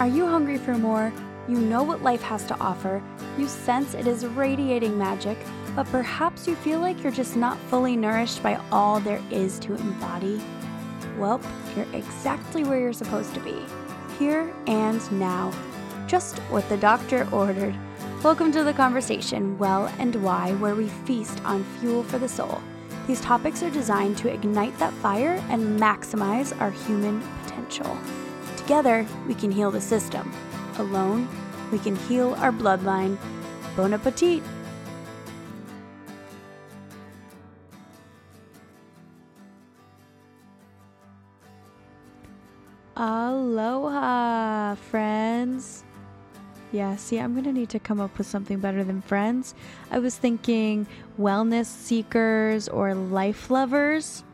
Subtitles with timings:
[0.00, 1.12] Are you hungry for more?
[1.46, 3.00] You know what life has to offer.
[3.38, 5.38] You sense it is radiating magic,
[5.76, 9.76] but perhaps you feel like you're just not fully nourished by all there is to
[9.76, 10.42] embody.
[11.16, 11.40] Well,
[11.76, 13.54] you're exactly where you're supposed to be.
[14.18, 15.52] Here and now.
[16.08, 17.76] Just what the doctor ordered.
[18.24, 22.60] Welcome to the conversation, Well and Why, where we feast on fuel for the soul.
[23.06, 27.96] These topics are designed to ignite that fire and maximize our human potential.
[28.64, 30.32] Together, we can heal the system.
[30.78, 31.28] Alone,
[31.70, 33.18] we can heal our bloodline.
[33.76, 34.42] Bon appetit!
[42.96, 45.84] Aloha, friends.
[46.72, 49.54] Yeah, see, I'm going to need to come up with something better than friends.
[49.90, 50.86] I was thinking
[51.20, 54.24] wellness seekers or life lovers.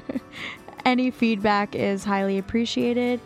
[0.84, 3.20] Any feedback is highly appreciated.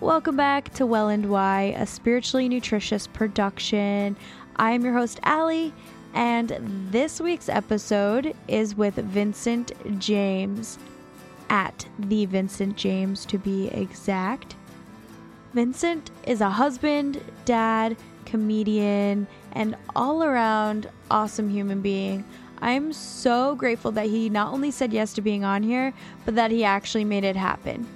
[0.00, 4.14] Welcome back to Well and Why, a spiritually nutritious production.
[4.56, 5.72] I'm your host, Allie,
[6.12, 6.54] and
[6.90, 10.78] this week's episode is with Vincent James,
[11.48, 14.54] at the Vincent James to be exact.
[15.54, 22.22] Vincent is a husband, dad, comedian, and all around awesome human being.
[22.60, 25.94] I'm so grateful that he not only said yes to being on here,
[26.26, 27.86] but that he actually made it happen.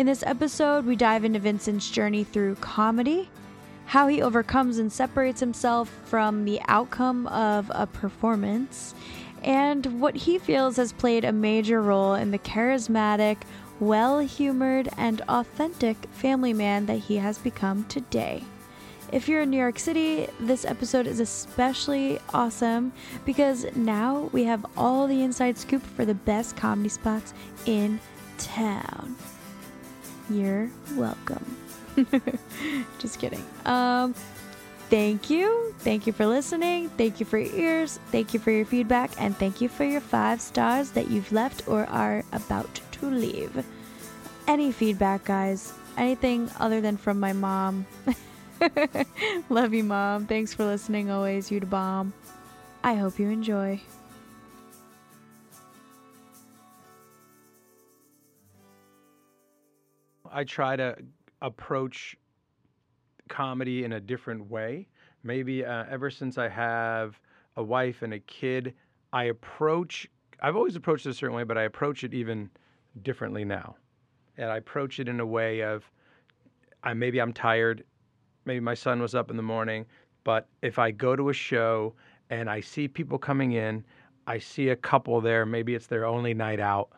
[0.00, 3.28] In this episode, we dive into Vincent's journey through comedy,
[3.84, 8.94] how he overcomes and separates himself from the outcome of a performance,
[9.44, 13.36] and what he feels has played a major role in the charismatic,
[13.78, 18.42] well humored, and authentic family man that he has become today.
[19.12, 22.94] If you're in New York City, this episode is especially awesome
[23.26, 27.34] because now we have all the inside scoop for the best comedy spots
[27.66, 28.00] in
[28.38, 29.14] town.
[30.30, 31.56] You're welcome.
[32.98, 33.44] Just kidding.
[33.66, 34.14] Um,
[34.88, 35.74] thank you.
[35.80, 36.88] Thank you for listening.
[36.90, 37.98] Thank you for your ears.
[38.12, 39.10] Thank you for your feedback.
[39.20, 43.64] And thank you for your five stars that you've left or are about to leave.
[44.46, 45.72] Any feedback, guys.
[45.96, 47.86] Anything other than from my mom.
[49.50, 50.26] Love you, mom.
[50.26, 51.50] Thanks for listening always.
[51.50, 52.12] You the bomb.
[52.84, 53.80] I hope you enjoy.
[60.32, 60.96] I try to
[61.42, 62.16] approach
[63.28, 64.88] comedy in a different way.
[65.22, 67.20] Maybe uh, ever since I have
[67.56, 68.74] a wife and a kid,
[69.12, 70.08] I approach,
[70.40, 72.50] I've always approached it a certain way, but I approach it even
[73.02, 73.76] differently now.
[74.36, 75.90] And I approach it in a way of,
[76.82, 77.84] I, maybe I'm tired,
[78.44, 79.84] maybe my son was up in the morning,
[80.24, 81.94] but if I go to a show
[82.30, 83.84] and I see people coming in,
[84.26, 86.90] I see a couple there, maybe it's their only night out,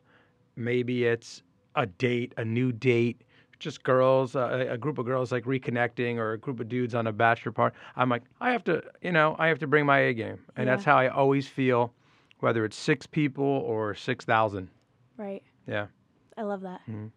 [0.57, 1.43] maybe it's
[1.77, 3.23] a date, a new date,
[3.59, 7.07] just girls, uh, a group of girls like reconnecting, or a group of dudes on
[7.07, 7.77] a bachelor party.
[7.97, 10.67] I'm like, I have to, you know, I have to bring my A game, and
[10.67, 10.75] Yeah.
[10.75, 11.93] that's how I always feel,
[12.41, 14.69] whether it's six people or six thousand.
[15.17, 15.43] Right.
[15.67, 15.87] Yeah.
[16.37, 16.81] I love that.
[16.91, 17.11] Mhm.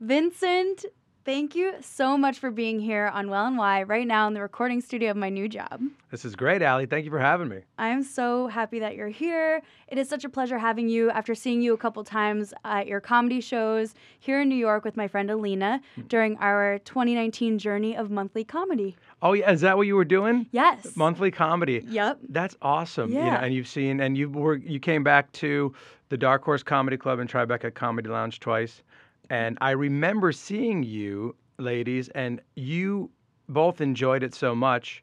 [0.00, 0.86] Vincent,
[1.30, 4.40] thank you so much for being here on Well and Why right now in the
[4.40, 5.80] recording studio of my new job.
[6.10, 6.86] This is great, Allie.
[6.86, 7.60] Thank you for having me.
[7.78, 9.62] I am so happy that you're here.
[9.86, 13.00] It is such a pleasure having you after seeing you a couple times at your
[13.00, 16.00] comedy shows here in New York with my friend Alina hmm.
[16.08, 18.96] during our 2019 journey of monthly comedy.
[19.22, 20.48] Oh yeah, is that what you were doing?
[20.50, 20.96] Yes.
[20.96, 21.84] Monthly comedy.
[21.86, 22.18] Yep.
[22.28, 23.12] That's awesome.
[23.12, 23.44] You know, Yeah.
[23.44, 25.72] and you've seen and you were you came back to
[26.08, 28.82] the Dark Horse Comedy Club and Tribeca Comedy Lounge twice.
[29.30, 33.10] And I remember seeing you, ladies, and you
[33.48, 35.02] both enjoyed it so much.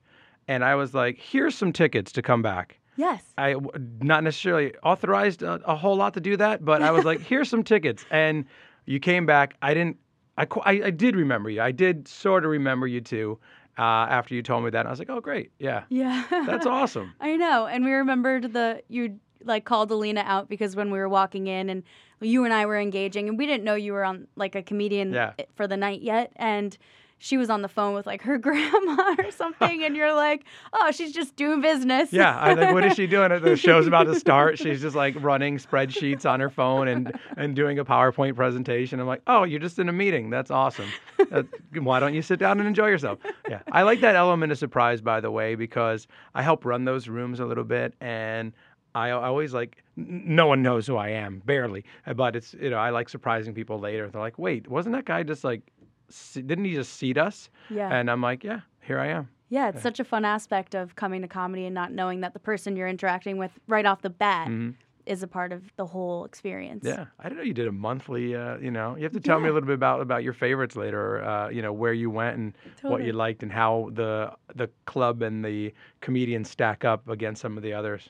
[0.49, 2.79] And I was like, here's some tickets to come back.
[2.97, 3.23] Yes.
[3.37, 3.55] I
[4.01, 7.49] not necessarily authorized a, a whole lot to do that, but I was like, here's
[7.49, 8.05] some tickets.
[8.11, 8.45] And
[8.85, 9.55] you came back.
[9.61, 9.97] I didn't,
[10.37, 11.61] I, I, I did remember you.
[11.61, 13.39] I did sort of remember you too
[13.77, 14.85] uh, after you told me that.
[14.85, 15.51] I was like, oh, great.
[15.59, 15.83] Yeah.
[15.89, 16.25] Yeah.
[16.29, 17.13] That's awesome.
[17.21, 17.67] I know.
[17.67, 21.69] And we remembered the you like called Alina out because when we were walking in
[21.69, 21.83] and
[22.21, 25.13] you and I were engaging and we didn't know you were on like a comedian
[25.13, 25.33] Yeah.
[25.55, 26.77] for the night yet and
[27.19, 30.91] she was on the phone with like her grandma or something and you're like, "Oh,
[30.91, 33.29] she's just doing business." Yeah, I think what is she doing?
[33.41, 34.59] The show's about to start.
[34.67, 38.99] She's just like running spreadsheets on her phone and and doing a PowerPoint presentation.
[38.99, 40.29] I'm like, oh, you're just in a meeting.
[40.29, 40.89] That's awesome.
[41.31, 41.41] Uh,
[41.79, 43.17] why don't you sit down and enjoy yourself?
[43.49, 46.05] Yeah, I like that element of surprise, by the way, because
[46.35, 48.53] I help run those rooms a little bit, and
[48.97, 49.83] I, I always like.
[49.95, 51.83] No one knows who I am, barely,
[52.15, 54.09] but it's you know I like surprising people later.
[54.09, 55.61] They're like, wait, wasn't that guy just like,
[56.33, 57.49] didn't he just seat us?
[57.69, 57.89] Yeah.
[57.91, 59.29] And I'm like, yeah, here I am.
[59.49, 62.39] Yeah, it's such a fun aspect of coming to comedy and not knowing that the
[62.39, 64.75] person you're interacting with right off the bat Mhm.
[65.05, 66.83] is a part of the whole experience.
[66.85, 68.35] Yeah, I don't know you did a monthly.
[68.35, 70.75] Uh, you know, you have to tell me a little bit about about your favorites
[70.75, 71.23] later.
[71.23, 75.21] Uh, you know, where you went and what you liked, and how the the club
[75.23, 78.09] and the comedians stack up against some of the others.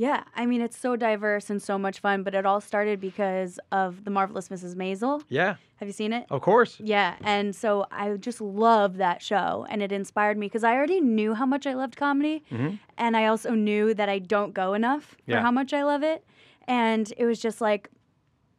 [0.00, 3.60] Yeah, I mean it's so diverse and so much fun, but it all started because
[3.70, 4.74] of the marvelous Mrs.
[4.74, 5.22] Maisel.
[5.28, 6.24] Yeah, Have you seen it?
[6.30, 6.80] of course.
[6.80, 11.02] Yeah, and so I just love that show, and it inspired me because I already
[11.02, 12.78] knew how much I loved comedy, Mhm.
[12.96, 15.42] and I also knew that I don't go enough for Yeah.
[15.42, 16.24] how much I love it,
[16.66, 17.90] and it was just like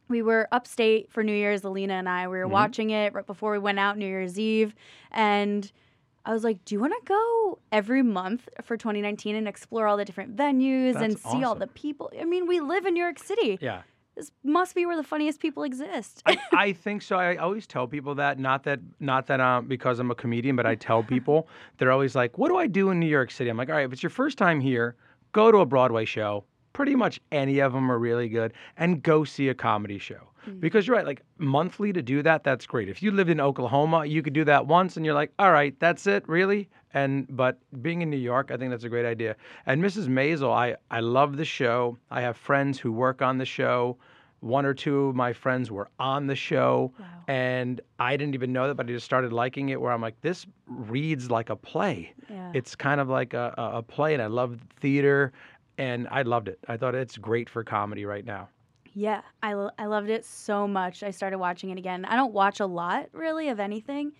[0.08, 2.28] we were upstate for New Year's, Alina and I.
[2.28, 2.50] We were Mhm.
[2.50, 4.76] watching it right before we went out New Year's Eve,
[5.10, 5.72] and
[6.24, 9.96] I was like, "Do you want to go every month for 2019 and explore all
[9.96, 12.10] the different venues and That's see all the people?
[12.18, 13.58] I mean, we live in New York City.
[13.60, 13.82] Yeah.
[14.14, 17.16] This must be where the funniest people exist." I, I think so.
[17.16, 18.38] I always tell people that.
[18.38, 21.48] Not that, not that, um, because I'm a comedian, but I tell people
[21.78, 23.84] they're always like, "What do I do in New York City?" I'm like, "All right,
[23.84, 24.96] if it's your first time here,
[25.32, 26.44] go to a Broadway show.
[26.72, 30.60] Pretty much any of them are really good, and go see a comedy show." Mm.
[30.60, 32.88] Because you're right, like monthly to do that, that's great.
[32.88, 35.78] If you lived in Oklahoma, you could do that once, and you're like, "All right,
[35.78, 39.36] that's it, really." And but being in New York, I think that's a great idea.
[39.66, 40.08] And Mrs.
[40.08, 41.96] Maisel, I I love the show.
[42.10, 43.96] I have friends who work on the show.
[44.40, 47.06] One or two of my friends were on the show, Wow.
[47.28, 49.80] and I didn't even know that, but I just started liking it.
[49.80, 52.12] Where I'm like, this reads like a play.
[52.28, 52.50] yeah.
[52.52, 55.32] It's kind of like a, a play, and I love theater,
[55.78, 56.58] and I loved it.
[56.66, 58.48] I thought it's great for comedy right now.
[58.94, 61.02] Yeah, I, lo- I loved it so much.
[61.02, 62.04] I started watching it again.
[62.04, 64.12] I don't watch a lot really of anything,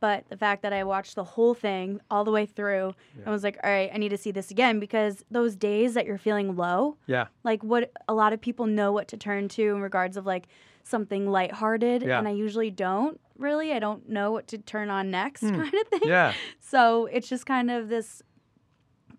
[0.00, 2.92] but the fact that I watched the whole thing all the way through,
[3.24, 6.06] I was like, all right, I need to see this again because those days that
[6.06, 9.62] you're feeling low, Yeah, like what a lot of people know what to turn to
[9.74, 10.48] in regards of like
[10.82, 12.18] something lighthearted, Yeah.
[12.18, 13.72] and I usually don't really.
[13.72, 15.54] I don't know what to turn on next Hmm.
[15.60, 16.00] kind of thing.
[16.04, 18.22] yeah, So it's just kind of this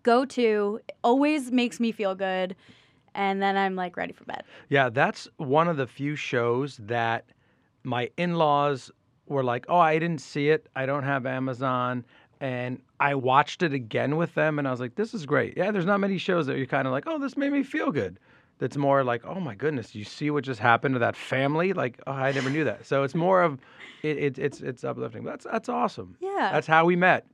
[0.02, 2.54] go to, always makes me feel good.
[3.14, 4.42] And then I'm like ready for bed.
[4.68, 4.88] yeah.
[4.88, 7.24] That's one of the few shows that
[7.84, 8.90] my in-laws
[9.26, 10.68] were like, "Oh, I didn't see it.
[10.76, 12.04] I don't have Amazon."
[12.40, 15.70] And I watched it again with them, and I was like, "This is great." Yeah,
[15.70, 18.18] there's not many shows that you're kind of like, "Oh, this made me feel good."
[18.58, 22.00] That's more like, "Oh my goodness, you see what just happened to that family?" Like,
[22.06, 23.58] "Oh, I never knew that." So it's more of,
[24.02, 25.24] it, it, it's it's uplifting.
[25.24, 26.16] That's that's awesome.
[26.20, 26.50] Yeah.
[26.52, 27.26] That's how we met.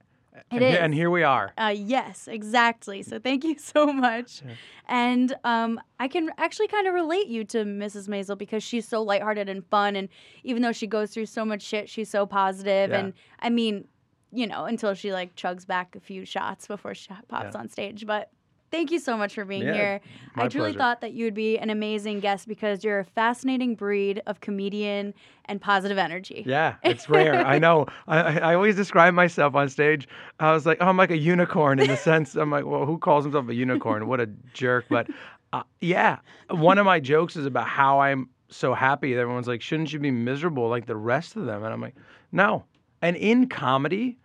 [0.50, 0.76] And, is.
[0.76, 1.52] and here we are.
[1.56, 3.02] Uh, yes, exactly.
[3.02, 4.42] So thank you so much.
[4.44, 4.54] Yeah.
[4.88, 8.08] And um, I can actually kind of relate you to Mrs.
[8.08, 9.96] Maisel because she's so lighthearted and fun.
[9.96, 10.08] And
[10.42, 12.90] even though she goes through so much shit, she's so positive.
[12.90, 12.98] Yeah.
[12.98, 13.86] And I mean,
[14.32, 17.60] you know, until she like chugs back a few shots before she pops Yeah.
[17.60, 18.04] on stage.
[18.06, 18.30] But
[18.74, 20.00] thank you so much for being Yeah, here.
[20.34, 20.78] I truly pleasure.
[20.78, 25.14] thought that you would be an amazing guest because you're a fascinating breed of comedian
[25.44, 26.42] and positive energy.
[26.44, 27.46] Yeah, it's rare.
[27.46, 27.86] I know.
[28.08, 30.08] I, I always describe myself on stage.
[30.40, 32.34] I was like, oh, I'm like a unicorn in the sense.
[32.34, 34.08] I'm like, well, who calls himself a unicorn?
[34.08, 34.86] What a jerk.
[34.90, 35.08] But
[35.52, 36.18] uh, yeah,
[36.50, 39.16] one of my jokes is about how I'm so happy.
[39.16, 41.62] Everyone's like, shouldn't you be miserable like the rest of them?
[41.62, 41.94] And I'm like,
[42.32, 42.64] no.
[43.02, 44.18] And in comedy,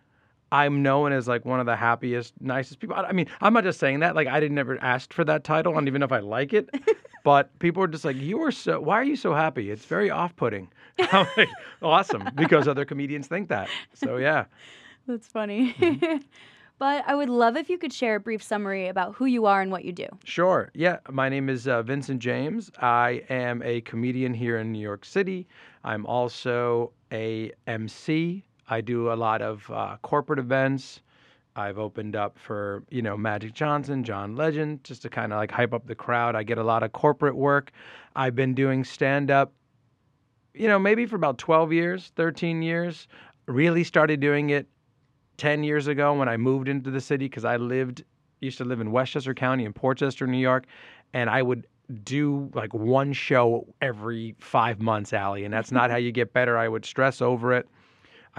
[0.52, 2.96] I'm known as like one of the happiest, nicest people.
[2.96, 4.16] I, I mean, I'm not just saying that.
[4.16, 5.74] Like, I didn't never asked for that title.
[5.74, 6.70] I don't even know if I like it.
[7.24, 8.80] but people are just like, you are so.
[8.80, 9.70] Why are you so happy?
[9.70, 10.70] It's very off-putting.
[11.00, 11.50] I'm like,
[11.82, 13.70] awesome, because other comedians think that.
[13.94, 14.46] So yeah.
[15.08, 15.74] That's funny.
[15.74, 16.18] Mm-hmm.
[16.78, 19.62] but I would love if you could share a brief summary about who you are
[19.62, 20.08] and what you do.
[20.24, 20.70] Sure.
[20.74, 20.98] Yeah.
[21.10, 22.72] My name is uh, Vincent James.
[22.80, 25.48] I am a comedian here in New York City.
[25.84, 28.44] I'm also a MC.
[28.70, 31.02] I do a lot of uh, corporate events.
[31.56, 35.52] I've opened up for, you know, Magic Johnson, John Legend, just to kind of like
[35.52, 36.36] hype up the crowd.
[36.36, 37.72] I get a lot of corporate work.
[38.16, 39.52] I've been doing stand up,
[40.54, 43.08] you know, maybe for about 12 years, 13 years.
[43.48, 44.68] Really started doing it
[45.38, 48.04] 10 years ago when I moved into the city because I lived
[48.42, 50.66] used to live in Westchester County in Port Chester, New York,
[51.14, 51.68] and I would
[52.04, 56.58] do like one show every five months, Allie, and that's not how you get better.
[56.58, 57.68] I would stress over it.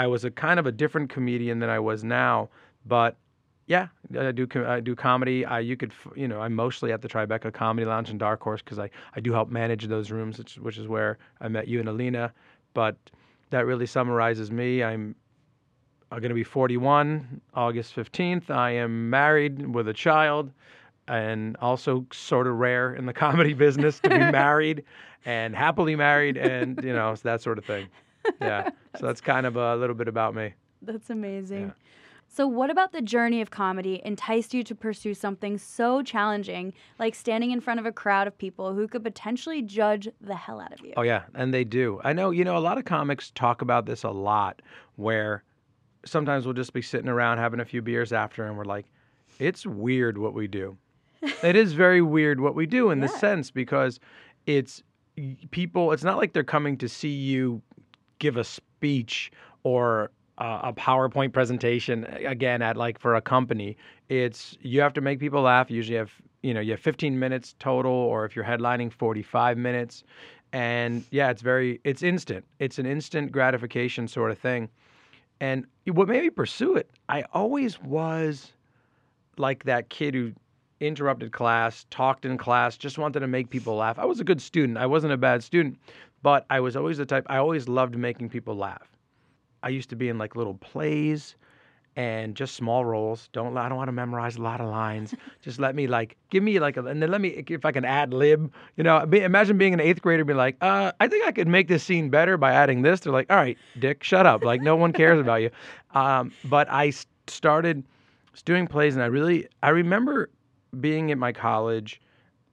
[0.00, 2.48] I was a kind of a different comedian than I was now,
[2.86, 3.18] but
[3.66, 3.88] yeah,
[4.18, 5.44] I do I do comedy.
[5.44, 8.62] I you could you know I'm mostly at the Tribeca Comedy Lounge and Dark Horse
[8.62, 11.80] because I I do help manage those rooms, which, which is where I met you
[11.80, 12.32] and Alina.
[12.72, 12.96] But
[13.50, 14.82] that really summarizes me.
[14.82, 15.14] I'm
[16.10, 18.48] I'm going to be 41 August 15th.
[18.48, 20.50] I am married with a child
[21.08, 24.82] and also sort of rare in the comedy business to be married
[25.26, 27.86] and happily married and, you know, that sort of thing.
[28.40, 28.70] Yeah.
[28.98, 30.52] So that's kind of a little bit about me.
[30.82, 31.66] That's amazing.
[31.66, 31.72] Yeah.
[32.32, 37.16] So, what about the journey of comedy enticed you to pursue something so challenging, like
[37.16, 40.72] standing in front of a crowd of people who could potentially judge the hell out
[40.72, 40.92] of you?
[40.96, 42.00] Oh yeah, and they do.
[42.04, 44.62] I know, you know, a lot of comics talk about this a lot
[44.96, 45.42] where
[46.04, 48.86] sometimes we'll just be sitting around having a few beers after and we're like,
[49.40, 50.76] it's weird what we do.
[51.42, 53.98] it is very weird what we do in the sense because
[54.46, 54.82] it's
[55.50, 55.90] people.
[55.92, 57.60] It's not like they're coming to see you
[58.20, 59.32] give a speech
[59.64, 63.76] or uh, a PowerPoint presentation again at like for a company.
[64.08, 65.70] It's you have to make people laugh.
[65.70, 66.12] Usually have
[66.42, 70.04] you know you have 15 minutes total, or if you're headlining, 45 minutes.
[70.52, 72.44] And yeah, it's very it's instant.
[72.58, 74.68] It's an instant gratification sort of thing.
[75.40, 78.52] And what made me pursue it, I always was
[79.38, 80.32] like that kid who
[80.80, 83.98] interrupted class, talked in class, just wanted to make people laugh.
[83.98, 84.78] I was a good student.
[84.78, 85.78] I wasn't a bad student,
[86.22, 88.88] but I was always the type I always loved making people laugh.
[89.62, 91.36] I used to be in like little plays
[91.96, 93.28] and just small roles.
[93.32, 95.14] Don't I don't want to memorize a lot of lines.
[95.42, 97.84] just let me like give me like a, and then let me if I can
[97.84, 98.52] ad lib.
[98.76, 101.48] You know, be, imagine being an eighth grader, being like, uh, I think I could
[101.48, 103.00] make this scene better by adding this.
[103.00, 104.44] They're like, all right, Dick, shut up.
[104.44, 105.50] Like no one cares about you.
[105.92, 106.92] Um, but I
[107.26, 107.82] started
[108.44, 110.30] doing plays, and I really I remember
[110.80, 112.00] being at my college.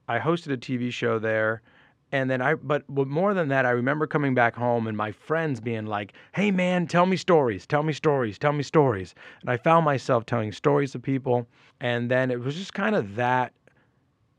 [0.08, 1.62] I hosted a TV show there.
[2.10, 5.12] And then I, but, but more than that, I remember coming back home and my
[5.12, 9.14] friends being like, hey man, tell me stories, tell me stories, tell me stories.
[9.42, 11.46] And I found myself telling stories to people.
[11.80, 13.52] And then it was just kind of that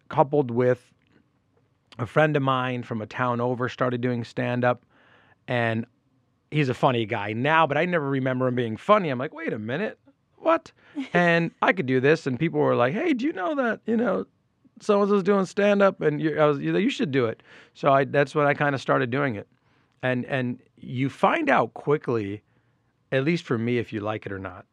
[0.10, 0.92] coupled with
[2.00, 4.84] a friend of mine from a town over started doing stand up.
[5.48, 5.86] And
[6.50, 9.10] he's a funny guy now, but I never remember him being funny.
[9.10, 10.00] I'm like, wait a minute,
[10.38, 10.72] what?
[11.14, 12.26] and I could do this.
[12.26, 14.26] And people were like, hey, do you know that, you know,
[14.82, 17.44] so was doing stand up and you, I was, you, should do it.
[17.74, 19.48] So I, that's when I kind of started doing it.
[20.02, 22.42] And, and you find out quickly,
[23.12, 24.66] at least for me, if you like it or not.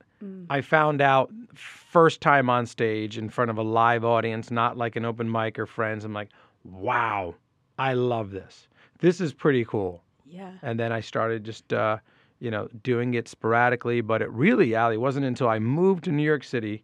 [0.48, 4.96] I found out first time on stage in front of a live audience, not like
[4.96, 6.04] an open mic or friends.
[6.04, 6.30] I'm like,
[6.64, 7.34] wow,
[7.78, 8.68] I love this.
[8.98, 10.02] This is pretty cool.
[10.24, 10.52] Yeah.
[10.62, 11.98] And then I started just, uh,
[12.40, 14.00] you know, doing it sporadically.
[14.00, 16.82] But it really, Allie, wasn't until I moved to New York City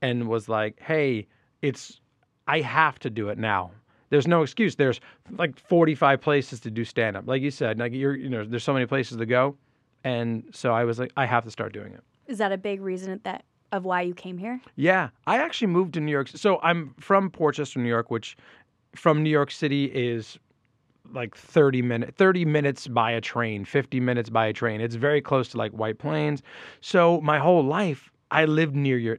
[0.00, 1.26] and was like, hey,
[1.62, 2.00] it's,
[2.48, 3.70] I have to do it now.
[4.10, 4.74] There's no excuse.
[4.74, 5.00] There's
[5.36, 7.28] like 45 places to do stand up.
[7.28, 9.54] Like you said, like you're, you know, there's so many places to go.
[10.02, 12.00] And so I was like, I have to start doing it.
[12.26, 14.60] Is that a big reason that of why you came here?
[14.76, 16.28] Yeah, I actually moved to New York.
[16.28, 18.36] So I'm from Port Chester, New York, which
[18.96, 20.38] from New York City is
[21.12, 25.22] like 30 minutes 30 minutes by a train 50 minutes by a train it's very
[25.22, 26.42] close to like white plains
[26.82, 29.18] so my whole life i lived near your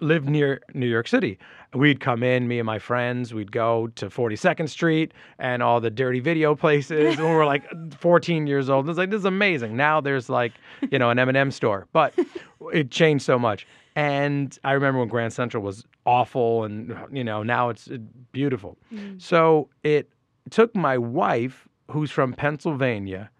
[0.00, 1.38] lived near new york city.
[1.72, 5.90] We'd come in me and my friends we'd go to 42nd street and all the
[5.90, 7.64] dirty video places when we were like
[7.98, 8.88] 14 years old.
[8.88, 9.76] It's like this is amazing.
[9.76, 10.52] Now there's like
[10.90, 11.86] you know an m&m store.
[11.92, 12.14] But
[12.72, 13.66] it changed so much.
[13.96, 17.98] And i remember when grand central was awful and you know now it's uh,
[18.32, 18.76] beautiful.
[19.18, 20.10] So it
[20.50, 23.30] took my wife, who's from Pennsylvania,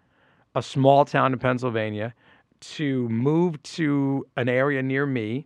[0.55, 2.13] a small town in Pennsylvania,
[2.61, 5.45] to move to an area near me.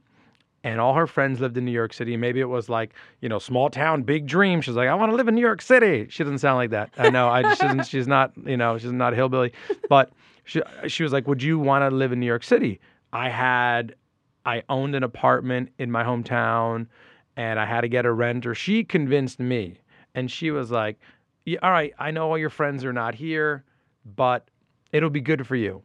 [0.64, 2.18] And all her friends lived in New York City.
[2.18, 4.60] Maybe it was like, you know, small town, big dream.
[4.60, 6.08] She's like, I want to live in New York City.
[6.10, 6.92] She doesn't sound like that.
[6.98, 7.30] I know.
[7.30, 9.54] I she doesn't, she's not, you know, she's not a hillbilly.
[9.88, 10.12] But
[10.44, 12.82] she, she was like, Would you want to live in New York City?
[13.14, 13.96] I had,
[14.46, 16.88] I owned an apartment in my hometown
[17.38, 18.54] and I had to get a renter.
[18.54, 19.80] She convinced me.
[20.14, 21.00] And she was like,
[21.46, 23.64] yeah, all right, I know all your friends are not here,
[24.16, 24.50] but
[24.92, 25.82] it'll be good for you.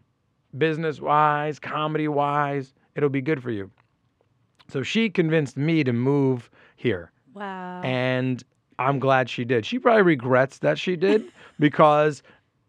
[0.59, 3.71] Business wise, comedy wise, it'll be good for you.
[4.68, 7.11] So she convinced me to move here.
[7.35, 7.83] Wow.
[7.83, 8.42] And
[8.78, 9.66] I'm glad she did.
[9.66, 11.25] She probably regrets that she did
[11.59, 12.23] because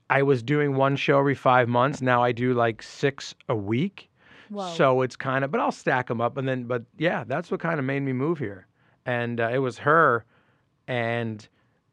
[0.10, 2.02] I was doing one show every five months.
[2.02, 4.10] Now I do like six a week.
[4.50, 4.74] Whoa.
[4.76, 6.38] So it's kind of, but I'll stack them up.
[6.38, 8.68] And then, but yeah, that's what kind of made me move here.
[9.06, 10.26] And uh, it was her.
[10.88, 11.48] And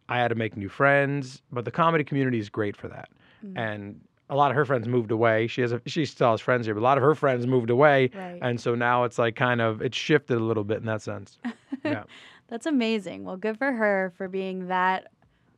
[0.08, 1.40] I had to make new friends.
[1.50, 3.08] But the comedy community is great for that.
[3.44, 3.58] Mm.
[3.58, 4.00] And
[4.30, 5.46] a lot of her friends moved away.
[5.46, 7.70] She has a, she still has friends here, but a lot of her friends moved
[7.70, 8.10] away.
[8.14, 8.38] Right.
[8.40, 11.38] And so now it's like kind of, it's shifted a little bit in that sense.
[11.84, 12.04] Yeah.
[12.46, 13.24] That's amazing.
[13.24, 15.08] Well, good for her for being that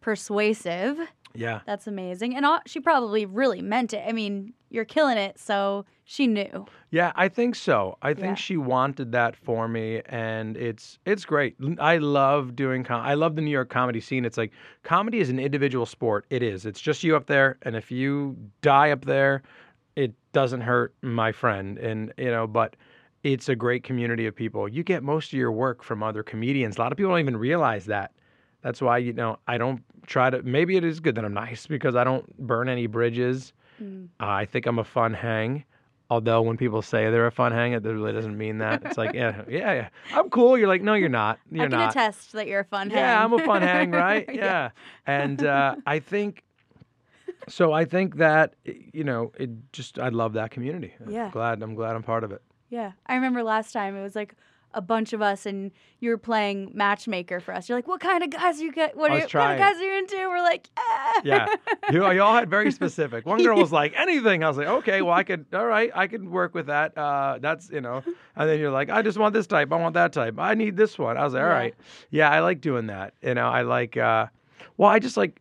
[0.01, 0.97] persuasive.
[1.35, 1.61] Yeah.
[1.67, 2.37] That's amazing.
[2.37, 4.05] And all, she probably really meant it.
[4.07, 6.67] I mean, you're killing it, so she knew.
[6.91, 7.97] Yeah, I think so.
[8.03, 8.35] I think Yeah.
[8.35, 11.57] she wanted that for me, and it's it's great.
[11.79, 12.85] I love doing.
[12.85, 14.25] Com- I love the New York comedy scene.
[14.25, 16.25] It's like comedy is an individual sport.
[16.31, 16.67] It is.
[16.67, 19.43] It's just you up there, and if you die up there,
[19.97, 21.79] it doesn't hurt, my friend.
[21.79, 22.77] And you know, but
[23.23, 24.69] it's a great community of people.
[24.69, 26.77] You get most of your work from other comedians.
[26.77, 28.13] A lot of people don't even realize that.
[28.65, 30.43] That's why you know I don't try to.
[30.43, 33.53] Maybe it is good that I'm nice because I don't burn any bridges.
[33.81, 34.07] Mm.
[34.19, 35.65] Uh, I think I'm a fun hang.
[36.11, 38.83] Although when people say they're a fun hang, it really doesn't mean that.
[38.85, 39.89] It's like, yeah, yeah, yeah.
[40.13, 40.57] I'm cool.
[40.57, 41.39] You're like, no, you're not.
[41.51, 41.77] You're not.
[41.81, 42.09] I can not.
[42.09, 42.99] attest that you're a fun hang.
[42.99, 44.27] yeah, I'm a fun hang, right?
[44.33, 44.45] Yeah.
[44.45, 44.71] Yeah.
[45.07, 46.43] And uh, I think,
[47.49, 50.95] so I think that you know, it just I love that community.
[51.01, 51.07] Yeah.
[51.07, 51.31] I'm Yeah.
[51.31, 52.43] glad I'm glad I'm part of it.
[52.71, 52.93] Yeah.
[53.07, 54.35] I remember last time it was like,
[54.75, 57.69] a bunch of us and you were playing matchmaker for us.
[57.69, 58.97] You're like, what kind of guys are you get?
[58.97, 60.17] What, are you, what kind of guys are you into?
[60.17, 61.21] We're like, ah.
[61.25, 61.47] Yeah,
[61.91, 63.25] you, you all had very specific.
[63.27, 64.45] One girl was like anything.
[64.45, 66.97] I was like, okay, well I could, all right, I could work with that.
[66.99, 68.03] Uh, that's you know.
[68.37, 69.73] And then you're like, I just want this type.
[69.73, 70.35] I want that type.
[70.39, 71.17] I need this one.
[71.17, 71.55] I was like, all Yeah.
[71.55, 71.75] right,
[72.11, 73.15] yeah, I like doing that.
[73.23, 73.97] You know, I like.
[73.97, 74.27] Uh,
[74.77, 75.41] well, I just like,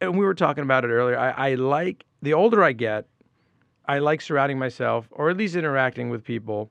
[0.00, 1.18] and we were talking about it earlier.
[1.18, 3.06] I, I like the older I get,
[3.86, 6.70] I like surrounding myself, or at least interacting with people.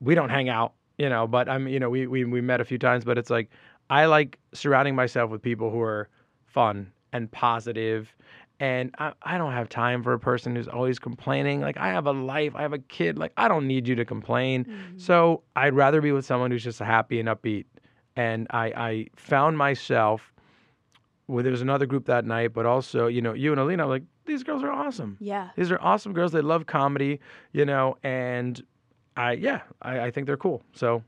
[0.00, 2.64] We don't hang out, you know, but I'm, you know, we we we met a
[2.64, 3.50] few times, but it's like
[3.88, 6.08] I like surrounding myself with people who are
[6.46, 8.14] fun and positive,
[8.60, 11.60] and I, I don't have time for a person who's always complaining.
[11.60, 13.18] Like I have a life, I have a kid.
[13.18, 14.64] Like I don't need you to complain.
[14.64, 14.98] Mm-hmm.
[14.98, 17.64] So I'd rather be with someone who's just happy and upbeat.
[18.16, 20.32] And I I found myself.
[21.28, 24.02] Well, there was another group that night, but also, you know, you and Alina, like
[24.24, 25.18] these girls are awesome.
[25.20, 25.50] Yeah.
[25.56, 26.32] These are awesome girls.
[26.32, 27.20] They love comedy,
[27.52, 28.62] you know, and
[29.18, 30.62] I yeah, I, I think they're cool.
[30.72, 31.02] So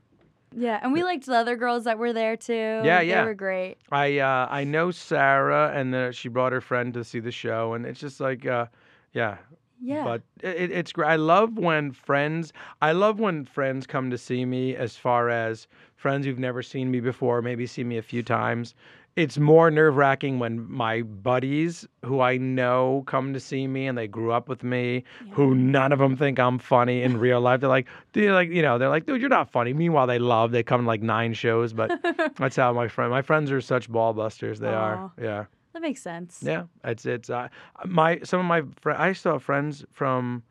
[0.55, 0.79] Yeah.
[0.83, 2.81] And we liked the other girls that were there too.
[2.83, 3.23] Yeah, They yeah.
[3.25, 3.77] were great.
[3.91, 7.73] I uh, I know Sarah, and uh, she brought her friend to see the show,
[7.73, 8.65] and it's just like, uh,
[9.13, 9.37] yeah.
[9.83, 10.03] Yeah.
[10.03, 11.07] But it, it's great.
[11.09, 12.53] I love when friends.
[12.83, 14.75] I love when friends come to see me.
[14.75, 18.75] As far as friends who've never seen me before, maybe see me a few times.
[19.17, 23.97] It's more nerve wracking when my buddies who I know come to see me and
[23.97, 27.59] they grew up with me, who none of them think I'm funny in real life.
[27.59, 29.73] They're like, dude, like you know, they're like, dude, you're not funny.
[29.73, 30.51] Meanwhile, they love.
[30.51, 31.91] They come to like nine shows, but
[32.37, 33.11] that's how my friend.
[33.11, 34.59] My friends are such ball busters.
[34.59, 35.11] They are.
[35.21, 35.45] Yeah.
[35.73, 36.39] that makes sense.
[36.41, 37.49] Yeah, it's it's uh,
[37.85, 38.99] my some of my friends.
[38.99, 40.43] I still have friends from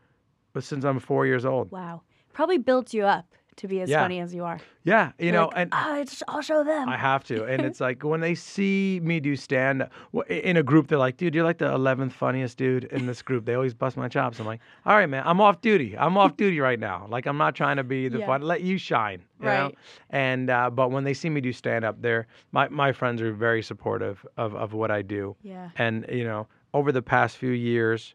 [0.58, 1.70] since I'm four years old.
[1.70, 2.02] Wow.
[2.32, 4.00] Probably built you up to be as Yeah.
[4.02, 4.58] funny as you are.
[4.84, 6.88] Yeah, you You're know, like, and "Ah, it's- I'll show them.
[6.88, 9.86] I have to, and it's like when they see me do stand
[10.28, 13.44] in a group, they're like, "Dude, you're like the 11th funniest dude in this group."
[13.44, 14.40] They always bust my chops.
[14.40, 15.96] I'm like, "All right, man, I'm off duty.
[15.98, 17.06] I'm off duty right now.
[17.10, 18.26] Like I'm not trying to be the Yeah.
[18.26, 18.42] fun.
[18.42, 19.50] Let you shine." You Know?
[19.66, 19.78] Right.
[20.10, 23.32] And uh, but when they see me do stand up, they're my my friends are
[23.32, 25.36] very supportive of of what I do.
[25.42, 25.70] yeah.
[25.76, 28.14] And you know, over the past few years,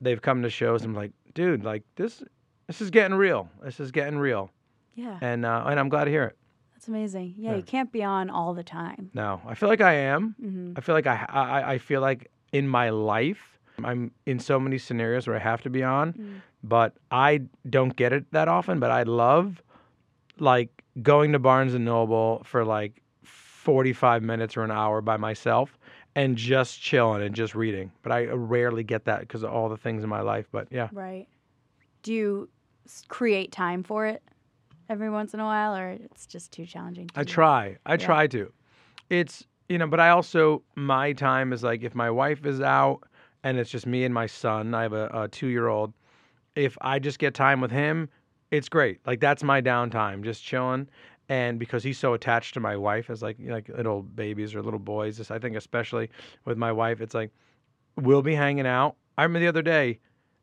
[0.00, 0.84] they've come to shows.
[0.84, 2.22] I'm like, dude, like this,
[2.66, 3.48] this is getting real.
[3.62, 4.50] This is getting real,
[4.98, 5.18] Yeah.
[5.20, 6.36] and uh, and I'm glad to hear it.
[6.74, 7.34] That's amazing.
[7.38, 7.56] Yeah, Yeah.
[7.58, 9.10] You can't be on all the time.
[9.14, 10.34] No, I feel like I am.
[10.40, 14.58] hmm I feel like I, I I feel like in my life, I'm in so
[14.60, 16.40] many scenarios where I have to be on, Mm.
[16.62, 18.80] but I don't get it that often.
[18.80, 19.62] But I love
[20.38, 20.70] like
[21.02, 25.78] going to Barnes and Noble for like 45 minutes or an hour by myself
[26.14, 27.92] and just chilling and just reading.
[28.02, 30.46] But I rarely get that because of all the things in my life.
[30.50, 30.88] But yeah.
[30.92, 31.26] Right.
[32.02, 32.48] Do you
[33.08, 34.22] create time for it
[34.88, 37.08] every once in a while, or it's just too challenging?
[37.08, 37.32] to I do?
[37.32, 37.76] try.
[37.86, 37.96] I Yeah.
[38.06, 38.52] try to.
[39.10, 43.00] It's you know, but I also my time is like if my wife is out
[43.44, 44.74] and it's just me and my son.
[44.74, 45.92] I have a, a two year old.
[46.54, 48.08] If I just get time with him,
[48.50, 49.00] it's great.
[49.06, 50.88] Like that's my downtime, just chilling.
[51.28, 54.80] And because he's so attached to my wife as like like little babies or little
[54.80, 56.08] boys, just I think especially
[56.46, 57.30] with my wife, it's like
[57.96, 58.96] we'll be hanging out.
[59.18, 59.98] I remember the other day,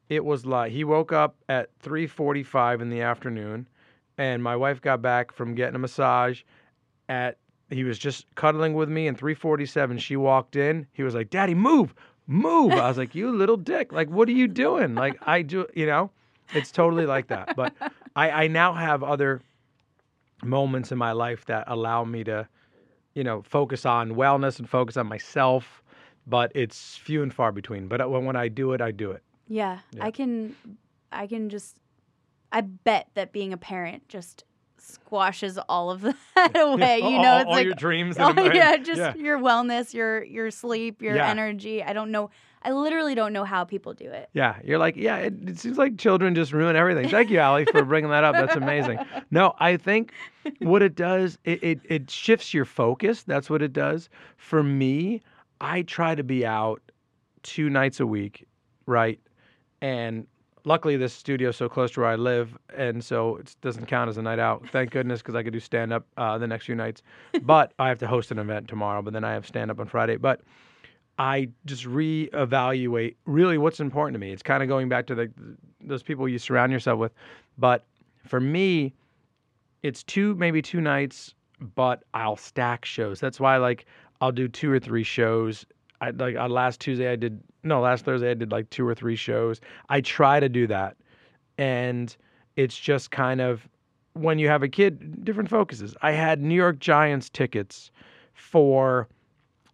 [0.10, 3.68] it was like he woke up at three forty five in the afternoon,
[4.18, 6.42] and my wife got back from getting a massage
[7.10, 7.38] at
[7.70, 10.86] he was just cuddling with me and 347 she walked in.
[10.94, 11.94] He was like daddy move
[12.28, 12.72] move.
[12.72, 13.92] I was like you little dick.
[13.92, 14.96] Like what are you doing?
[14.96, 16.12] Like i do you know?
[16.54, 17.56] It's totally like that.
[17.56, 17.74] But
[18.16, 19.42] i i now have other
[20.44, 22.48] moments in my life that allow me to
[23.14, 25.82] you know focus on wellness and focus on myself
[26.28, 27.88] but it's few and far between.
[27.88, 29.22] But uh, when, when i do it i do it.
[29.48, 30.06] Yeah, Yeah.
[30.06, 30.56] I can.
[31.12, 31.78] I can just.
[32.56, 34.44] I bet that being a parent just
[34.78, 36.02] squashes all of
[36.36, 36.98] that away.
[37.00, 39.16] You know, all- it's all like your dreams Oh, yeah, just yeah.
[39.16, 41.30] your wellness, your your sleep, your Yeah.
[41.30, 41.84] energy.
[41.84, 42.30] I don't know.
[42.62, 44.28] I literally don't know how people do it.
[44.34, 47.10] Yeah, you're like, yeah, it, it seems like children just ruin everything.
[47.10, 48.34] Thank you, Allie, for bringing that up.
[48.34, 48.98] That's amazing.
[49.30, 50.14] No, I think
[50.60, 53.22] what it does, it, it, it shifts your focus.
[53.22, 54.10] That's what it does.
[54.38, 55.22] For me,
[55.62, 56.82] I try to be out
[57.44, 58.48] two nights a week,
[58.88, 59.20] right?
[59.82, 60.26] And
[60.66, 64.18] luckily, this studio's so close to where I live, and so it doesn't count as
[64.18, 64.68] a night out.
[64.70, 67.02] Thank goodness, because I could do stand up uh, the next few nights.
[67.44, 69.88] But I have to host an event tomorrow, but then I have stand up on
[69.88, 70.18] Friday.
[70.18, 70.42] But
[71.18, 74.32] I just reevaluate really what's important to me.
[74.32, 75.32] It's kind of going back to the
[75.82, 77.14] those people you surround yourself with.
[77.58, 77.86] But
[78.26, 78.94] for me,
[79.84, 81.36] it's two maybe two nights,
[81.76, 83.20] but I'll stack shows.
[83.20, 83.86] That's why like
[84.22, 85.66] I'll do two or three shows.
[86.06, 88.94] I like uh, last Tuesday I did no last Thursday I did like two or
[88.94, 89.60] three shows.
[89.90, 90.96] I try to do that,
[91.58, 92.16] and
[92.56, 93.68] it's just kind of
[94.14, 95.96] when you have a kid, different focuses.
[96.02, 97.92] I had New York Giants tickets
[98.34, 99.08] for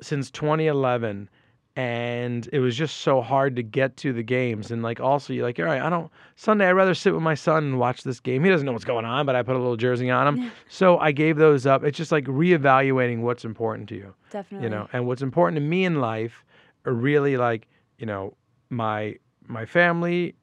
[0.01, 1.29] since 2011
[1.75, 4.71] and it was just so hard to get to the games.
[4.71, 7.35] And like also you're like, all right, I don't Sunday I'd rather sit with my
[7.35, 8.43] son and watch this game.
[8.43, 10.51] He doesn't know what's going on, but I put a little jersey on him.
[10.69, 11.83] so I gave those up.
[11.83, 14.13] It's just like reevaluating what's important to you.
[14.31, 14.65] Definitely.
[14.65, 16.43] You know, and what's important to me in life
[16.85, 18.35] are really like, you know,
[18.69, 19.15] my
[19.47, 20.35] my family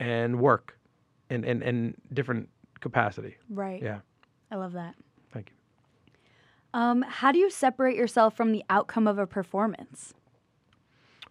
[0.00, 0.76] and work
[1.30, 2.48] and and in different
[2.80, 3.36] capacity.
[3.48, 3.80] Right.
[3.80, 4.00] Yeah.
[4.50, 4.96] I love that.
[5.32, 6.78] Thank you.
[6.78, 10.14] Um, how do you separate yourself from the outcome of a performance?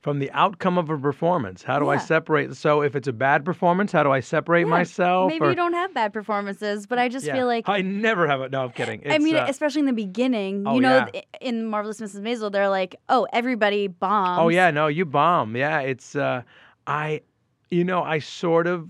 [0.02, 2.56] From the outcome of a performance, how do I separate?
[2.56, 5.30] So if it's a bad performance, how do I separate Yeah, myself?
[5.30, 7.36] Maybe or- you don't have bad performances, but I just Yeah.
[7.36, 8.52] feel like I never have it.
[8.52, 9.04] No, I'm kidding.
[9.12, 11.22] I mean, uh, especially in the beginning, Oh, you know, yeah.
[11.40, 12.22] in Marvelous Mrs.
[12.22, 15.56] Maisel, they're like, "Oh, everybody bombs." Oh yeah, no, you bomb.
[15.56, 16.42] Yeah, it's uh
[16.88, 17.22] I
[17.70, 18.90] you know, I sort of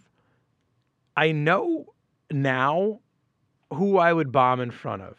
[1.18, 1.88] I know
[2.32, 3.00] now
[3.74, 5.18] who I would bomb in front of.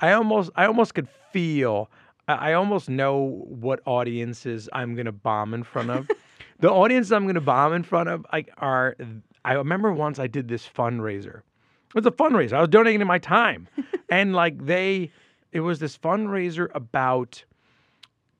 [0.00, 1.90] I almost I almost could feel
[2.28, 6.08] I I almost know what audiences I'm gonna bomb in front of.
[6.60, 8.96] the audience I'm gonna bomb in front of like are
[9.44, 11.38] I remember once I did this fundraiser.
[11.38, 12.54] It was a fundraiser.
[12.54, 13.68] I was donating my time.
[14.08, 15.10] and like they
[15.52, 17.44] it was this fundraiser about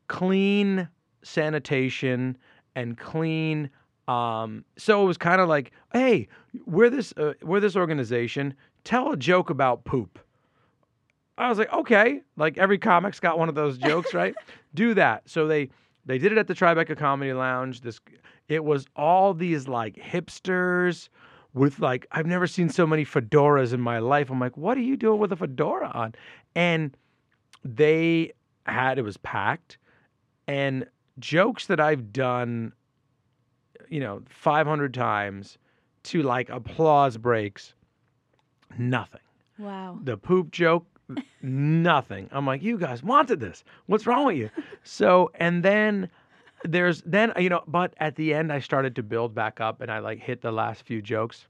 [0.08, 0.88] clean
[1.22, 2.36] sanitation
[2.76, 3.70] and clean
[4.08, 6.28] um so it was kind of like hey
[6.66, 8.52] we're this uh, we're this organization
[8.84, 10.18] tell a joke about poop
[11.38, 12.20] i was like okay.
[12.36, 14.34] Like every comic's got one of those jokes right?
[14.74, 15.28] Do that.
[15.28, 15.70] So they
[16.06, 17.80] they did it at the tribeca comedy lounge.
[17.80, 18.00] This
[18.48, 21.08] it was all these like hipsters
[21.54, 24.30] with like i've never seen so many fedoras in my life.
[24.30, 26.14] I'm like what are you doing with a fedora on?
[26.54, 26.96] And
[27.64, 28.32] they
[28.66, 29.78] had it was packed.
[30.46, 30.86] And
[31.18, 32.72] jokes that I've done,
[33.88, 35.58] you know, 500 times
[36.04, 37.74] to like applause breaks,
[38.78, 39.20] nothing.
[39.58, 39.98] Wow.
[40.02, 40.86] The poop joke,
[41.42, 42.28] nothing.
[42.32, 43.64] I'm like, you guys wanted this.
[43.86, 44.50] What's wrong with you?
[44.82, 46.10] So, and then
[46.64, 49.90] there's then you know, but at the end I started to build back up and
[49.90, 51.46] I like hit the last few jokes.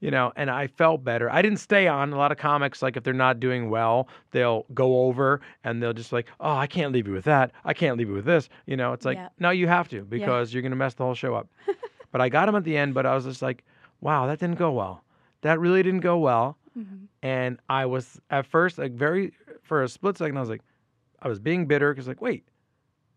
[0.00, 1.28] You know, and I felt better.
[1.28, 2.12] I didn't stay on.
[2.12, 5.92] A lot of comics, like if they're not doing well, they'll go over and they'll
[5.92, 7.50] just like, oh, I can't leave you with that.
[7.64, 8.48] I can't leave you with this.
[8.66, 9.30] You know, it's like, Yeah.
[9.40, 11.48] no, you have to because you're gonna mess the whole show up.
[12.12, 13.64] but I got him at the end, but I was just like,
[14.00, 15.02] wow, that didn't go well.
[15.40, 16.56] That really didn't go well.
[16.78, 17.08] Mhm.
[17.22, 20.62] And I was at first like very for a split second, I was like,
[21.20, 22.46] I was being bitter because like, wait,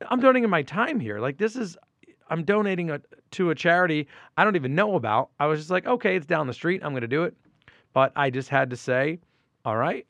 [0.10, 1.19] I'm donating my time here.
[1.19, 1.78] Like this is,
[2.30, 5.30] I'm donating a, to a charity I don't even know about.
[5.39, 6.82] I was just like, okay, it's down the street.
[6.84, 7.36] I'm going to do it.
[7.93, 9.19] But I just had to say,
[9.65, 10.08] all right,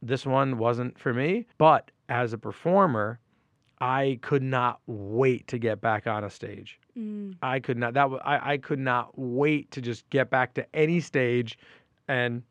[0.00, 1.46] this one wasn't for me.
[1.58, 3.18] But as a performer,
[3.80, 6.78] I could not wait to get back on a stage.
[6.96, 7.36] Mm.
[7.42, 7.94] I could not.
[7.94, 11.58] That I I could not wait to just get back to any stage,
[12.08, 12.42] and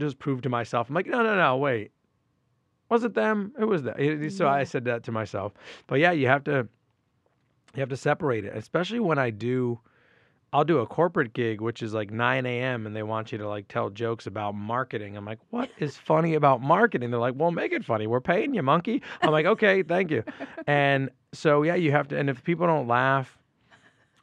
[0.00, 0.88] just prove to myself.
[0.88, 1.92] I'm like, no, no, no, wait.
[2.88, 3.52] Was it them?
[3.58, 3.94] It was them.
[3.98, 4.68] It- So I mm-hmm.
[4.68, 5.52] said that to myself.
[5.86, 6.68] But yeah, you have to.
[7.76, 9.78] You have to separate it, especially when I do.
[10.52, 13.48] I'll do a corporate gig, which is like 9 a.m., and they want you to
[13.48, 15.16] like tell jokes about marketing.
[15.16, 17.12] I'm like, what is funny about marketing?
[17.12, 18.08] They're like, well, make it funny.
[18.08, 19.02] We're paying you, monkey.
[19.22, 20.24] I'm like, okay, thank you.
[20.66, 22.18] And so yeah, you have to.
[22.18, 23.38] And if people don't laugh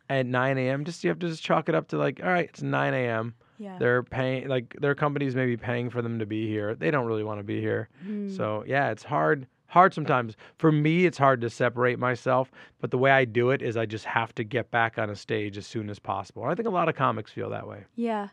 [0.10, 2.50] at 9 a.m., just you have to just chalk it up to like, all right,
[2.50, 3.34] it's 9 a.m.
[3.58, 3.78] Yeah.
[3.80, 6.76] They're paying like their companies may be paying for them to be here.
[6.76, 7.90] They don't really want to be here.
[8.06, 8.36] Mm.
[8.36, 9.48] So yeah, it's hard.
[9.70, 10.38] Hard sometimes.
[10.58, 12.52] For me, it's hard to separate myself.
[12.80, 15.16] But the way I do it is I just have to get back on a
[15.16, 16.44] stage as soon as possible.
[16.44, 17.84] And I think a lot of comics feel that way.
[17.96, 18.30] Yeah.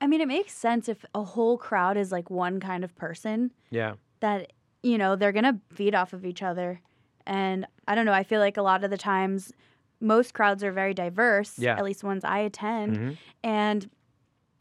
[0.00, 3.50] I mean, it makes sense if a whole crowd is like one kind of person
[3.70, 3.94] Yeah.
[4.20, 6.80] that, you know, they're going to feed off of each other.
[7.26, 9.52] And I don't know, I feel like a lot of the times
[10.00, 11.76] most crowds are very diverse, Yeah.
[11.76, 12.96] at least ones I attend.
[12.98, 13.16] Mhm.
[13.42, 13.90] And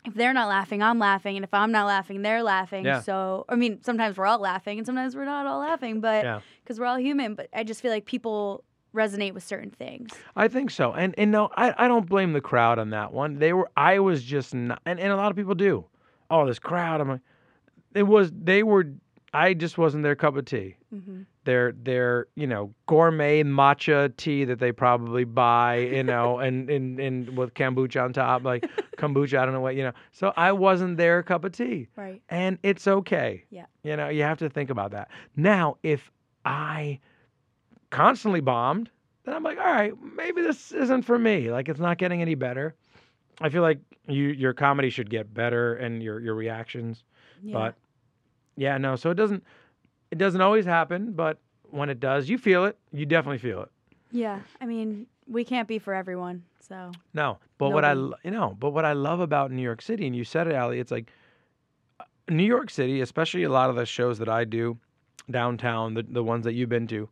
[0.06, 1.36] if they're not laughing, I'm laughing.
[1.38, 2.86] And if I'm not laughing, they're laughing.
[2.86, 3.02] Yeah.
[3.02, 6.40] So, I mean, sometimes we're all laughing and sometimes we're not all laughing, but Yeah.
[6.64, 7.36] because we're all human.
[7.36, 8.64] But I just feel like people
[8.94, 10.12] resonate with certain things.
[10.36, 10.94] I think so.
[10.94, 13.40] And and no, I, I don't blame the crowd on that one.
[13.40, 15.86] They were I was just not and, and a lot of people do.
[16.30, 17.22] Oh, this crowd, I'm like
[17.94, 18.86] it was they were
[19.34, 20.78] I just wasn't their cup of tea.
[20.90, 26.70] hmm Their their, you know, gourmet matcha tea that they probably buy, you know, and,
[26.70, 29.94] and, and with kombucha on top, like kombucha, I don't know what, you know.
[30.12, 31.88] So I wasn't their cup of tea.
[31.96, 32.22] Right.
[32.30, 33.46] And it's okay.
[33.50, 33.66] Yeah.
[33.84, 35.10] You know, you have to think about that.
[35.36, 36.12] Now, if
[36.44, 37.00] I
[37.90, 38.90] constantly bombed,
[39.24, 41.52] then I'm like, all right, maybe this isn't for me.
[41.52, 42.76] Like it's not getting any better.
[43.42, 47.04] I feel like you your comedy should get better and your your reactions.
[47.44, 47.54] Yeah.
[47.54, 47.76] But
[48.56, 49.44] yeah, no, so it doesn't
[50.12, 51.40] it doesn't always happen, but
[51.72, 52.78] when it does, you feel it.
[52.94, 53.70] You definitely feel it.
[54.12, 54.40] yeah.
[54.62, 56.44] I mean, we can't be for everyone.
[56.60, 59.82] So, No, but what I lo- you know, but what I love about New York
[59.82, 61.12] City, and you said it, Allie, it's like
[62.00, 64.78] uh, New York City, especially a lot of the shows that I do
[65.30, 67.08] downtown, the the ones that you've been to,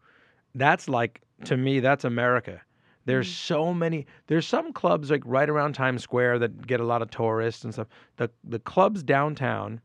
[0.55, 2.61] that's like to me that's America.
[3.05, 3.33] There's Mm.
[3.47, 4.05] so many.
[4.27, 7.73] There's some clubs like right around Times Square that get a lot of tourists and
[7.73, 7.87] stuff.
[8.17, 9.81] The the clubs downtown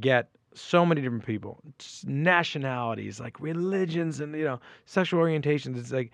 [0.00, 1.60] get so many different people,
[2.04, 5.78] nationalities, like religions and you know sexual orientations.
[5.78, 6.12] It's like,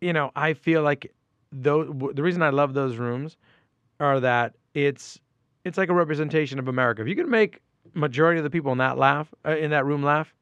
[0.00, 1.12] you know, I feel like
[1.52, 3.36] though the reason I love those rooms
[4.00, 5.20] are that it's
[5.64, 7.02] it's like a representation of America.
[7.02, 7.60] If you can make
[7.94, 10.34] majority of the people in that laugh uh, in that room laugh,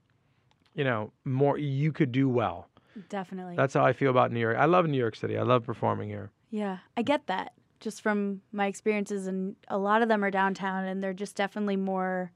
[0.75, 2.69] you know, more you could do well.
[3.09, 3.57] Definitely.
[3.57, 4.57] That's how I feel about New York.
[4.59, 5.39] I love New York City.
[5.39, 6.31] I love performing here.
[6.51, 10.85] Yeah, I get that just from my experiences, and a lot of them are downtown,
[10.85, 12.33] and they're just definitely more.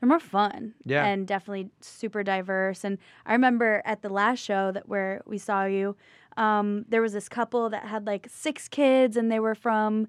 [0.00, 1.04] They're more fun, Yeah.
[1.04, 2.84] and definitely super diverse.
[2.84, 5.94] And I remember at the last show that where we saw you,
[6.38, 10.08] um, there was this couple that had like six kids, and they were from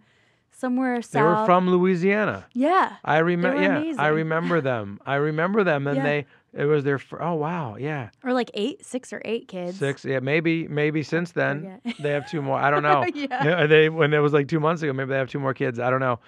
[0.51, 1.12] somewhere south.
[1.13, 2.45] They were from Louisiana.
[2.54, 3.62] yeah, I remember.
[3.62, 4.99] Yeah, I remember them.
[5.06, 6.04] I remember them, and Yeah.
[6.04, 6.25] they.
[6.54, 6.99] It was their.
[6.99, 9.77] Fir- oh wow, yeah, or like eight, six or eight kids.
[9.77, 10.04] six.
[10.04, 12.60] Yeah, maybe maybe since then they have two more.
[12.60, 13.06] I don't know.
[13.15, 13.65] Yeah.
[13.67, 15.80] they when it was like two months ago, maybe they have two more kids.
[15.80, 16.19] I don't know,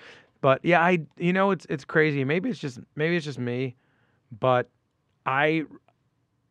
[0.43, 2.25] but yeah, I you know it's it's crazy.
[2.25, 3.77] Maybe it's just maybe it's just me,
[4.41, 4.69] but
[5.25, 5.63] I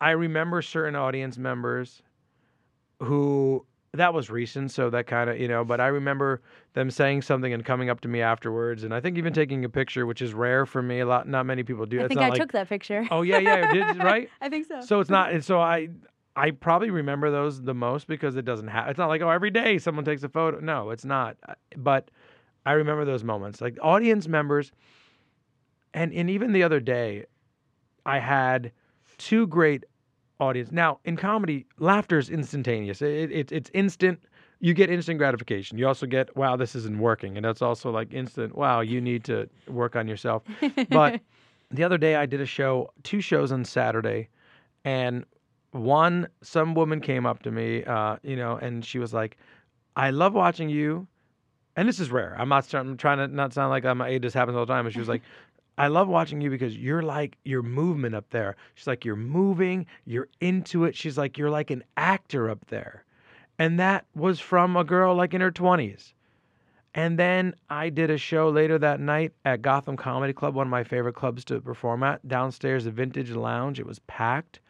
[0.01, 2.03] I remember certain audience members
[3.01, 5.63] who that was recent, so that kind of you know.
[5.63, 6.41] But I remember
[6.73, 9.69] them saying something and coming up to me afterwards, and I think even taking a
[9.69, 11.01] picture, which is rare for me.
[11.01, 12.03] A lot, not many people do.
[12.03, 13.07] I think I like, took that picture.
[13.11, 14.31] Oh yeah, yeah, did, right.
[14.41, 14.81] I think so.
[14.81, 15.33] So it's not.
[15.33, 15.91] and So I,
[16.35, 18.89] I probably remember those the most because it doesn't have.
[18.89, 20.61] It's not like oh every day someone takes a photo.
[20.61, 21.37] No, it's not.
[21.77, 22.11] But
[22.65, 24.73] I remember those moments, like audience members,
[25.95, 27.27] and and even the other day,
[28.07, 28.73] I had
[29.19, 29.85] two great
[30.41, 30.73] audience.
[30.73, 33.03] Now in comedy, laughter is instantaneous.
[33.03, 34.21] It, it it's instant.
[34.61, 35.77] You get instant gratification.
[35.77, 39.25] You also get wow this isn't working, and that's also like instant wow you need
[39.25, 40.43] to work on yourself.
[40.89, 41.21] But
[41.71, 44.29] the other day I did a show, two shows on Saturday,
[44.85, 45.25] and
[45.73, 49.37] one some woman came up to me, uh, you know, and she was like,
[49.97, 51.07] "I love watching you,"
[51.77, 52.37] and this is rare.
[52.39, 54.85] I'm not I'm trying to not sound like I'm a this happens all the time,
[54.85, 55.23] but she was like.
[55.79, 58.57] I love watching you because you're like your movement up there.
[58.75, 60.95] She's like you're moving, you're into it.
[60.95, 63.05] She's like you're like an actor up there.
[63.59, 66.13] And that was from a girl like in her 20s.
[66.95, 70.71] And then I did a show later that night at Gotham Comedy Club, one of
[70.71, 73.81] my favorite clubs to perform at, downstairs, the Vintage Lounge.
[73.81, 74.61] It was packed.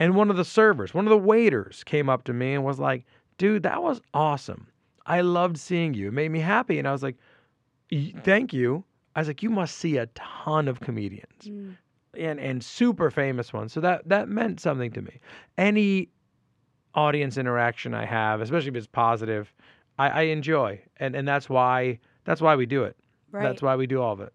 [0.00, 2.80] And one of the servers, one of the waiters came up to me and was
[2.80, 3.04] like,
[3.38, 4.66] dude, that was awesome.
[5.06, 6.08] I loved seeing you.
[6.08, 6.78] It made me happy.
[6.78, 7.16] And I was like,
[8.22, 8.84] thank you.
[9.16, 11.76] I was like, you must see a ton of comedians Mm.
[12.16, 13.72] and, and super famous ones.
[13.72, 15.18] So that, that meant something to me.
[15.58, 16.08] Any
[16.94, 19.52] audience interaction I have, especially if it's positive,
[19.98, 20.80] I, I enjoy.
[20.98, 22.96] And, and that's why that's why we do it.
[23.32, 23.42] Right.
[23.42, 24.32] That's why we do all of it.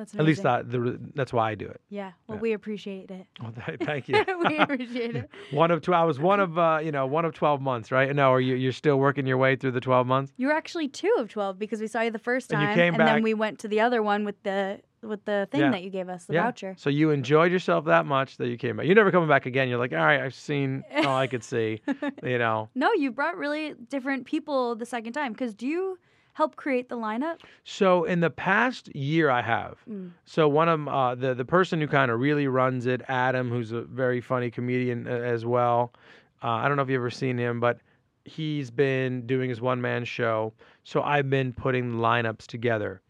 [0.00, 1.80] That's At least that the, that's why I do it.
[1.90, 2.12] Yeah.
[2.26, 2.42] Well, Yeah.
[2.42, 3.26] we appreciate it.
[3.42, 4.24] Well, th- thank you.
[4.46, 5.30] we appreciate it.
[5.50, 5.92] one of two.
[5.92, 8.14] I was one of uh, you know one of twelve months, right?
[8.14, 10.32] No, are you you're still working your way through the twelve months?
[10.38, 12.94] You're actually two of twelve because we saw you the first And time, you came
[12.94, 15.70] and back- then we went to the other one with the with the thing Yeah.
[15.70, 16.42] that you gave us, the yeah.
[16.44, 16.74] voucher.
[16.78, 18.84] So you enjoyed yourself that much that you came back.
[18.86, 19.68] You're never coming back again.
[19.70, 21.80] You're like, all right, I've seen all I could see.
[22.22, 22.68] You know.
[22.74, 25.32] No, you brought really different people the second time.
[25.32, 25.98] Because do you
[26.40, 27.38] help create the lineup?
[27.64, 29.74] So in the past year, I have.
[29.88, 30.10] Mm.
[30.24, 33.72] So one of uh, the the person who kind of really runs it, Adam, who's
[33.72, 35.92] a very funny comedian uh, as well.
[36.42, 37.78] Uh, I don't know if you've ever seen him, but
[38.24, 40.52] he's been doing his one man show.
[40.84, 43.02] So I've been putting lineups together,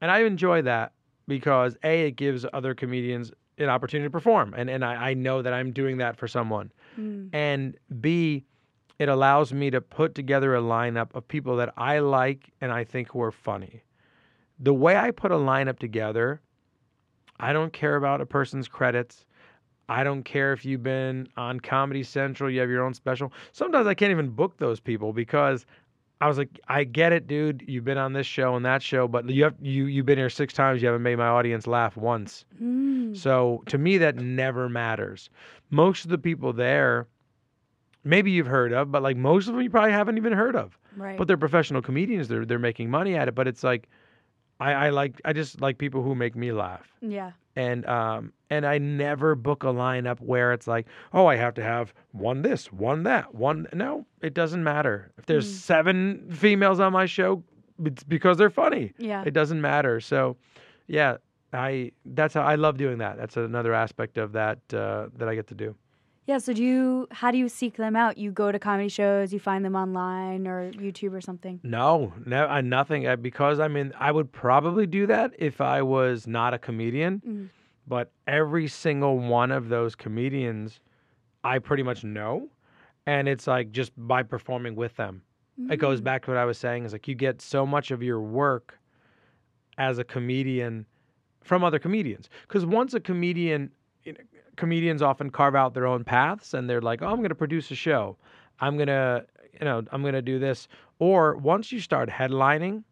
[0.00, 0.92] and I enjoy that
[1.28, 5.40] because a it gives other comedians an opportunity to perform, and and I, I know
[5.42, 7.30] that I'm doing that for someone, Mm.
[7.32, 8.44] and b
[9.02, 12.84] it allows me to put together a lineup of people that I like and I
[12.84, 13.82] think who are funny
[14.62, 16.40] the way I put a lineup together,
[17.40, 19.26] I don't care about a person's credits.
[19.88, 23.32] I don't care if you've been on Comedy Central, you have your own special.
[23.50, 25.66] Sometimes I can't even book those people because
[26.20, 27.64] I was like, I get it, dude.
[27.66, 30.30] You've been on this show and that show, but you have you you've been here
[30.30, 30.80] six times.
[30.80, 32.44] You haven't made my audience laugh once.
[32.62, 33.16] Mm.
[33.16, 35.28] So to me, that never matters.
[35.70, 37.08] Most of the people there,
[38.04, 40.78] maybe you've heard of, but like most of them you probably haven't even heard of
[40.96, 41.16] Right.
[41.18, 42.28] but they're professional comedians.
[42.28, 43.34] They're they're making money at it.
[43.34, 43.88] But it's like,
[44.60, 46.86] I, I like I just like people who make me laugh.
[47.00, 47.32] yeah.
[47.54, 51.62] And um and I never book a lineup where it's like, oh, I have to
[51.62, 53.66] have one this, one that, one.
[53.74, 55.12] No, it doesn't matter.
[55.18, 55.56] If there's Mm.
[55.56, 57.42] seven females on my show,
[57.84, 58.92] it's because they're funny.
[58.98, 59.22] Yeah.
[59.26, 60.00] It doesn't matter.
[60.00, 60.36] So,
[60.86, 61.16] yeah,
[61.52, 63.16] I that's how I love doing that.
[63.18, 65.74] That's another aspect of that uh, that I get to do.
[66.26, 66.38] Yeah.
[66.38, 67.08] So do you?
[67.10, 68.16] How do you seek them out?
[68.18, 69.32] You go to comedy shows.
[69.32, 71.60] You find them online or YouTube or something.
[71.62, 73.06] No, no, I, nothing.
[73.06, 77.22] Uh, because I mean, I would probably do that if I was not a comedian.
[77.26, 77.48] Mm.
[77.88, 80.78] But every single one of those comedians,
[81.42, 82.48] I pretty much know,
[83.06, 85.22] and it's like just by performing with them.
[85.68, 86.04] It goes Mm.
[86.04, 88.78] back to what I was saying is like you get so much of your work
[89.76, 90.86] as a comedian
[91.42, 93.70] from other comedians because once a comedian
[94.04, 94.18] you know,
[94.56, 97.70] comedians often carve out their own paths and they're like oh i'm going to produce
[97.70, 98.16] a show
[98.60, 99.24] i'm going to
[99.58, 102.82] you know i'm going to do this or once you start headlining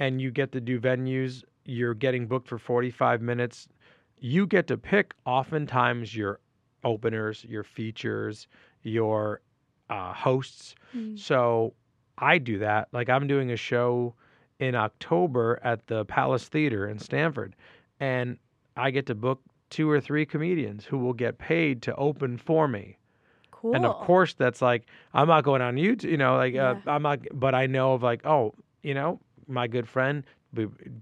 [0.00, 3.68] and you get to do venues you're getting booked for 45 minutes
[4.18, 6.40] you get to pick oftentimes your
[6.84, 8.46] openers your features
[8.82, 9.40] your
[9.90, 11.18] uh, hosts Mm.
[11.18, 11.74] so
[12.18, 12.86] I do that.
[12.92, 14.14] Like I'm doing a show
[14.60, 17.56] in October at the Palace Theater in Stamford,
[17.98, 18.38] and
[18.76, 19.40] I get to book
[19.74, 22.96] two or three comedians who will get paid to open for me.
[23.50, 23.74] Cool.
[23.74, 26.10] And of course, that's like I'm not going on YouTube.
[26.10, 27.20] You know, like uh, I'm not.
[27.32, 30.24] But I know of like, oh, you know, my good friend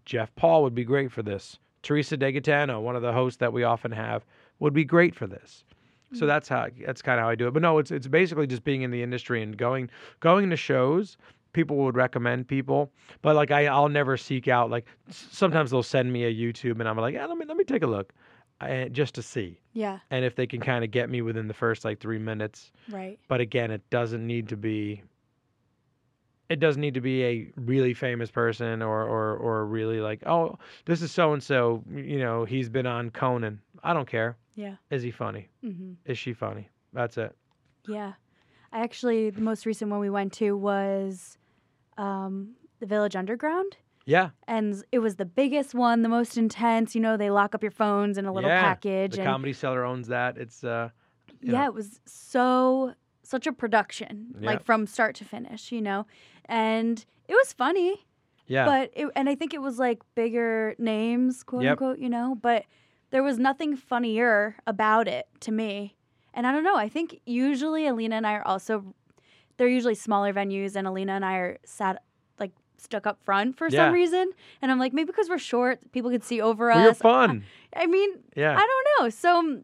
[0.04, 1.58] Jeff Paul would be great for this.
[1.82, 4.24] Teresa DeGatano, one of the hosts that we often have,
[4.60, 5.64] would be great for this.
[6.14, 6.28] So Mm.
[6.28, 7.52] that's how that's kind of how I do it.
[7.54, 11.16] But no, it's it's basically just being in the industry and going going to shows.
[11.52, 16.10] People would recommend people, but like I I'll never seek out like sometimes they'll send
[16.10, 18.12] me a YouTube and I'm like yeah let me let me take a look,
[18.68, 19.98] and just to see yeah.
[20.10, 22.70] and if they can kind of get me within the first like three minutes.
[22.90, 23.18] Right.
[23.28, 25.02] But again, it doesn't need to be.
[26.48, 30.58] It doesn't need to be a really famous person or or or really like oh
[30.84, 33.60] this is so and so you know he's been on Conan.
[33.82, 34.36] I don't care.
[34.54, 34.76] Yeah.
[34.90, 35.48] Is he funny?
[35.62, 36.68] hmm Is she funny?
[36.92, 37.34] That's it.
[37.88, 38.12] Yeah.
[38.70, 41.38] I actually the most recent one we went to was
[41.96, 43.76] um, the Village Underground.
[44.04, 46.94] Yeah, And it was the biggest one, the most intense.
[46.94, 49.12] You know, they lock up your phones in a little Yeah, package.
[49.12, 50.36] the and Comedy Cellar owns that.
[50.38, 50.90] It's uh
[51.40, 51.64] yeah, know.
[51.66, 54.46] it was so such a production, Yeah.
[54.50, 56.06] like from start to finish, you know.
[56.46, 58.06] And it was funny,
[58.46, 61.70] yeah but it, and I think it was like bigger names, quote Yep.
[61.72, 62.34] unquote, you know.
[62.34, 62.64] But
[63.10, 65.96] there was nothing funnier about it to me.
[66.34, 66.76] And I don't know.
[66.76, 68.94] I think usually Alina and I are also
[69.58, 72.02] they're usually smaller venues, and Alina and I are sat
[72.82, 73.86] stuck up front for Yeah.
[73.86, 74.30] some reason.
[74.60, 76.98] And I'm like, maybe because we're short, people could see over you're us.
[76.98, 77.44] fun.
[77.74, 79.08] I mean, Yeah, I don't know.
[79.10, 79.62] So, um,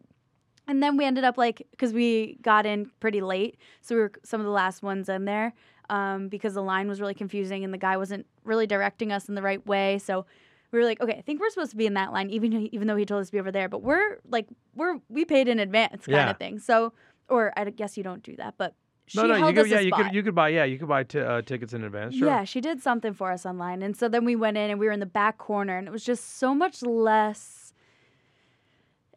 [0.67, 4.11] and then we ended up like because we got in pretty late, so we were
[4.23, 5.53] some of the last ones in there
[5.89, 9.35] um, because the line was really confusing and the guy wasn't really directing us in
[9.35, 9.97] the right way.
[9.99, 10.25] So
[10.71, 12.87] we were like, okay, I think we're supposed to be in that line, even even
[12.87, 13.67] though he told us to be over there.
[13.67, 16.29] But we're like, we're we paid in advance kind Yeah.
[16.29, 16.59] of thing.
[16.59, 16.93] So,
[17.27, 18.75] or I guess you don't do that, but
[19.15, 21.19] no, no, you could yeah you could you could buy yeah you could buy t-
[21.19, 22.15] uh, tickets in advance.
[22.15, 22.27] Sure.
[22.27, 23.81] Yeah, she did something for us online.
[23.81, 25.91] And so then we went in and we were in the back corner and it
[25.91, 27.73] was just so much less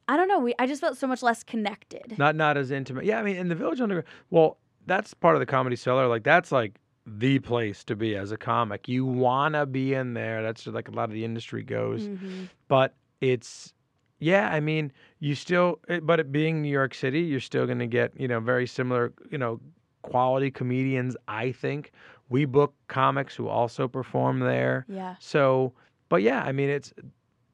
[0.09, 2.16] I don't know, we I just felt so much less connected.
[2.18, 3.05] Not not as intimate.
[3.05, 4.07] Yeah, I mean in the Village Underground.
[4.31, 6.09] Well, that's part of the Comedy Cellar.
[6.09, 8.88] Like that's like the place to be as a comic.
[8.88, 10.42] You wanna be in there.
[10.42, 12.02] That's like a lot of the industry goes.
[12.09, 12.48] Mhm.
[12.68, 13.72] but it's
[14.18, 17.78] yeah i mean you still it- but it being new york city you're still going
[17.78, 19.61] to get you know very similar you know
[20.03, 21.93] quality comedians i think
[22.29, 25.15] we book comics who also perform there Yeah.
[25.19, 25.73] so
[26.09, 26.93] but yeah i mean it's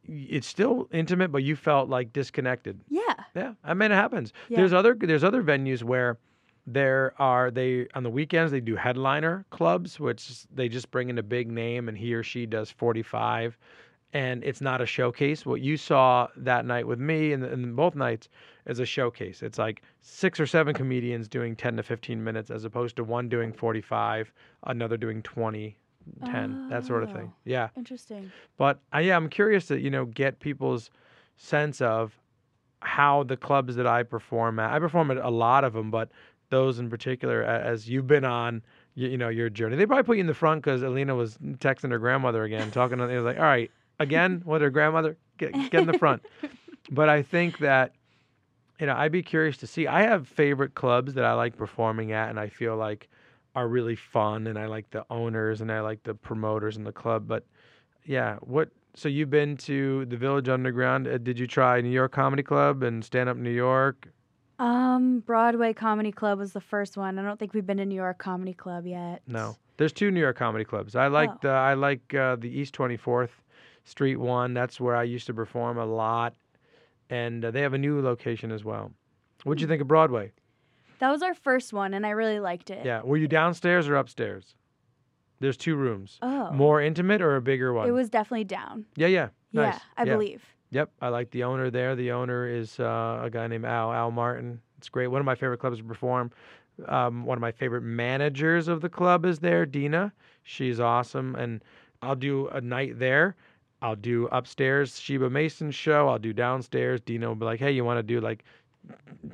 [0.04, 3.00] it's still intimate but you felt like disconnected Yeah.
[3.34, 4.58] yeah i mean it happens Yeah.
[4.58, 6.18] there's other there's other venues where
[6.66, 11.18] there are they on the weekends they do headliner clubs which they just bring in
[11.18, 13.56] a big name and he or she does 45
[14.12, 17.94] and it's not a showcase what you saw that night with me and, and both
[17.94, 18.28] nights
[18.66, 22.64] is a showcase it's like six or seven comedians doing 10 to 15 minutes as
[22.64, 24.32] opposed to one doing 45
[24.64, 25.76] another doing 20
[26.24, 27.36] 10 that sort of thing Oh.
[27.44, 28.32] yeah Interesting.
[28.56, 30.90] but uh, yeah, I'm curious to you know get people's
[31.36, 32.18] sense of
[32.80, 34.72] how the clubs that I perform at.
[34.72, 36.10] I perform at a lot of them, but
[36.50, 38.62] those in particular, as you've been on,
[38.94, 39.76] you, you know, your journey.
[39.76, 42.98] They probably put you in the front because Alina was texting her grandmother again, talking
[42.98, 43.04] to.
[43.08, 46.22] It was like, all right, again, what her grandmother get get in the front.
[46.90, 47.92] but I think that.
[48.80, 49.88] You know, I'd be curious to see.
[49.88, 53.08] I have favorite clubs that I like performing at, and I feel like
[53.56, 56.92] are really fun, and I like the owners and I like the promoters in the
[56.92, 57.26] club.
[57.26, 57.44] But
[58.04, 58.68] yeah, what?
[58.94, 61.08] So you've been to the Village Underground?
[61.08, 64.06] Uh, did you try New York Comedy Club and Stand Up New York?
[64.60, 67.18] Um, Broadway Comedy Club was the first one.
[67.18, 69.22] I don't think we've been to New York Comedy Club yet.
[69.26, 70.94] No, there's two New York comedy clubs.
[70.94, 71.38] I like Oh.
[71.42, 73.30] the I like uh, the East 24th
[73.88, 74.54] Street one.
[74.54, 76.34] That's where I used to perform a lot,
[77.10, 78.92] and uh, they have a new location as well.
[79.44, 79.70] What'd you Hmm.
[79.72, 80.32] think of Broadway?
[80.98, 82.84] That was our first one, and I really liked it.
[82.84, 84.54] Yeah, were you downstairs or upstairs?
[85.40, 86.18] There's two rooms.
[86.20, 86.50] Oh.
[86.52, 87.88] More intimate or a bigger one?
[87.88, 88.84] It was definitely down.
[88.96, 89.28] Yeah, yeah.
[89.52, 89.74] Nice.
[89.74, 90.44] Yeah, I believe.
[90.70, 91.94] Yep, I like the owner there.
[91.96, 94.60] The owner is uh, a guy named Al Al Martin.
[94.76, 95.06] It's great.
[95.06, 96.30] One of my favorite clubs to perform.
[96.86, 100.12] Um, one of my favorite managers of the club is there, Dina.
[100.42, 101.62] She's awesome, and
[102.02, 103.34] I'll do a night there.
[103.80, 106.08] I'll do upstairs Sheba Mason's show.
[106.08, 107.00] I'll do downstairs.
[107.00, 108.44] Dino will be like, "Hey, you want to do like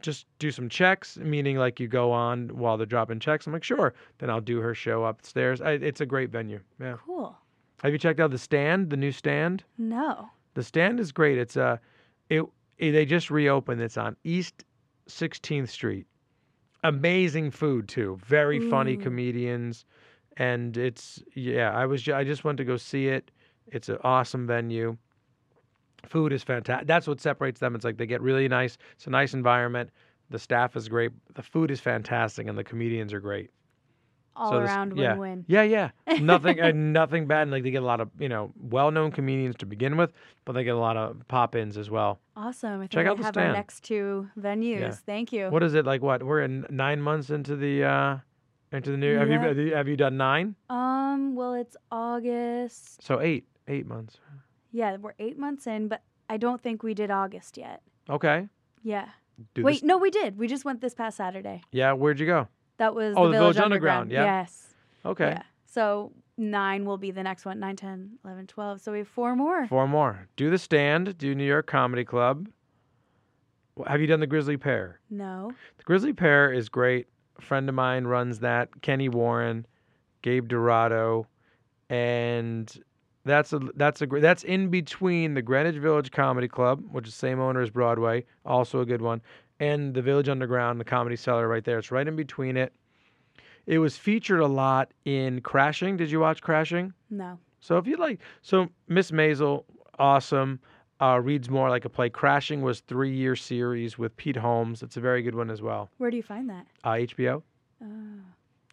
[0.02, 3.46] just do some checks, meaning like you go on while they're dropping checks.
[3.46, 3.94] I'm like, sure.
[4.18, 5.60] Then I'll do her show upstairs.
[5.60, 6.60] I, it's a great venue.
[6.80, 6.96] Yeah.
[7.04, 7.36] Cool.
[7.82, 9.64] Have you checked out the stand, the new stand?
[9.78, 10.30] No.
[10.54, 11.38] The stand is great.
[11.38, 11.78] It's uh,
[12.28, 12.44] it,
[12.78, 13.80] it they just reopened.
[13.80, 14.64] It's on East
[15.08, 16.06] 16th Street.
[16.82, 18.18] Amazing food too.
[18.24, 19.86] Very funny comedians,
[20.36, 21.72] and it's yeah.
[21.72, 23.30] I was I just went to go see it.
[23.68, 24.96] It's an awesome venue.
[26.08, 26.86] Food is fantastic.
[26.86, 27.74] That's what separates them.
[27.74, 28.76] It's like they get really nice.
[28.94, 29.90] It's a nice environment.
[30.30, 31.12] The staff is great.
[31.34, 33.50] The food is fantastic, and the comedians are great.
[34.36, 35.12] All So this- around yeah.
[35.12, 35.44] win-win.
[35.48, 35.90] Yeah, yeah.
[36.20, 37.42] Nothing, uh, nothing bad.
[37.42, 40.12] And like they get a lot of you know well-known comedians to begin with,
[40.44, 42.18] but they get a lot of pop-ins as well.
[42.36, 42.74] Awesome.
[42.74, 44.96] I think Check out the have our next two venues.
[45.06, 45.48] Thank you.
[45.50, 46.02] What is it like?
[46.02, 48.16] What we're in nine months into the uh
[48.72, 49.16] into the new.
[49.16, 50.56] Have you have you done nine?
[50.68, 53.02] Um, well, it's August.
[53.04, 54.18] So eight, eight months.
[54.72, 57.82] Yeah, we're eight months in, but I don't think we did August yet.
[58.10, 58.48] Okay.
[58.82, 59.08] Yeah.
[59.54, 60.38] Do Wait, this- no, we did.
[60.38, 61.62] We just went this past Saturday.
[61.72, 61.92] Yeah.
[61.92, 62.48] Where'd you go?
[62.78, 64.24] That was Oh, the Village, Underground, yeah?
[64.24, 64.74] Yes.
[65.04, 65.30] Okay.
[65.30, 65.42] Yeah.
[65.66, 67.60] So nine will be the next one.
[67.60, 68.80] 9, 10, 11, 12.
[68.80, 69.66] So we have four more.
[69.68, 70.28] Four more.
[70.36, 71.16] Do the stand.
[71.18, 72.48] Do New York Comedy Club.
[73.78, 75.00] Wh- Have you done the Grisly Pear?
[75.10, 75.52] No.
[75.78, 77.06] The Grisly Pear is great.
[77.38, 78.82] A friend of mine runs that.
[78.82, 79.66] Kenny Warren,
[80.22, 81.26] Gabe Dorado,
[81.88, 82.72] and
[83.24, 87.40] that's a that's a that's in between the Greenwich Village Comedy Club, which is same
[87.40, 89.22] owner as Broadway, also a good one,
[89.60, 91.78] and the Village Underground, the Comedy Cellar right there.
[91.78, 92.72] It's right in between it.
[93.66, 95.96] It was featured a lot in Crashing.
[95.96, 96.92] Did you watch Crashing?
[97.08, 97.38] No.
[97.60, 99.64] So if you like, so Miss Maisel,
[99.98, 100.60] awesome.
[101.00, 102.08] Uh, reads more like a play.
[102.08, 104.82] Crashing was three year series with Pete Holmes.
[104.82, 105.90] It's a very good one as well.
[105.98, 106.66] Where do you find that?
[106.84, 107.42] Uh, HBO.
[107.82, 107.86] Oh.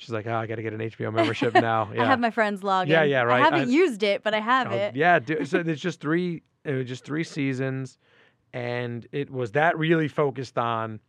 [0.02, 1.92] She's like, oh, I got to get an HBO membership now.
[1.94, 2.02] Yeah.
[2.02, 3.12] I have my friends log Yeah, in.
[3.12, 3.40] yeah, right.
[3.40, 4.96] I haven't I- used it, but I have Oh, it.
[4.96, 5.20] yeah.
[5.20, 6.42] Do, so there's just three.
[6.66, 8.00] It was just three seasons,
[8.54, 11.00] and it was that really focused on,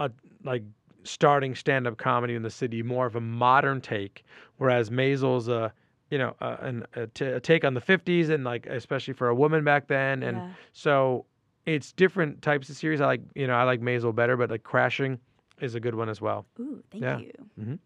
[0.00, 0.10] a
[0.44, 0.62] like
[1.04, 4.24] starting stand up comedy in the city, more of a modern take,
[4.56, 5.72] whereas Maisel's a
[6.10, 9.28] you know a, an, a, t- a take on the 50s and like especially for
[9.28, 10.48] a woman back then, and Yeah.
[10.72, 11.26] so
[11.66, 13.00] it's different types of series.
[13.02, 15.18] I like you know I like Maisel better, but like Crashing
[15.60, 16.44] is a good one as well.
[16.60, 17.18] Ooh, thank Yeah.
[17.18, 17.32] you.
[17.58, 17.78] Mhm.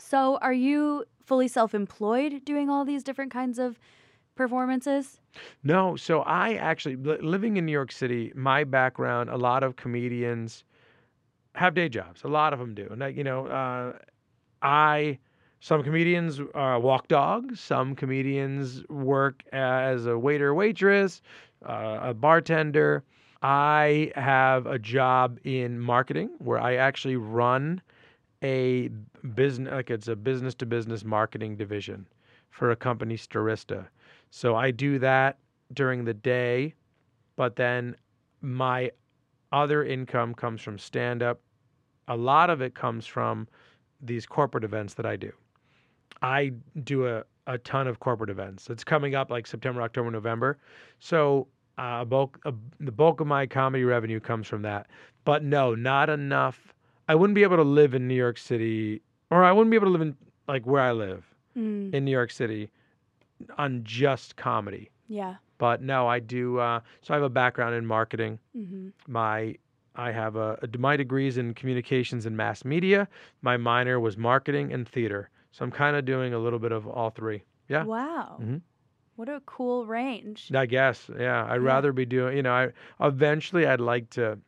[0.00, 3.78] So, are you fully self-employed doing all these different kinds of
[4.34, 5.20] performances?
[5.62, 8.32] No, so I actually living in New York City.
[8.34, 10.64] My background, a lot of comedians
[11.54, 12.22] have day jobs.
[12.24, 13.92] A lot of them do, and I, you know, uh,
[14.62, 15.18] I
[15.60, 17.60] some comedians uh, walk dogs.
[17.60, 21.20] Some comedians work as a waiter, waitress,
[21.68, 23.02] uh, a bartender.
[23.42, 27.80] I have a job in marketing where I actually run
[28.42, 28.90] a
[29.34, 32.06] business, like it's a business to business marketing division
[32.50, 33.86] for a company, Starista.
[34.30, 35.38] So I do that
[35.72, 36.74] during the day,
[37.36, 37.96] but then
[38.40, 38.90] my
[39.52, 41.40] other income comes from stand up.
[42.08, 43.48] A lot of it comes from
[44.00, 45.32] these corporate events that I do.
[46.22, 46.52] I
[46.84, 48.70] do a, a ton of corporate events.
[48.70, 50.58] It's coming up like September, October, November.
[51.00, 54.88] So uh, bulk, uh, the bulk of my comedy revenue comes from that.
[55.24, 56.74] But no, not enough.
[57.08, 59.00] I wouldn't be able to live in New York City,
[59.30, 60.16] or I wouldn't be able to live in
[60.46, 61.24] like where I live
[61.56, 62.70] Mm, in New York City
[63.56, 64.90] on just comedy.
[65.08, 65.36] yeah.
[65.58, 66.58] But no, I do.
[66.58, 68.38] Uh, so I have a background in marketing.
[68.52, 69.56] hmm My
[69.96, 73.08] I have a, a my degrees in communications and mass media.
[73.42, 75.30] My minor was marketing and theater.
[75.50, 77.42] So I'm kind of doing a little bit of all three.
[77.68, 77.82] Yeah.
[77.84, 78.38] Wow.
[78.40, 78.60] Mhm.
[79.16, 80.52] What a cool range.
[80.54, 81.10] I guess.
[81.18, 81.44] Yeah.
[81.50, 81.66] I'd Yeah.
[81.66, 82.36] rather be doing.
[82.36, 82.68] You know, I
[83.04, 84.38] eventually I'd like to.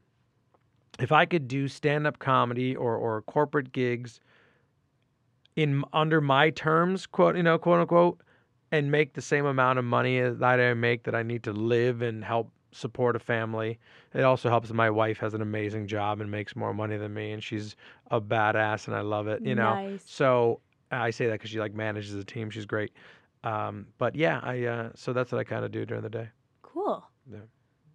[1.01, 4.21] If I could do stand up comedy or or corporate gigs.
[5.57, 8.21] In under my terms, quote you know, quote unquote,
[8.73, 12.03] and make the same amount of money that I make that I need to live
[12.03, 13.79] and help support a family.
[14.15, 17.13] It also helps that my wife has an amazing job and makes more money than
[17.13, 17.75] me, and she's
[18.11, 19.43] a badass, and I love it.
[19.43, 20.03] You know, Nice.
[20.07, 22.51] so I say that because she like manages the team.
[22.51, 22.93] She's great.
[23.43, 26.29] Um, but yeah, I uh, so that's what I kind of do during the day.
[26.63, 27.05] Cool.
[27.31, 27.39] Yeah.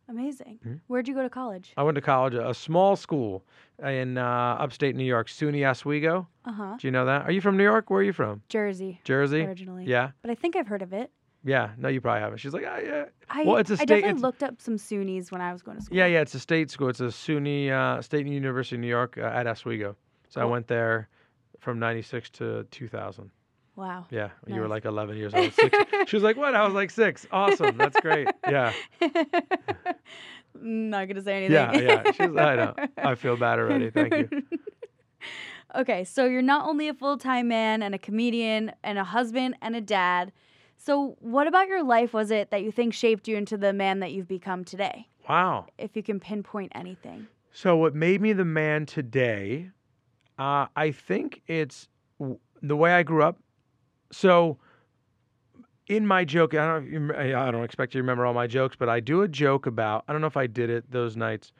[0.07, 0.59] Amazing.
[0.65, 0.79] Mhm.
[0.87, 1.73] Where'd you go to college?
[1.77, 3.43] I went to college, a small school
[3.83, 6.27] in uh, upstate New York, SUNY Oswego.
[6.45, 6.75] Uh huh.
[6.79, 7.23] Do you know that?
[7.23, 7.89] Are you from New York?
[7.89, 8.41] Where are you from?
[8.49, 9.41] Jersey Jersey.
[9.41, 9.85] originally.
[9.85, 11.11] Yeah, But I think I've heard of it.
[11.43, 11.71] yeah.
[11.77, 12.37] No, you probably haven't.
[12.39, 14.75] She's like, ah, yeah, I, Well, it's a I state- I definitely looked up some
[14.77, 15.97] SUNYs when I was going to school.
[15.97, 16.89] Yeah, yeah, it's a state school.
[16.89, 19.95] It's a SUNY uh, State University of New York uh, at Oswego.
[20.29, 21.07] So I went there
[21.59, 23.31] from '96 to 2000.
[23.75, 24.05] Wow.
[24.09, 25.51] Yeah, you were like 11 years old.
[25.53, 25.77] Six.
[26.07, 27.27] she was like, "What?" I was like, six.
[27.31, 28.27] Awesome, that's great.
[28.47, 28.71] Yeah,
[30.57, 31.53] Not gonna say anything.
[31.85, 32.11] yeah, yeah.
[32.13, 32.35] She's.
[32.35, 32.73] I know.
[32.97, 33.89] I feel bad already.
[33.89, 34.43] Thank you.
[35.75, 39.55] okay, so you're not only a full time man and a comedian and a husband
[39.61, 40.31] and a dad.
[40.77, 43.99] So, what about your life was it that you think shaped you into the man
[43.99, 45.07] that you've become today?
[45.27, 45.65] Wow.
[45.77, 47.27] If you can pinpoint anything.
[47.51, 49.71] So what made me the man today?
[50.37, 51.87] Uh, I think it's
[52.19, 53.39] w- the way I grew up.
[54.15, 54.57] So
[55.87, 58.87] in my joke, I don't, I don't expect you to remember all my jokes, but
[58.87, 60.05] I do a joke about.
[60.07, 61.51] I don't know if I did it those nights,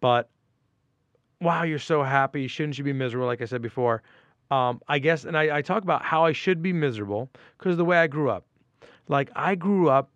[0.00, 0.28] but
[1.40, 2.46] wow, you're so happy.
[2.46, 3.26] Shouldn't you be miserable?
[3.26, 4.02] Like I said before,
[4.50, 7.84] um, I guess, and I, I talk about how I should be miserable because the
[7.86, 8.44] way I grew up.
[9.08, 10.10] Like I grew up,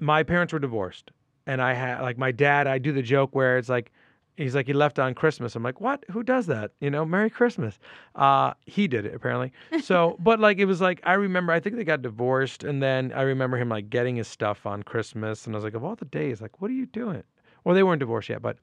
[0.00, 1.12] my parents were divorced,
[1.46, 2.66] and I had like my dad.
[2.66, 3.92] I do the joke where it's like.
[4.38, 5.56] He's like he left on Christmas.
[5.56, 6.04] I'm like, what?
[6.12, 6.70] Who does that?
[6.80, 7.78] You know, Merry Christmas.
[8.14, 9.52] Uh, he did it apparently.
[9.82, 11.52] So, but like it was like I remember.
[11.52, 14.84] I think they got divorced, and then I remember him like getting his stuff on
[14.84, 17.24] Christmas, and I was like, of all the days, like, what are you doing?
[17.64, 18.58] Well, they weren't divorced yet, but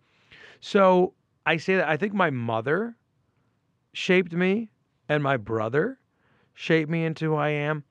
[0.61, 1.13] so
[1.45, 2.95] I say that I think my mother
[3.91, 4.71] shaped me,
[5.09, 5.99] and my brother
[6.53, 7.83] shaped me into who I am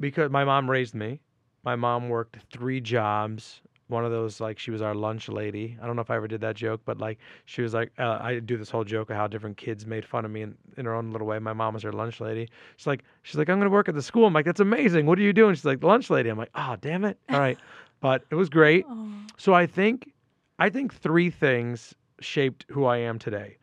[0.00, 1.20] because my mom raised me.
[1.62, 3.60] My mom worked three jobs.
[3.90, 5.76] One of those, like, she was our lunch lady.
[5.82, 8.18] I don't know if I ever did that joke, but like, she was like, uh,
[8.20, 10.86] I do this whole joke of how different kids made fun of me in, in
[10.86, 11.38] her own little way.
[11.38, 12.48] My mom was her lunch lady.
[12.76, 14.26] She's like, she's like, I'm gonna work at the school.
[14.26, 15.06] I'm like, that's amazing.
[15.06, 15.54] What are you doing?
[15.54, 16.28] She's like, lunch lady.
[16.28, 17.18] I'm like, oh, damn it.
[17.28, 17.58] All right,
[18.00, 18.86] but it was great.
[18.88, 19.08] Oh.
[19.36, 20.12] So I think,
[20.58, 23.56] I think three things shaped who I am today,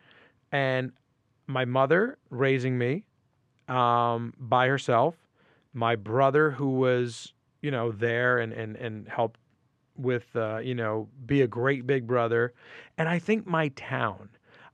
[0.52, 0.92] and
[1.48, 3.06] my mother raising me
[3.68, 5.16] um, by herself,
[5.74, 9.40] my brother who was you know there and and and helped
[9.98, 12.54] with uh, you know be a great big brother,
[12.98, 14.30] and I think my town.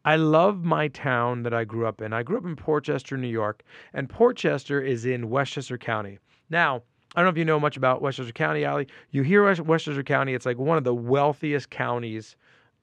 [0.05, 2.11] I love my town that I grew up in.
[2.11, 3.63] I grew up in Port Chester, New York,
[3.93, 6.19] and Port Chester is in Westchester County.
[6.49, 6.83] Now,
[7.15, 8.87] I don't know if you know much about Westchester County, Allie.
[9.11, 12.35] You hear Westchester County, it's like one of the wealthiest counties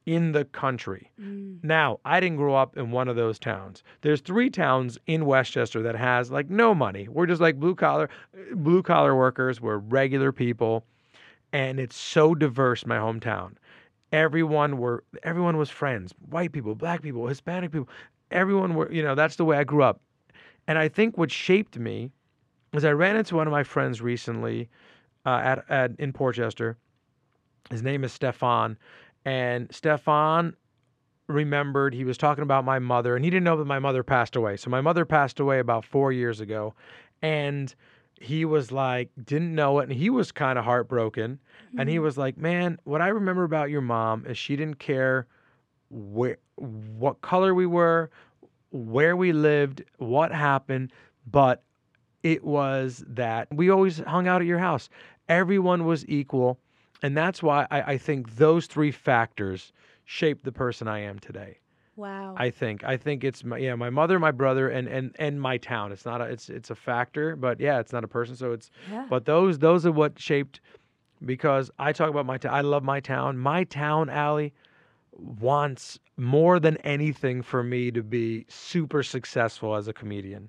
[0.07, 1.11] in the country.
[1.21, 1.63] Mm.
[1.63, 3.83] Now, I didn't grow up in one of those towns.
[4.01, 7.09] There's three towns in Westchester that has like no money.
[7.09, 8.09] We're just like blue collar
[8.55, 10.85] blue collar workers, we're regular people,
[11.53, 13.53] and it's so diverse my hometown.
[14.13, 16.13] Everyone were everyone was friends.
[16.29, 17.89] White people, black people, Hispanic people.
[18.31, 20.01] Everyone were, you know, that's the way I grew up.
[20.67, 22.11] And I think what shaped me
[22.73, 24.69] is I ran into one of my friends recently
[25.27, 26.77] uh, at, at in Port Chester.
[27.71, 28.79] His name is Stefan,
[29.25, 30.55] and Stefan
[31.29, 34.35] remembered he was talking about my mother, and he didn't know that my mother passed
[34.35, 34.57] away.
[34.57, 36.75] So my mother passed away about four years ago,
[37.23, 37.75] and
[38.21, 41.41] he was like didn't know it, and he was kind of heartbroken.
[41.79, 42.05] And he mm-hmm.
[42.05, 45.27] was like, "Man, what I remember about your mom is she didn't care
[45.89, 48.11] where, what color we were,
[48.71, 50.93] where we lived, what happened,
[51.31, 51.63] but
[52.23, 54.89] it was that we always hung out at your house.
[55.29, 56.59] Everyone was equal.
[57.03, 59.73] And that's why I, I think those three factors
[60.05, 61.60] shaped the person I am today.
[62.01, 62.35] Wow.
[62.39, 62.83] I think.
[62.83, 65.93] I think it's my yeah, my mother, my brother, and and and my town.
[65.93, 68.37] It's not a it's it's a factor, but yeah, it's not a person.
[68.37, 69.07] So it's yeah.
[69.11, 70.61] but those those are what shaped
[71.27, 72.55] because I talk about my town.
[72.55, 73.37] I love my town.
[73.37, 74.55] My town, Allie,
[75.13, 80.49] wants more than anything for me to be super successful as a comedian.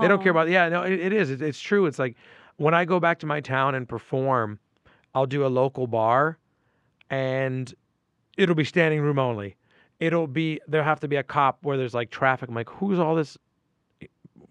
[0.00, 1.30] They don't care about yeah, no, it, it is.
[1.30, 1.84] It, it's true.
[1.84, 2.16] It's like
[2.56, 4.58] when I go back to my town and perform,
[5.14, 6.38] I'll do a local bar
[7.10, 7.72] and
[8.38, 9.56] it'll be standing room only.
[9.98, 12.48] It'll be there'll have to be a cop where there's like traffic.
[12.48, 13.38] I'm like, who's all this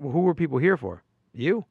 [0.02, 1.04] who were people here for?
[1.34, 1.66] You.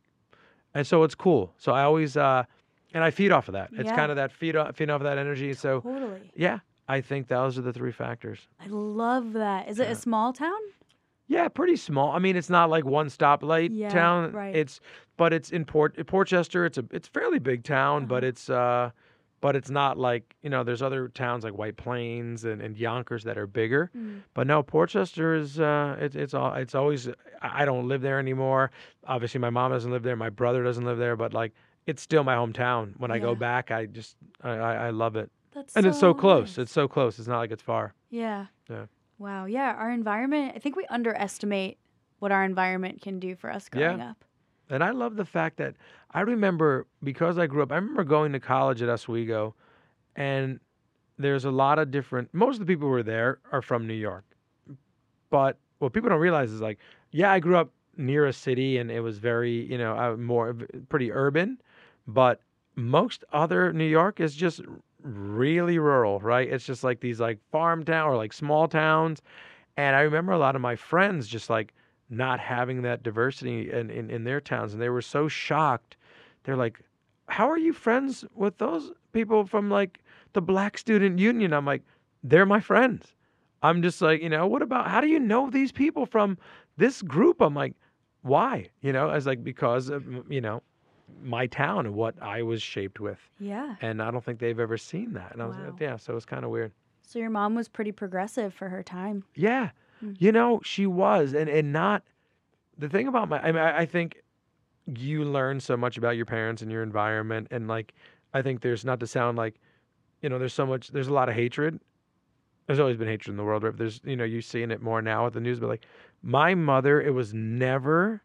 [0.74, 1.52] And so it's cool.
[1.58, 2.44] So I always uh
[2.92, 3.70] and I feed off of that.
[3.72, 3.96] It's Yeah.
[3.96, 5.52] kind of that feed off feed off of that energy.
[5.54, 6.30] So Totally.
[6.36, 8.46] yeah, I think those are the three factors.
[8.60, 9.68] I love that.
[9.68, 10.58] Is it a small town?
[11.26, 12.12] Yeah, pretty small.
[12.12, 14.32] I mean, it's not like one stoplight Yeah, town.
[14.32, 14.54] right.
[14.54, 14.80] It's
[15.16, 16.64] but it's in Port Portchester.
[16.66, 18.28] It's a it's a fairly big town, but Uh-huh.
[18.28, 18.90] it's uh
[19.44, 20.64] but it's not like you know.
[20.64, 23.90] There's other towns like White Plains and, and Yonkers that are bigger.
[23.94, 24.22] Mm.
[24.32, 27.10] But no, Port Chester is uh it's it's all it's always.
[27.42, 28.70] I don't live there anymore.
[29.06, 30.16] Obviously, my mom doesn't live there.
[30.16, 31.14] My brother doesn't live there.
[31.14, 31.52] But like,
[31.86, 32.98] it's still my hometown.
[32.98, 36.14] When I go back, I just I I, I love it, That's and it's so
[36.14, 36.56] close.
[36.56, 36.58] nice.
[36.62, 37.18] It's so close.
[37.18, 37.92] It's not like it's far.
[38.08, 38.46] yeah.
[38.70, 38.86] Yeah.
[39.18, 39.44] Wow.
[39.44, 39.74] Yeah.
[39.74, 40.54] Our environment.
[40.56, 41.76] I think we underestimate
[42.18, 43.88] what our environment can do for us Yeah.
[43.88, 44.24] growing up.
[44.70, 45.74] And I love the fact that
[46.12, 49.54] I remember because I grew up, I remember going to college at Oswego,
[50.16, 50.60] and
[51.18, 53.94] there's a lot of different, most of the people who were there are from New
[53.94, 54.24] York.
[55.30, 56.78] But what people don't realize is like,
[57.10, 60.54] yeah, I grew up near a city and it was very, you know, uh, more
[60.88, 61.60] pretty urban,
[62.06, 62.40] but
[62.76, 64.60] most other New York is just
[65.02, 66.48] really rural, right?
[66.48, 69.22] It's just like these like farm town or like small towns.
[69.76, 71.74] And I remember a lot of my friends just like
[72.16, 74.72] not having that diversity in, in, in their towns.
[74.72, 75.96] And they were so shocked.
[76.44, 76.80] They're like,
[77.28, 80.00] How are you friends with those people from like
[80.32, 81.52] the Black Student Union?
[81.52, 81.82] I'm like,
[82.22, 83.14] They're my friends.
[83.62, 86.36] I'm just like, you know, what about how do you know these people from
[86.76, 87.40] this group?
[87.40, 87.72] I'm like,
[88.20, 88.68] why?
[88.82, 90.62] You know, I was like, because of, you know,
[91.22, 93.18] my town and what I was shaped with.
[93.40, 93.76] Yeah.
[93.80, 95.32] And I don't think they've ever seen that.
[95.32, 95.70] And I was Wow.
[95.70, 96.72] like, yeah, so it was kind of weird.
[97.06, 99.24] So your mom was pretty progressive for her time.
[99.34, 99.70] Yeah.
[100.04, 100.16] Mm.
[100.18, 102.02] you know she was, and and not
[102.78, 103.40] the thing about my.
[103.40, 104.22] I mean, I, I think
[104.86, 107.94] you learn so much about your parents and your environment, and like
[108.32, 109.60] I think there's not to sound like,
[110.22, 110.88] you know, there's so much.
[110.88, 111.80] There's a lot of hatred.
[112.66, 113.70] There's always been hatred in the world, right?
[113.70, 115.86] But there's you know you seeing it more now with the news, but like
[116.22, 118.22] my mother, it was never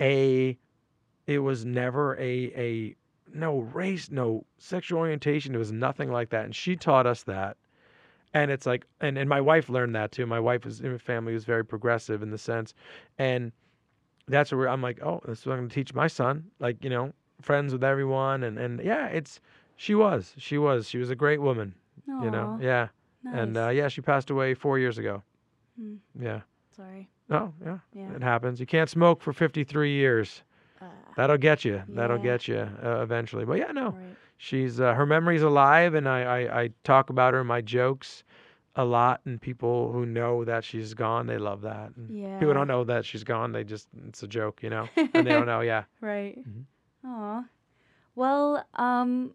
[0.00, 0.58] a,
[1.26, 2.96] it was never a a
[3.34, 5.54] no race, no sexual orientation.
[5.54, 7.56] It was nothing like that, and she taught us that
[8.34, 10.98] and it's like and, and my wife learned that too my wife is in a
[10.98, 12.74] family was very progressive in the sense
[13.18, 13.52] and
[14.28, 16.82] that's where i'm like oh this is what i'm going to teach my son like
[16.82, 19.40] you know friends with everyone and and yeah it's
[19.76, 21.74] she was she was she was a great woman
[22.06, 22.88] you know yeah
[23.24, 23.34] nice.
[23.34, 25.22] and uh, yeah she passed away four years ago
[25.80, 25.94] Hmm.
[26.20, 26.40] yeah
[26.76, 27.08] Sorry.
[27.30, 28.12] oh yeah Yeah.
[28.14, 30.42] it happens you can't smoke for 53 years
[30.80, 34.11] Uh, that'll get you that'll get you uh, eventually but yeah no right.
[34.42, 38.24] She's uh, her memory's alive and I, I i talk about her in my jokes
[38.74, 42.38] a lot and people who know that she's gone they love that and Yeah.
[42.40, 45.32] people don't know that she's gone they just it's a joke you know and they
[45.32, 46.38] don't know yeah Right.
[46.44, 46.64] Mhm.
[47.06, 47.44] Aw.
[48.16, 49.34] Well, um,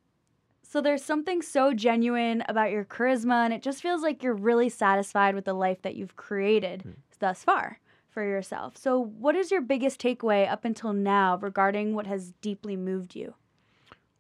[0.63, 4.69] so there's something so genuine about your charisma, and it just feels like you're really
[4.69, 6.95] satisfied with the life that you've created Mm.
[7.19, 7.79] thus far
[8.09, 8.77] for yourself.
[8.77, 13.33] So, what is your biggest takeaway up until now regarding what has deeply moved you?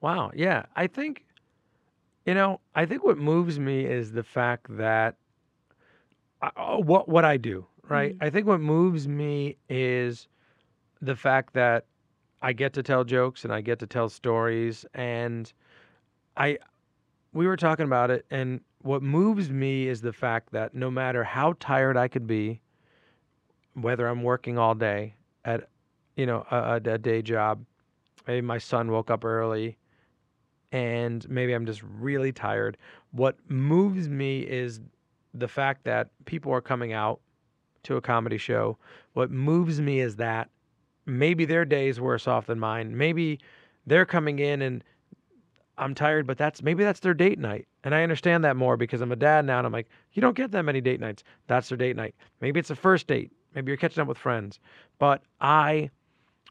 [0.01, 1.25] Wow yeah i think
[2.25, 5.15] you know i think what moves me is the fact that
[6.41, 8.23] I, uh, what what i do right Mhm.
[8.23, 10.27] i think what moves me is
[11.01, 11.85] the fact that
[12.41, 15.51] i get to tell jokes and i get to tell stories and
[16.37, 16.57] i
[17.33, 21.23] we were talking about it and what moves me is the fact that no matter
[21.23, 22.61] how tired i could be
[23.73, 25.13] whether i'm working all day
[25.45, 25.69] at
[26.15, 27.63] you know a a day job
[28.27, 29.77] maybe my son woke up early
[30.71, 32.77] and maybe i'm just really tired
[33.11, 34.79] what moves me is
[35.33, 37.19] the fact that people are coming out
[37.83, 38.77] to a comedy show
[39.13, 40.49] what moves me is that
[41.05, 43.39] maybe their day is worse off than mine maybe
[43.85, 44.83] they're coming in and
[45.77, 47.67] I'm tired, but that's maybe that's their date night.
[47.83, 50.35] And I understand that more because I'm a dad now and I'm like, you don't
[50.35, 51.23] get that many date nights.
[51.47, 52.15] That's their date night.
[52.41, 53.31] Maybe it's a first date.
[53.53, 54.59] Maybe you're catching up with friends.
[54.99, 55.89] But I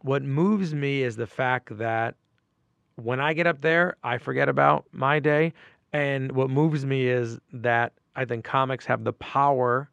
[0.02, 2.14] what moves me is the fact that
[2.96, 5.52] when I get up there, I forget about my day.
[5.92, 9.88] And what moves me is that I think comics have the power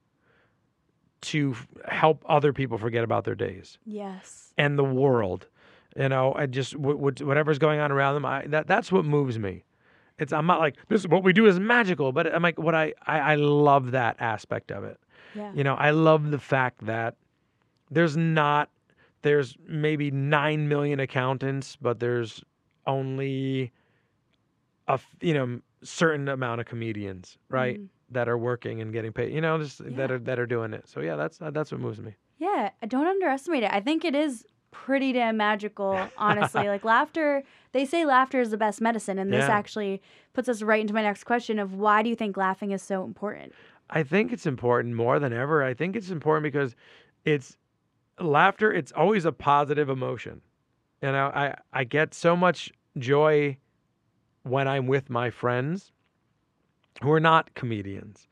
[1.22, 4.54] to f- help other people forget about their days Yes.
[4.58, 5.47] and the world.
[5.95, 8.26] You know, I just wh- wh- whatever's going on around them.
[8.26, 9.64] I, that that's what moves me.
[10.20, 12.76] It's I'm not like this is what we do is magical, but I'm like what
[12.76, 14.99] I, I I love that aspect of it.
[15.36, 15.51] Yeah.
[15.54, 17.16] You know, I love the fact that
[17.91, 18.70] there's not
[19.22, 22.43] there's maybe nine million accountants, but there's
[22.88, 23.71] only
[24.88, 27.88] a you know certain amount of comedians, right, Mhm.
[28.09, 29.34] that are working and getting paid.
[29.34, 30.88] You know, just that are that are doing it.
[30.88, 32.15] So yeah, that's that's what moves me.
[32.38, 33.71] Yeah, I don't underestimate it.
[33.71, 36.67] I think it is pretty damn magical, honestly.
[36.67, 39.55] like laughter, they say laughter is the best medicine, and this Yeah.
[39.55, 40.01] actually
[40.34, 43.03] puts us right into my next question of why do you think laughing is so
[43.03, 43.53] important?
[43.89, 45.63] I think it's important more than ever.
[45.63, 46.75] I think it's important because
[47.23, 47.55] it's
[48.19, 50.41] laughter, it's always a positive emotion.
[51.04, 53.58] You know, I, I get so much joy
[54.43, 55.91] when I'm with my friends
[57.01, 58.30] who are not comedians.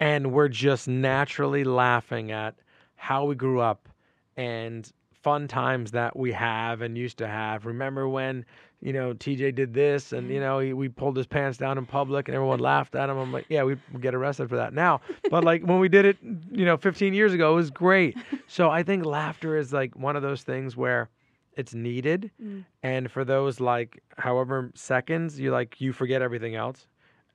[0.00, 2.54] And we're just naturally laughing at
[2.94, 3.86] how we grew up
[4.34, 7.66] and fun times that we have and used to have.
[7.66, 8.46] Remember when,
[8.80, 10.40] you know, TJ did this and, you mm.
[10.40, 13.18] know, he, we pulled his pants down in public and everyone laughed at him.
[13.18, 15.02] I'm like, yeah, we'd get arrested for that now.
[15.28, 16.16] But like when we did it,
[16.50, 18.16] you know, 15 years ago, it was great.
[18.48, 21.10] So I think laughter is like one of those things where
[21.56, 22.30] it's needed.
[22.42, 22.64] Mm.
[22.82, 26.86] And for those like however seconds, you like, you forget everything else.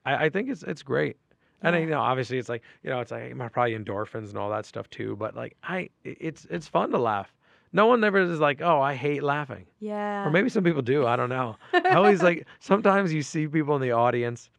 [0.04, 1.16] I, I think it's, it's great.
[1.62, 1.80] And Yeah.
[1.82, 4.88] you know, obviously, it's like you know, it's like probably endorphins and all that stuff
[4.90, 5.14] too.
[5.16, 7.32] But like, I, it's it's fun to laugh.
[7.72, 9.66] No one ever is like, oh, I hate laughing.
[9.80, 10.26] Yeah.
[10.26, 11.06] Or maybe some people do.
[11.06, 11.56] I don't know.
[11.72, 14.50] I always like sometimes you see people in the audience,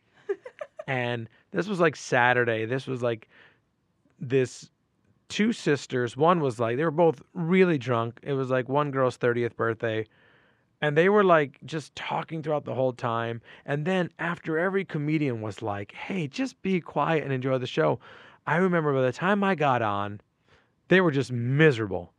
[0.88, 2.66] and this was like Saturday.
[2.66, 3.28] This was like
[4.20, 4.70] this
[5.34, 6.16] two sisters.
[6.16, 8.20] One was like they were both really drunk.
[8.22, 10.06] It was like one girl's thirtieth birthday,
[10.80, 13.42] and they were like just talking throughout the whole time.
[13.66, 18.00] And then after every comedian was like, "Hey, just be quiet and enjoy the show,"
[18.46, 20.22] I remember by the time I got on,
[20.90, 22.14] they were just miserable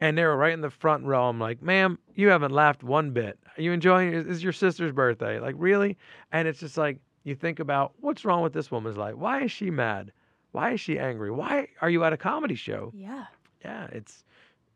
[0.00, 1.28] and they were right in the front row.
[1.28, 3.38] I'm like, ma'am, you haven't laughed one bit.
[3.56, 4.28] Are you enjoying it?
[4.28, 5.38] It's your sister's birthday.
[5.38, 5.96] Like, really?
[6.32, 9.14] And it's just like, you think about what's wrong with this woman's life?
[9.14, 10.12] Why is she mad?
[10.56, 11.30] Why is she angry?
[11.30, 12.90] Why are you at a comedy show?
[12.94, 13.26] yeah.
[13.62, 14.24] Yeah, it's,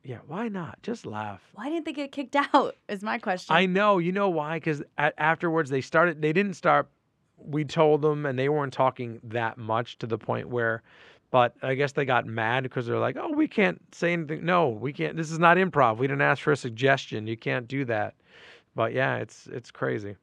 [0.02, 0.82] yeah, why not?
[0.82, 1.40] Just laugh.
[1.54, 2.76] Why didn't they get kicked out?
[2.88, 3.56] Is my question.
[3.56, 3.96] I know.
[3.98, 4.56] You know why?
[4.56, 6.90] Because afterwards they started, they didn't start
[7.38, 10.82] we told them, and they weren't talking that much to the point where.
[11.30, 14.44] But I guess they got mad because they're like, "Oh, we can't say anything.
[14.44, 15.16] No, we can't.
[15.16, 15.96] This is not improv.
[15.96, 17.26] We didn't ask for a suggestion.
[17.26, 18.14] You can't do that."
[18.74, 20.16] But yeah, it's it's crazy.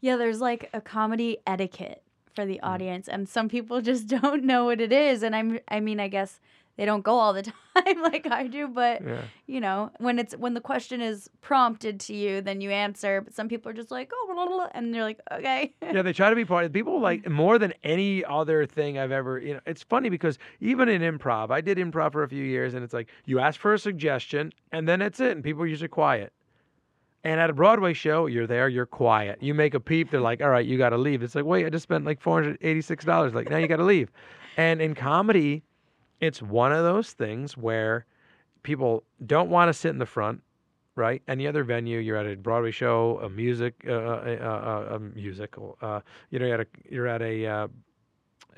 [0.00, 2.01] Yeah, there's like a comedy etiquette
[2.34, 2.48] for Mm.
[2.48, 5.22] the audience, and some people just don't know what it is.
[5.22, 6.40] And I'm, I mean, I guess
[6.78, 7.42] they don't go all the
[7.76, 9.22] time like I do, but Yeah.
[9.46, 13.20] you know, when it's when the question is prompted to you, then you answer.
[13.20, 15.74] But some people are just like, oh, blah, blah, blah," and they're like, okay.
[15.82, 19.12] yeah, they try to be part of people like more than any other thing I've
[19.12, 22.44] ever, you know, it's funny because even in improv, I did improv for a few
[22.44, 25.62] years and it's like you ask for a suggestion and then that's it and people
[25.62, 26.32] are usually quiet.
[27.24, 29.40] And at a Broadway show, you're there, you're quiet.
[29.40, 31.64] You make a peep, they're like, "All right, you got to leave." It's like, "Wait,
[31.64, 34.10] I just spent like $486." Like, "Now you got to leave."
[34.56, 35.62] And in comedy,
[36.20, 38.06] it's one of those things where
[38.62, 40.42] people don't want to sit in the front
[40.94, 41.22] right?
[41.28, 45.78] Any other venue, you're at a Broadway show, a music, uh, a, a, a musical,
[45.80, 46.00] uh,
[46.30, 47.68] you know, you're at a, you're at a, uh,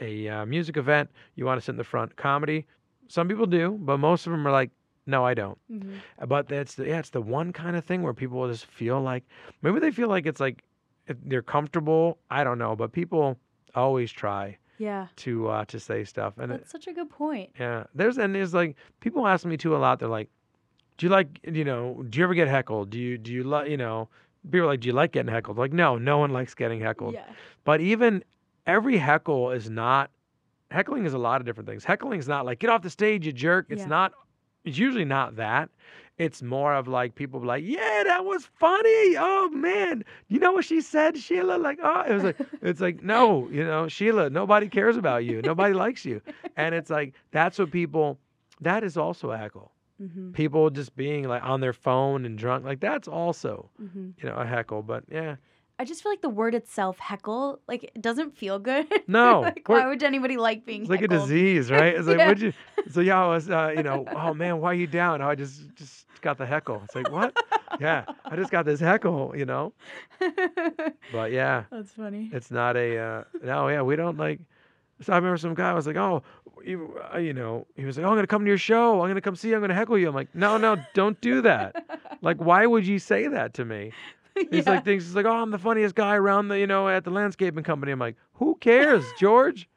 [0.01, 2.17] a uh, music event, you want to sit in the front.
[2.17, 2.67] Comedy,
[3.09, 4.71] some people do, but most of them are like,
[5.07, 5.59] no, I don't.
[5.71, 6.01] Mhm.
[6.27, 9.25] But that's the, yeah, it's the one kind of thing where people just feel like
[9.63, 10.65] maybe they feel like it's like
[11.07, 12.19] they're comfortable.
[12.31, 13.39] I don't know, but people
[13.75, 17.51] always try Yeah, to uh, to say stuff, and it, that's such a good point.
[17.61, 19.99] yeah, there's and there's like people ask me too a lot.
[19.99, 20.31] They're like,
[20.97, 22.03] "Do you like you know?
[22.09, 22.91] Do you ever get heckled?
[22.91, 24.09] Do you do you like you know?"
[24.51, 27.15] People are like, "Do you like getting heckled?" Like, no, no one likes getting heckled.
[27.15, 27.25] Yeah,
[27.65, 28.25] But even
[28.67, 30.11] every heckle is not
[30.71, 31.85] heckling is a lot of different things.
[31.85, 33.67] Heckling is not like get off the stage, you jerk.
[33.69, 33.89] It's Yeah.
[33.89, 34.13] not.
[34.65, 35.71] It's usually not that.
[36.19, 39.17] It's more of like people be like, yeah, that was funny.
[39.19, 41.57] Oh man, you know what she said, Sheila?
[41.59, 45.43] Like, oh, it was like, it's like, no, you know, Sheila, nobody cares about you.
[45.43, 46.21] Nobody likes you,
[46.57, 48.19] and it's like that's what people.
[48.61, 49.73] That is also a heckle.
[49.99, 54.29] hmm People just being like on their phone and drunk, like that's also hmm you
[54.29, 54.83] know a heckle.
[54.83, 55.37] But yeah,
[55.79, 58.87] I just feel like the word itself, heckle, like it doesn't feel good.
[59.09, 61.95] No, like why would anybody like being It's like a disease, right?
[61.97, 62.29] It's like, Yeah.
[62.29, 62.53] would you?
[62.91, 65.21] So yeah, I was, uh, you know, oh man, why are you down?
[65.21, 66.81] Oh, I just just got the heckle.
[66.85, 67.37] It's like what?
[67.81, 69.73] yeah, I just got this heckle, you know.
[71.13, 72.31] But yeah, That's funny.
[72.33, 73.69] it's not a uh, no.
[73.69, 74.41] Yeah, we don't like.
[75.01, 76.23] So I remember some guy was like, oh,
[76.65, 79.03] you, uh, you know, he was like, oh, I'm gonna come to your show.
[79.03, 79.57] I'm gonna come see you.
[79.57, 80.09] I'm gonna heckle you.
[80.09, 81.85] I'm like, no, no, don't do that.
[82.23, 83.93] Like, why would you say that to me?
[84.35, 84.71] He's Yeah.
[84.73, 87.11] like thinks he's like, oh, I'm the funniest guy around the, you know, at the
[87.11, 87.93] landscaping company.
[87.93, 89.69] I'm like, who cares, George?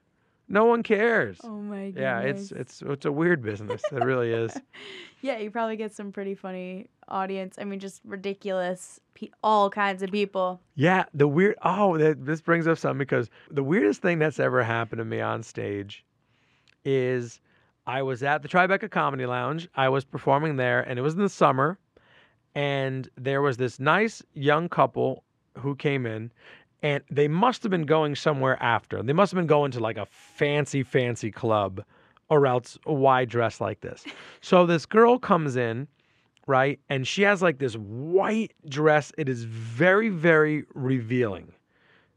[0.50, 1.40] No one cares.
[1.44, 2.00] oh my god.
[2.02, 3.82] Yeah, it's it's it's a weird business.
[3.92, 4.56] It really is.
[5.20, 7.58] Yeah, you probably get some pretty funny audience.
[7.60, 10.62] I mean, just ridiculous, pe- all kinds of people.
[10.76, 11.56] Yeah, the weird.
[11.64, 15.20] Oh, that, this brings up something because the weirdest thing that's ever happened to me
[15.20, 16.06] on stage
[16.86, 17.42] is
[17.88, 19.68] I was at the Tribeca Comedy Lounge.
[19.76, 21.80] I was performing there, and it was in the summer.
[22.58, 25.24] And there was this nice young couple
[25.60, 26.32] who came in,
[26.82, 29.04] and they must have been going somewhere after.
[29.04, 31.84] They must have been going to like a fancy, fancy club,
[32.30, 34.04] or else why dress like this?
[34.42, 35.88] So this girl comes in,
[36.48, 36.80] right?
[36.90, 39.12] And she has like this white dress.
[39.20, 41.52] It is very, very revealing.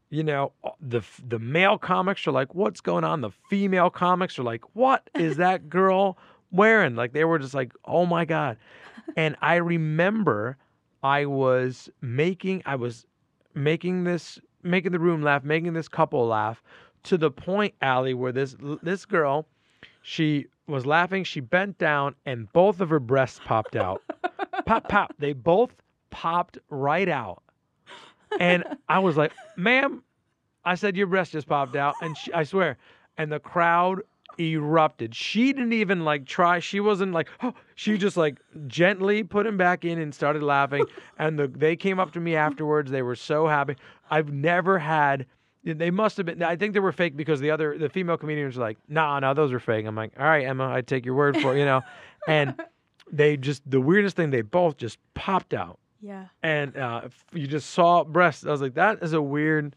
[0.09, 4.39] You know, uh, the the male comics are like, "What's going on?" The female comics
[4.39, 6.17] are like, "What is that girl
[6.51, 8.57] wearing?" Like they were just like, "Oh my god!"
[9.15, 10.57] And I remember
[11.03, 13.05] I was making, I was
[13.53, 16.61] making this, making the room laugh, making this couple laugh,
[17.03, 19.47] to the point, Allie, where this this girl,
[20.01, 21.23] she was laughing.
[21.23, 24.01] She bent down, and both of her breasts popped out.
[24.65, 25.13] pop, pop.
[25.17, 25.71] They both
[26.11, 27.41] popped right out.
[28.39, 30.03] And I was like, ma'am,
[30.63, 31.95] I said, your breast just popped out.
[32.01, 32.77] And she, I swear,
[33.17, 34.01] and the crowd
[34.39, 35.15] erupted.
[35.15, 36.59] She didn't even like try.
[36.59, 40.85] She wasn't like, oh, she just like gently put him back in and started laughing.
[41.19, 42.89] And the, they came up to me afterwards.
[42.89, 43.75] They were so happy.
[44.09, 45.27] I've never had.
[45.63, 46.41] They must have been.
[46.41, 49.35] I think they were fake because the other, the female comedians were like, "Nah, no,
[49.35, 51.65] those are fake." I'm like, "All right, Emma, I take your word for it," you
[51.65, 51.81] know.
[52.27, 52.59] And
[53.11, 54.31] they just the weirdest thing.
[54.31, 56.25] They both just popped out Yeah.
[56.41, 57.01] and uh,
[57.33, 58.43] you just saw breasts.
[58.45, 59.75] I was like, that is a weird.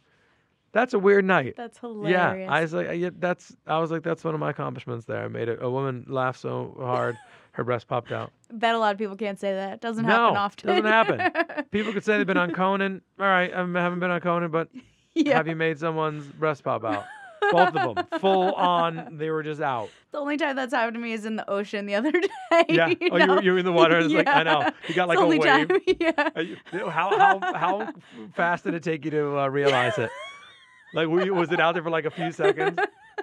[0.75, 1.55] That's a weird night.
[1.57, 2.11] That's hilarious.
[2.11, 2.53] Yeah.
[2.53, 3.57] I was like, yeah, that's.
[3.67, 5.25] I was like, that's one of my accomplishments there.
[5.25, 7.17] I made a, a woman laugh so hard,
[7.53, 8.33] her breast popped out.
[8.53, 9.81] bet a lot of people can't say that.
[9.81, 10.67] Doesn't No, happen often.
[10.69, 11.65] doesn't happen.
[11.71, 13.01] People could say they've been on Conan.
[13.19, 14.69] All right, I haven't been on Conan, but
[15.15, 15.37] yeah.
[15.37, 17.05] have you made someone's breast pop out?
[17.53, 19.19] Both of them, full on.
[19.19, 19.91] They were just out.
[20.13, 22.29] The only time that's happened to me is in the ocean the other day.
[22.71, 22.89] Yeah.
[22.89, 23.41] you Oh, you were, know?
[23.43, 23.99] you were in the water.
[23.99, 24.71] It's like I know.
[24.89, 25.43] You got like a wave.
[25.43, 25.69] time.
[26.01, 26.41] Yeah.
[26.41, 26.57] You-
[26.89, 27.93] how how how
[28.35, 30.11] fast did it take you to uh, realize it?
[30.95, 32.79] Like, were you, was it out there for like a few seconds?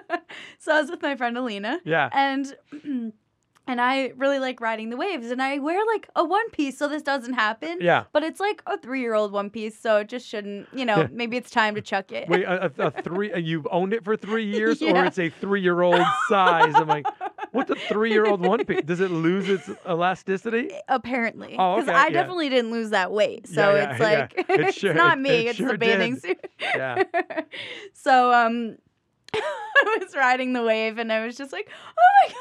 [0.58, 2.08] so I was with my friend Alina, Yeah.
[2.12, 2.54] and
[3.66, 6.88] and I really like riding the waves, and I wear like a one piece, so
[6.88, 7.78] this doesn't happen.
[7.80, 8.04] Yeah.
[8.12, 10.66] But it's like a three year old one piece, so it just shouldn't.
[10.74, 12.28] You know, maybe it's time to chuck it.
[12.28, 13.32] Wait, a, a, a three?
[13.32, 16.74] uh, You've owned it for three years, or it's a three-year-old size?
[16.74, 17.06] I'm like,
[17.52, 18.82] what's a three-year-old one piece?
[18.82, 20.70] Does it lose its elasticity?
[20.88, 22.10] Apparently, Oh, because okay, I yeah.
[22.10, 24.06] definitely didn't lose that weight, so yeah, it's yeah.
[24.20, 26.22] like It it's sure- not it- me, it it's sure the bathing did.
[26.22, 26.46] suit.
[26.60, 27.02] Yeah.
[27.94, 28.76] so um,
[29.34, 32.38] I was riding the wave, and I was just like, oh my god.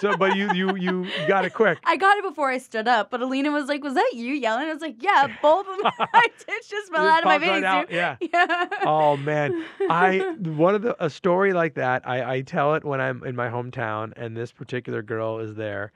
[0.00, 1.78] So, but you you you got it quick.
[1.84, 4.68] I got it before I stood up, but Alina was like, "Was that you yelling?"
[4.68, 7.62] I was like, "Yeah, both of my tits just fell out of my popped right
[7.62, 8.16] bathing suit." yeah.
[8.32, 8.68] yeah.
[8.84, 12.06] Oh man, I one of the a story like that.
[12.08, 15.92] I I tell it when I'm in my hometown, and this particular girl is there,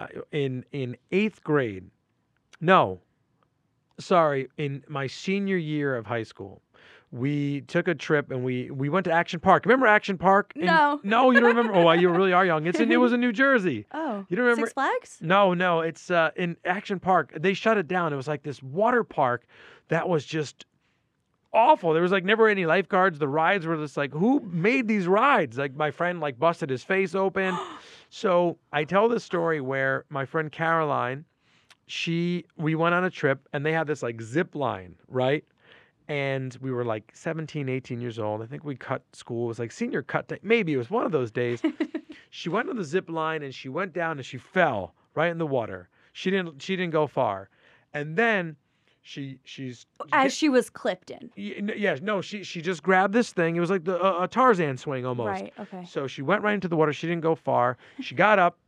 [0.00, 1.90] uh, in in eighth grade.
[2.60, 3.00] No,
[3.98, 6.62] sorry, in my senior year of high school.
[7.12, 9.66] We took a trip and we we went to Action Park.
[9.66, 10.52] Remember Action Park?
[10.56, 10.98] In- No.
[11.04, 11.74] no, you don't remember.
[11.74, 12.66] Oh, you really are young.
[12.66, 13.86] It's in, it was in New Jersey.
[13.94, 14.62] Oh, You don't remember?
[14.66, 15.18] Six Flags?
[15.20, 17.32] No, no, it's uh, in Action Park.
[17.38, 18.12] They shut it down.
[18.12, 19.44] It was like this water park
[19.88, 20.64] that was just
[21.52, 21.92] awful.
[21.92, 23.18] There was like never any lifeguards.
[23.18, 25.58] The rides were just like, who made these rides?
[25.58, 27.54] Like my friend like busted his face open.
[28.08, 31.26] so I tell this story where my friend Caroline,
[31.86, 35.44] she we went on a trip and they had this like zip line, right?
[36.12, 38.42] And we were like 17, 18 years old.
[38.42, 39.46] I think we cut school.
[39.46, 40.38] It was like senior cut day.
[40.42, 41.62] Maybe it was one of those days.
[42.30, 45.38] she went on the zip line and she went down and she fell right in
[45.38, 45.88] the water.
[46.12, 47.48] She didn't she didn't go far.
[47.94, 48.56] And then
[49.00, 51.30] she she's As she was clipped in.
[51.34, 53.56] Y- n- Yes, no, she she just grabbed this thing.
[53.56, 55.28] It was like the uh, a Tarzan swing almost.
[55.40, 55.52] Right.
[55.60, 55.86] Okay.
[55.86, 56.92] So she went right into the water.
[56.92, 57.78] She didn't go far.
[58.00, 58.58] She got up.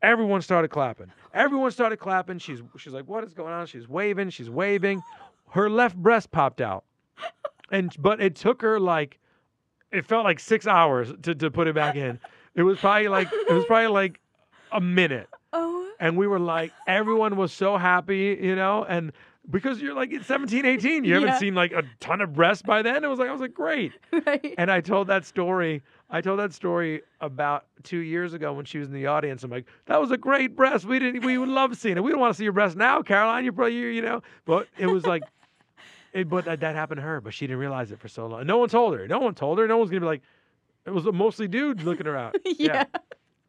[0.00, 1.10] Everyone started clapping.
[1.32, 2.38] Everyone started clapping.
[2.38, 4.30] She's she's like, "What is going on?" She's waving.
[4.30, 5.02] She's waving.
[5.54, 6.84] Her left breast popped out,
[7.70, 9.20] and but it took her like,
[9.92, 12.18] it felt like six hours to to put it back in.
[12.56, 14.20] It was probably like it was probably like
[14.72, 15.28] a minute.
[15.52, 15.88] Oh.
[16.00, 18.84] and we were like everyone was so happy you know?
[18.84, 19.12] And
[19.48, 22.82] because you're like it's 17 18 you haven't seen like a ton of breasts by
[22.82, 23.04] then?
[23.04, 23.92] It was like i was like great.
[24.26, 24.54] Right.
[24.58, 28.78] and i told that story i told that story about two years ago when she
[28.78, 29.44] was in the audience.
[29.44, 30.84] I'm like that was a great breast.
[30.84, 32.02] We didn't we would love seeing it.
[32.02, 33.44] We don't want to see your breast now caroline.
[33.44, 34.22] You're probably you, you know?
[34.44, 35.22] But it was like
[36.14, 38.46] it, but that, that happened to her but she didn't realize it for so long
[38.46, 40.22] no one told her no one told her no one's gonna be like
[40.86, 42.84] it was mostly dudes looking her out yeah.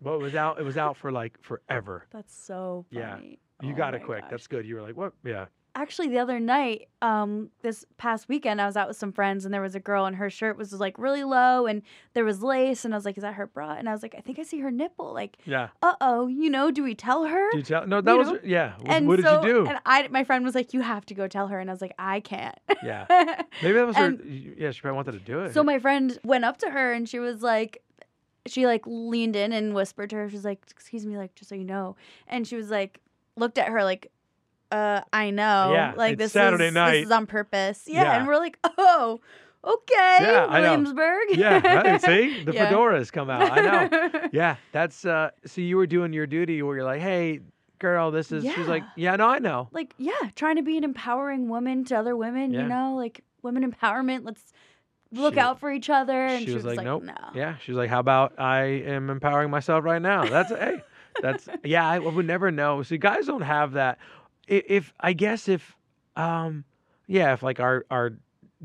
[0.02, 3.20] but it was out it was out for like forever That's so Yeah.
[3.20, 4.22] you Oh got it quick.
[4.22, 4.32] gosh.
[4.32, 4.66] That's good.
[4.66, 5.14] You were like, what?
[5.24, 5.46] Yeah.
[5.78, 9.54] Actually, the other night, um, this past weekend, I was out with some friends, and
[9.54, 11.82] there was a girl, and her shirt was like really low, and
[12.14, 14.16] there was lace, and I was like, "Is that her bra?" And I was like,
[14.18, 15.68] "I think I see her nipple." Like, Yeah.
[15.82, 17.52] uh oh, you know, do we tell her?
[17.52, 17.86] Did you tell?
[17.88, 18.40] No, that You was know?
[18.44, 18.76] yeah.
[18.86, 19.68] And what did you do?
[19.68, 21.82] And I, my friend was like, "You have to go tell her," and I was
[21.82, 23.06] like, "I can't." yeah.
[23.62, 24.12] Maybe that was her.
[24.12, 25.54] Yeah, she probably wanted to do it.
[25.54, 27.84] So my friend went up to her and she was like,
[28.48, 30.30] she like leaned in and whispered to her.
[30.30, 31.98] She was like, "Excuse me, like just so you know,"
[32.30, 33.02] and she was like,
[33.36, 34.12] looked at her like,
[34.72, 36.92] "Uh, I know, Yeah, like this Saturday is night.
[36.98, 38.18] this is on purpose." Yeah, Yeah.
[38.18, 39.20] and we're like, "Oh,
[39.64, 41.76] okay, Yeah, Williamsburg." yeah.
[41.76, 42.72] right, See, the Yeah.
[42.72, 43.52] fedoras come out.
[43.52, 44.30] I know.
[44.34, 45.06] Yeah, that's.
[45.06, 47.40] uh So you were doing your duty where you're like, hey,
[47.80, 48.44] girl, this is.
[48.44, 49.12] She's like, Yeah.
[49.12, 49.70] yeah, no, I know.
[49.72, 52.52] like yeah, trying to be an empowering woman to other women.
[52.54, 52.62] Yeah.
[52.64, 54.26] You know, like women empowerment.
[54.26, 54.54] Let's
[55.12, 56.26] look She- out for each other.
[56.26, 57.04] And she, she, was, like, nope.
[57.04, 60.26] "No." Yeah, she was like, how about I am empowering myself right now?
[60.26, 60.84] That's hey,
[61.22, 61.88] that's yeah.
[61.88, 62.84] I would never know.
[62.84, 64.00] See, guys don't have that.
[64.50, 65.76] I- If I guess if,
[66.16, 66.64] um,
[67.08, 68.14] yeah, if like our our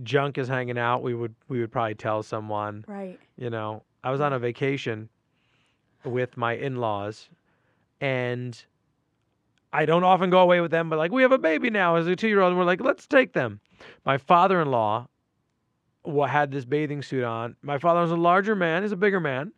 [0.02, 2.84] junk is hanging out, we would we would probably tell someone.
[2.86, 3.18] Right.
[3.36, 5.08] You know, I was on a vacation
[6.04, 7.28] with my in-laws,
[8.00, 8.62] and
[9.72, 12.06] I don't often go away with them, but like we have a baby now as
[12.06, 13.60] a two-year-old, and we're like, let's take them.
[14.04, 15.06] My father-in-law
[16.28, 17.56] had this bathing suit on.
[17.62, 19.52] My father was a larger man; he's a bigger man.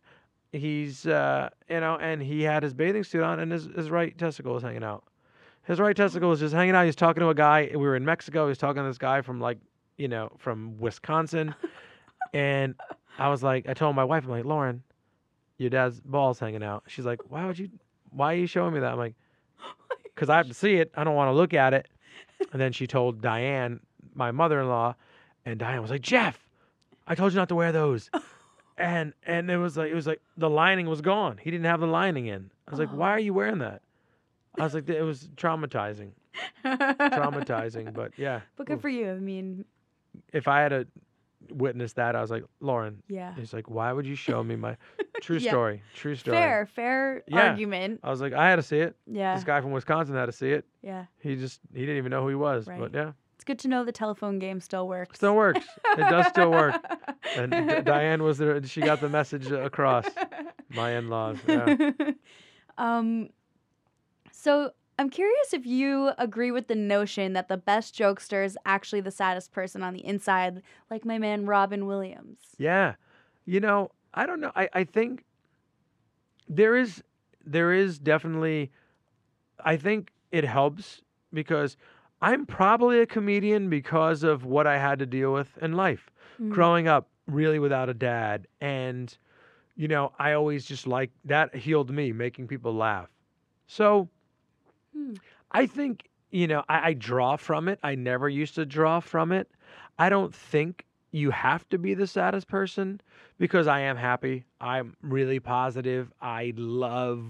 [0.51, 4.15] He's, uh, you know, and he had his bathing suit on, and his, his right
[4.15, 5.03] testicle was hanging out.
[5.65, 6.81] His right testicle was just hanging out.
[6.81, 7.69] He was talking to a guy.
[7.71, 8.45] We were in Mexico.
[8.45, 9.57] He was talking to this guy from like,
[9.97, 11.55] you know, from Wisconsin,
[12.33, 12.75] and
[13.17, 14.83] I was like, I told my wife, I'm like, Lauren,
[15.57, 16.83] your dad's balls hanging out.
[16.87, 17.69] She's like, why would you?
[18.09, 18.91] Why are you showing me that?
[18.91, 19.15] I'm like,
[20.03, 20.91] because I have to see it.
[20.95, 21.87] I don't want to look at it.
[22.51, 23.79] And then she told Diane,
[24.13, 24.95] my mother-in-law,
[25.45, 26.37] and Diane was like, Jeff,
[27.07, 28.09] I told you not to wear those.
[28.75, 31.37] And and it was like it was like the lining was gone.
[31.37, 32.49] He didn't have the lining in.
[32.67, 33.83] I was like, why are you wearing that?
[34.59, 36.11] I was like, it was traumatizing,
[36.63, 37.93] traumatizing.
[37.93, 39.11] But yeah, But good for you.
[39.11, 39.65] I mean,
[40.31, 40.87] if I had to
[41.49, 43.01] witness that, I was like, Lauren.
[43.09, 43.33] yeah.
[43.35, 44.77] He's like, why would you show me my
[45.21, 45.51] true Yeah.
[45.51, 45.81] story?
[45.95, 46.37] True story.
[46.37, 47.49] Fair, fair Yeah.
[47.49, 47.99] argument.
[48.03, 48.95] I was like, I had to see it.
[49.07, 49.35] Yeah.
[49.35, 50.65] This guy from Wisconsin had to see it.
[50.81, 51.05] Yeah.
[51.19, 52.67] He just he didn't even know who he was.
[52.67, 52.79] Right.
[52.79, 55.17] But yeah, It's good to know the telephone game still works.
[55.17, 55.65] still works.
[55.97, 56.75] it does still work.
[57.37, 58.61] And D- Diane was there.
[58.65, 60.05] She got the message across.
[60.69, 61.37] My in-laws.
[61.47, 61.91] Yeah.
[62.77, 63.29] Um,
[64.43, 68.99] so I'm curious if you agree with the notion that the best jokester is actually
[68.99, 72.39] the saddest person on the inside, like my man Robin Williams.
[72.57, 72.95] Yeah.
[73.45, 74.51] You know, I don't know.
[74.53, 75.23] I, I think
[76.49, 77.01] there is
[77.45, 78.69] there is definitely
[79.63, 81.77] I think it helps because
[82.21, 86.09] I'm probably a comedian because of what I had to deal with in life.
[86.41, 86.49] Mm.
[86.49, 89.17] Growing up really without a dad and
[89.77, 93.07] you know, I always just like that healed me, making people laugh.
[93.67, 94.09] So
[94.95, 95.13] Hmm.
[95.51, 97.79] I think, you know, I, I draw from it.
[97.83, 99.49] I never used to draw from it.
[99.97, 102.99] I don't think you have to be the saddest person
[103.37, 104.45] because I am happy.
[104.59, 106.11] I'm really positive.
[106.21, 107.23] I love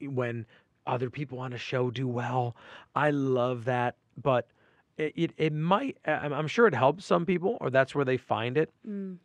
[0.00, 0.46] when
[0.86, 2.56] other people on a show do well.
[2.94, 3.96] I love that.
[4.22, 4.48] But
[4.96, 8.56] it, it, it might, I'm sure it helps some people, or that's where they find
[8.56, 8.72] it.
[8.88, 9.18] Mm.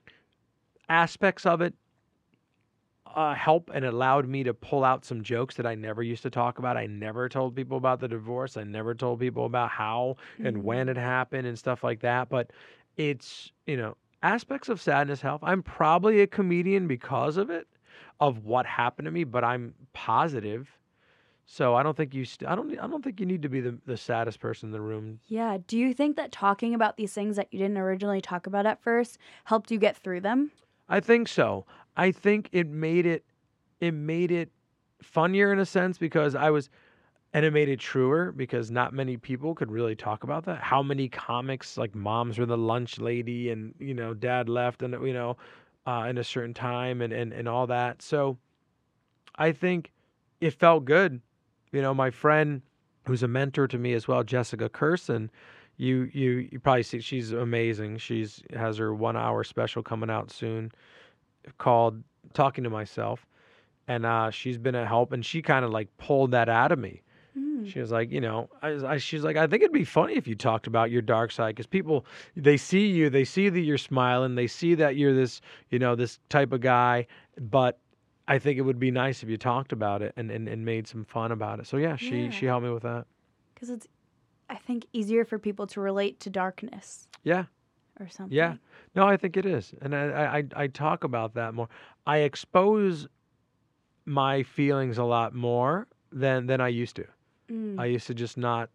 [0.90, 1.74] Aspects of it
[3.16, 6.30] uh, help and allowed me to pull out some jokes that I never used to
[6.30, 6.78] talk about.
[6.78, 8.58] I never told people about the divorce.
[8.58, 12.30] I never told people about how and when it happened and stuff like that.
[12.30, 12.52] But
[12.98, 15.42] it's, you know, aspects of sadness help.
[15.44, 17.68] I'm probably a comedian because of it,
[18.20, 20.70] of what happened to me, but I'm positive.
[21.46, 22.24] So I don't think you.
[22.24, 22.72] St- I don't.
[22.80, 25.20] I don't think you need to be the, the saddest person in the room.
[25.28, 25.58] Yeah.
[25.68, 28.82] Do you think that talking about these things that you didn't originally talk about at
[28.82, 30.52] first helped you get through them?
[30.88, 31.66] I think so.
[31.96, 33.26] I think it made it
[33.80, 34.50] it made it
[35.02, 36.70] funnier in a sense because I was
[37.34, 40.60] and it made it truer because not many people could really talk about that.
[40.60, 44.94] How many comics like moms were the lunch lady and you know dad left and
[45.06, 45.38] you know
[45.88, 48.02] uh, in a certain time and, and and all that.
[48.02, 48.38] So
[49.36, 49.92] I think
[50.40, 51.22] it felt good.
[51.72, 52.62] You know, my friend
[53.08, 55.30] who's a mentor to me as well, Jessica Kirson,
[55.78, 57.98] you you you probably see she's amazing.
[57.98, 60.72] She's has her one hour special coming out soon
[61.58, 63.26] called Talking to Myself.
[63.88, 66.80] And uh, she's been a help, and she kind of like pulled that out of
[66.80, 67.02] me.
[67.38, 67.68] Mm.
[67.70, 70.28] She was like, you know, I, I, she's like, I think it'd be funny if
[70.28, 73.78] you talked about your dark side because people, they see you, they see that you're
[73.78, 77.08] smiling, they see that you're this, you know, this type of guy.
[77.40, 77.80] But
[78.28, 80.88] I think it would be nice if you talked about it and, and, and made
[80.88, 81.68] some fun about it.
[81.68, 82.30] So yeah, she Yeah.
[82.30, 83.06] she helped me with that.
[83.54, 83.88] Because it's,
[84.50, 87.46] I think, easier for people to relate to darkness Yeah,
[88.02, 88.36] or something.
[88.36, 88.56] yeah.
[88.96, 91.70] No, I think it is, and I I, I- talk about that more.
[92.06, 93.08] I expose
[94.06, 97.06] my feelings a lot more than than I used to.
[97.50, 97.80] Mm.
[97.80, 98.70] I used to just not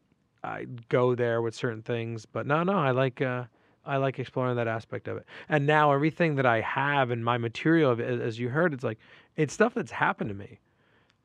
[0.44, 3.44] I go there with certain things, but no, no, I like uh,
[3.84, 5.24] I like exploring that aspect of it.
[5.48, 8.98] And now everything that I have in my material, as you heard, it's like
[9.36, 10.60] it's stuff that's happened to me.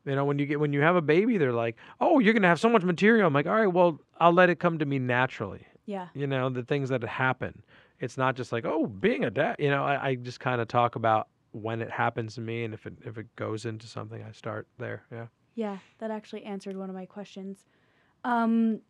[0.04, 2.48] You know, when you get when you have a baby, they're like, "Oh, you're gonna
[2.48, 4.98] have so much material." I'm like, "All right, well, I'll let it come to me
[4.98, 6.08] naturally." yeah.
[6.14, 7.62] You know, the things that happen.
[8.02, 10.68] It's not just like, "Oh, being a dad." You know, I, I just kind of
[10.68, 14.22] talk about when it happens to me, and if it if it goes into something,
[14.22, 15.04] I start there.
[15.10, 15.26] Yeah.
[15.54, 17.64] Yeah, that actually answered one of my questions.
[18.24, 18.80] Um,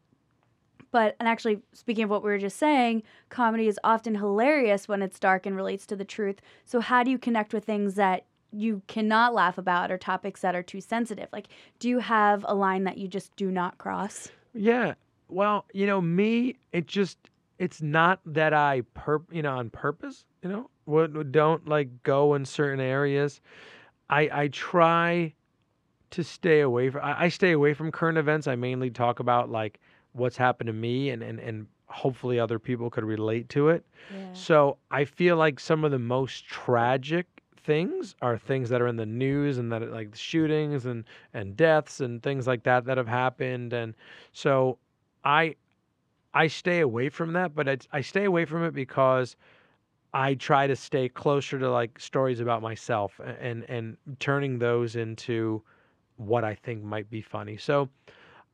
[0.93, 5.03] but, and actually, speaking of what we were just saying, comedy is often hilarious when
[5.03, 6.41] it's dark and relates to the truth.
[6.65, 10.55] So, how do you connect with things that you cannot laugh about or topics that
[10.55, 11.29] are too sensitive?
[11.33, 11.49] Like,
[11.79, 14.31] do you have a line that you just do not cross?
[14.55, 14.95] Yeah.
[15.29, 17.17] Well, you know, me, it just
[17.63, 22.35] it's not that I perp, you know, on purpose, you know, would don't like go
[22.35, 23.41] in certain areas.
[24.11, 25.33] I I try
[26.11, 28.49] to stay away from I, I stay away from current events.
[28.49, 29.79] I mainly talk about like
[30.11, 33.85] what's happened to me and and and hopefully other people could relate to it.
[34.13, 34.33] Yeah.
[34.33, 38.97] So I feel like some of the most tragic things are things that are in
[38.97, 43.07] the news and that like shootings and and deaths and things like that that have
[43.07, 43.95] happened and
[44.33, 44.79] so
[45.25, 45.55] I
[46.35, 49.37] I stay away from that but it's, I stay away from it because
[50.15, 55.63] I try to stay closer to like stories about myself and and turning those into
[56.17, 57.57] what I think might be funny.
[57.57, 57.89] So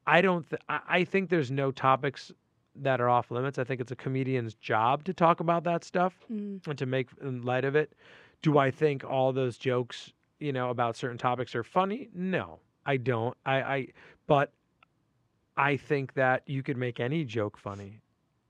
[0.06, 2.32] I don't th- I, I think there's no topics
[2.76, 3.58] that are off limits.
[3.58, 7.08] I think it's a comedian's job to talk about that stuff Mm, and to make
[7.20, 7.94] light of it.
[8.42, 12.08] Do I think all those jokes, you know, about certain topics are funny?
[12.14, 13.36] No, I don't.
[13.44, 13.86] I, I
[14.28, 14.52] but
[15.58, 18.00] I think that you could make any joke funny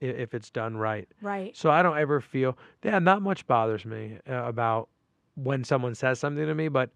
[0.00, 1.08] if it's done right.
[1.20, 1.56] right.
[1.56, 4.88] So I don't ever feel yeah, not much bothers me uh, about
[5.34, 6.90] when someone says something to me, but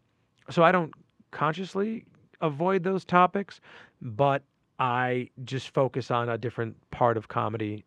[0.50, 0.92] so I don't
[1.30, 2.04] consciously
[2.40, 3.60] avoid those topics,
[4.00, 4.42] but
[4.78, 7.84] I just focus on a different part of comedy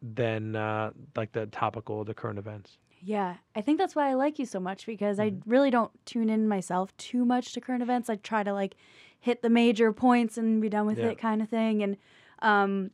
[0.00, 2.78] than uh, like the topical, the current events.
[3.00, 5.42] Yeah, I think that's why I like you so much because I Mhm.
[5.46, 8.10] really don't tune in myself too much to current events.
[8.10, 8.76] I try to like
[9.20, 11.06] hit the major points and be done with Yeah.
[11.08, 11.96] it kind of thing and
[12.40, 12.90] um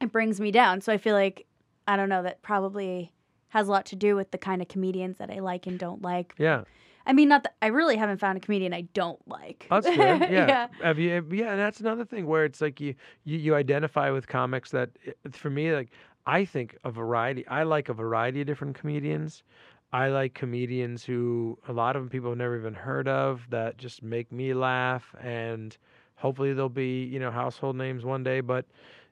[0.00, 0.80] it brings me down.
[0.80, 1.46] So I feel like
[1.88, 3.12] I don't know that probably
[3.48, 6.02] has a lot to do with the kind of comedians that I like and don't
[6.02, 6.34] like.
[6.36, 6.64] Yeah,
[7.06, 9.66] I mean, not that I really haven't found a comedian I don't like.
[9.70, 9.96] That's good.
[9.98, 10.28] Yeah.
[10.28, 10.66] yeah.
[10.82, 11.24] Have you?
[11.30, 12.94] Yeah, and that's another thing where it's like you,
[13.24, 14.90] you you identify with comics that
[15.32, 15.90] for me like
[16.26, 17.46] I think a variety.
[17.46, 19.44] I like a variety of different comedians.
[19.92, 23.78] I like comedians who a lot of them people have never even heard of that
[23.78, 25.76] just make me laugh and
[26.16, 28.66] hopefully they'll be, you know, household names one day, but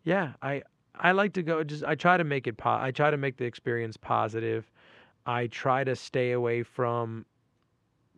[0.05, 0.63] yeah, I
[0.97, 3.37] I like to go just I try to make it po- I try to make
[3.37, 4.71] the experience positive.
[5.27, 7.25] I try to stay away from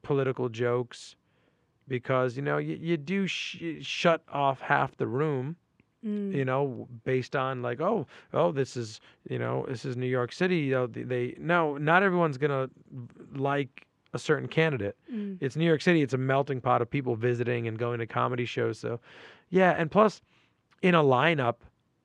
[0.02, 1.16] political jokes
[1.88, 5.56] because you know you, you do sh- shut off half the room
[6.06, 6.32] Mm.
[6.34, 10.32] you know based on like oh oh this is you know this is new york
[10.32, 12.70] city you know, they, no not everyone's gonna
[13.34, 15.38] like a certain candidate Mm.
[15.40, 18.44] it's new york city it's a melting pot of people visiting and going to comedy
[18.44, 19.00] shows so
[19.50, 20.20] yeah and plus
[20.82, 21.56] in a lineup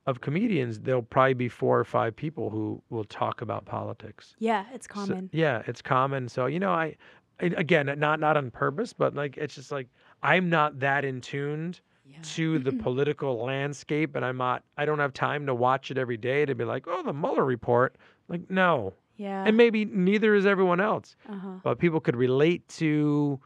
[0.08, 4.66] of comedians there'll probably be four or five people who will talk about politics Yeah,
[4.74, 5.30] it's so- common.
[5.32, 6.28] yeah, it's common.
[6.28, 6.96] So you know, I,
[7.40, 9.88] I again not not on purpose, but like it's just like
[10.24, 11.82] I'm not that in tuned
[12.12, 12.18] yeah.
[12.36, 14.64] to the political landscape, and I'm not.
[14.78, 17.46] I don't have time to watch it every day to be like, oh, the Mueller
[17.46, 17.96] report.
[18.28, 19.44] Like no, Yeah.
[19.46, 21.16] and maybe neither is everyone else.
[21.28, 21.60] uh-huh.
[21.64, 23.40] But people could relate to,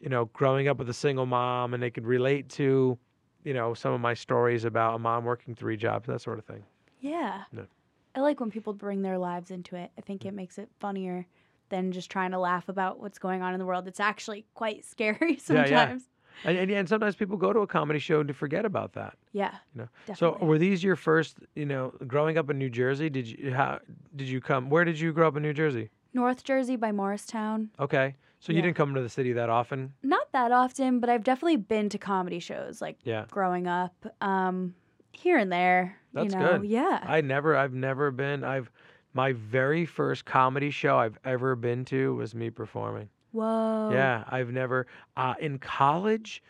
[0.00, 2.98] you know, growing up with a single mom, and they could relate to,
[3.44, 6.44] you know, some of my stories about a mom working three jobs, that sort of
[6.46, 6.62] thing.
[7.00, 7.42] Yeah.
[7.52, 7.66] No.
[8.14, 9.90] I like when people bring their lives into it.
[9.96, 11.26] I think it makes it funnier
[11.68, 13.86] than just trying to laugh about what's going on in the world.
[13.86, 15.70] It's actually quite scary sometimes.
[15.70, 15.98] Yeah, yeah.
[16.44, 19.16] And, and and sometimes people go to a comedy show to forget about that.
[19.32, 19.52] Yeah.
[19.74, 19.88] You know.
[20.06, 20.38] Definitely.
[20.40, 23.10] So were these your first, you know, growing up in New Jersey?
[23.10, 23.80] Did you how
[24.16, 24.70] did you come?
[24.70, 25.90] Where did you grow up in New Jersey?
[26.14, 27.70] North Jersey by Morristown.
[27.78, 28.16] Okay.
[28.40, 29.92] So you didn't come to the city that often?
[30.02, 33.26] Not that often, but I've definitely been to comedy shows like Yeah.
[33.30, 33.94] growing up.
[34.20, 34.74] Um
[35.12, 35.96] here and there.
[36.14, 36.58] That's you know.
[36.58, 36.68] good.
[36.68, 37.00] Yeah.
[37.06, 38.70] I never I've never been I've
[39.12, 43.08] my very first comedy show I've ever been to was me performing.
[43.32, 43.90] Whoa.
[43.92, 46.42] Yeah, I've never uh in college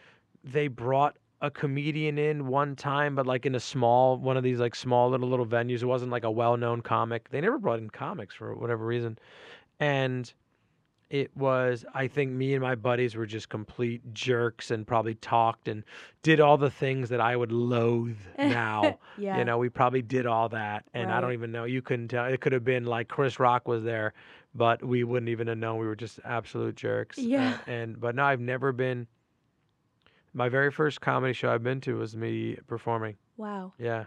[0.44, 4.58] they brought a comedian in one time but like in a small one of these
[4.58, 5.82] like small little little venues.
[5.82, 7.28] It wasn't like a well-known comic.
[7.30, 9.18] They never brought in comics for whatever reason.
[9.78, 10.32] And
[11.10, 15.66] it was i think me and my buddies were just complete jerks and probably talked
[15.66, 15.82] and
[16.22, 18.98] did all the things that i would loathe now.
[19.18, 19.38] Yeah.
[19.38, 21.64] you know we probably did all that and i don't even know.
[21.64, 22.24] You couldn't tell.
[22.26, 24.14] It could have been like chris rock was there
[24.54, 27.58] but we wouldn't even have known we were just absolute jerks Uh, Yeah.
[27.66, 29.06] and but no i've never been
[30.32, 33.72] my very first comedy show i've been to was me performing Wow.
[33.78, 34.04] yeah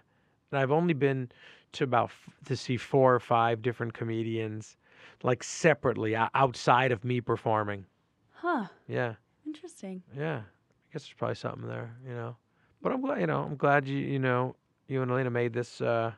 [0.52, 1.30] and i've only been
[1.74, 4.78] to about f- to see four or five different comedians
[5.24, 7.86] like separately o- outside of me performing
[8.34, 8.68] Huh.
[8.88, 9.16] yeah
[9.46, 10.04] Interesting.
[10.16, 12.36] yeah i guess there's probably something there you know
[12.82, 14.56] but i'm glad you know i'm glad you you know
[14.88, 16.12] you and elena made this uh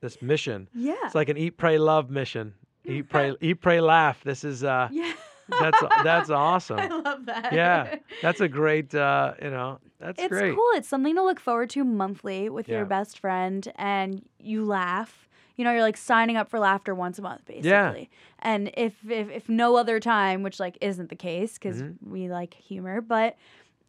[0.00, 0.94] this mission Yeah.
[1.04, 2.54] it's like an eat pray love mission
[2.84, 5.12] eat pray eat pray laugh this is uh yeah.
[5.60, 7.52] that's that's awesome I love that.
[7.52, 10.68] yeah that's a great uh you know that's it's great cool.
[10.74, 12.78] It's something to look forward to monthly with Yeah.
[12.78, 15.28] your best friend, and you laugh.
[15.56, 17.64] You know, you're like signing up for laughter once a month, basically.
[17.68, 18.04] Yeah.
[18.40, 21.98] And if if if no other time, which like isn't the case because Mhm.
[22.04, 23.36] we like humor, but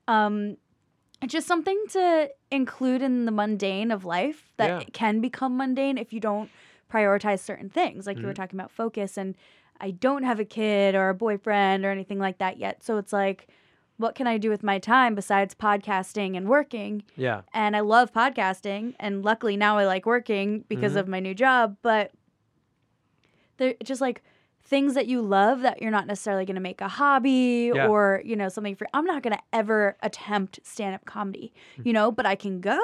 [0.08, 0.58] um,
[1.22, 4.84] it's just something to include in the mundane of life that Yeah.
[4.94, 6.50] can become mundane if you don't
[6.94, 8.06] prioritize certain things.
[8.08, 8.36] Like you were Mhm.
[8.36, 9.36] talking about focus, and
[9.82, 12.84] I don't have a kid or a boyfriend or anything like that yet.
[12.84, 13.48] So it's like,
[13.98, 17.04] what can I do with my time besides podcasting and working?
[17.16, 21.00] yeah And I love podcasting, and luckily now I like working because Mhm.
[21.00, 21.78] of my new job.
[21.82, 22.12] But
[23.58, 24.24] they're just like
[24.66, 27.88] things that you love that you're not necessarily going to make a hobby Yeah.
[27.88, 28.88] or you know something for.
[28.94, 31.86] I'm not going to ever attempt stand up comedy, Mm.
[31.86, 32.80] you know, but I can go.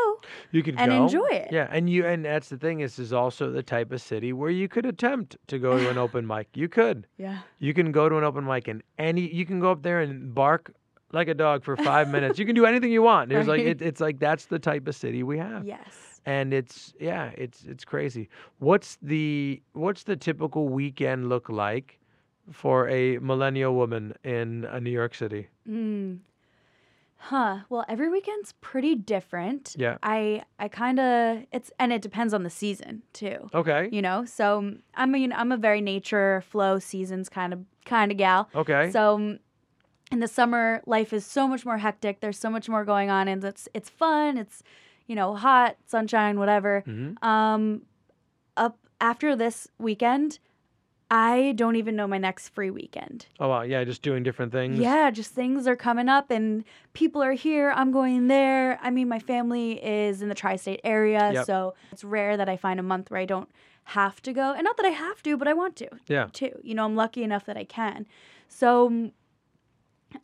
[0.52, 1.04] you can and go.
[1.04, 1.50] enjoy it.
[1.52, 4.50] yeah and you and that's the thing is is also the type of city where
[4.50, 7.40] you could attempt to go to an open mic you could Yeah.
[7.60, 10.34] you can go to an open mic and any you can go up there and
[10.36, 10.72] bark
[11.12, 13.82] like a dog for five minutes you can do anything you want there's like it,
[13.82, 16.09] it's like that's the type of city we have Yes.
[16.26, 18.30] And it's yeah it's it's crazy
[18.60, 22.00] what's the what's the typical weekend look like
[22.52, 26.20] for a millennial woman in uh, new york city Mm.
[27.22, 27.60] Huh.
[27.70, 29.76] Well, every weekend's pretty different.
[29.78, 29.98] Yeah.
[30.02, 33.50] I I kind of it's and it depends on the season too.
[33.54, 34.24] okay You know.
[34.26, 38.50] So I mean, I'm a very nature flow seasons kind of kind of gal.
[38.56, 39.40] okay So mm,
[40.12, 42.22] in the summer, life is so much more hectic.
[42.22, 44.38] There's so much more going on, and it's it's fun.
[44.38, 44.64] It's
[45.10, 46.84] you know hot, sunshine, whatever.
[46.88, 47.22] Mhm.
[47.22, 47.82] Um,
[48.56, 50.40] up after this weekend,
[51.12, 53.26] I don't even know my next free weekend.
[53.40, 56.64] oh wow yeah just doing different things Yeah, just things are coming up and
[56.94, 57.72] people are here.
[57.76, 58.78] I'm going there.
[58.84, 61.32] I mean, my family is in the tri state area.
[61.34, 61.46] Yep.
[61.48, 63.50] So it's rare that I find a month where I don't
[63.86, 64.54] have to go.
[64.54, 66.52] And not that I have to, but I want to yeah too.
[66.64, 68.06] You know, I'm lucky enough that I can.
[68.48, 69.12] So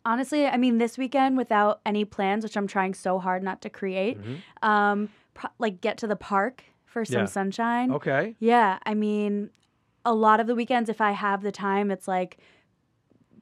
[0.04, 3.70] Honestly, I mean, this weekend without any plans, which I'm trying so hard not to
[3.70, 4.66] create, Mhm.
[4.68, 7.24] um, pro- like get to the park for some Yeah.
[7.26, 7.92] sunshine.
[7.92, 8.34] Okay.
[8.40, 9.50] Yeah, I mean,
[10.04, 12.38] a lot of the weekends, if I have the time, it's like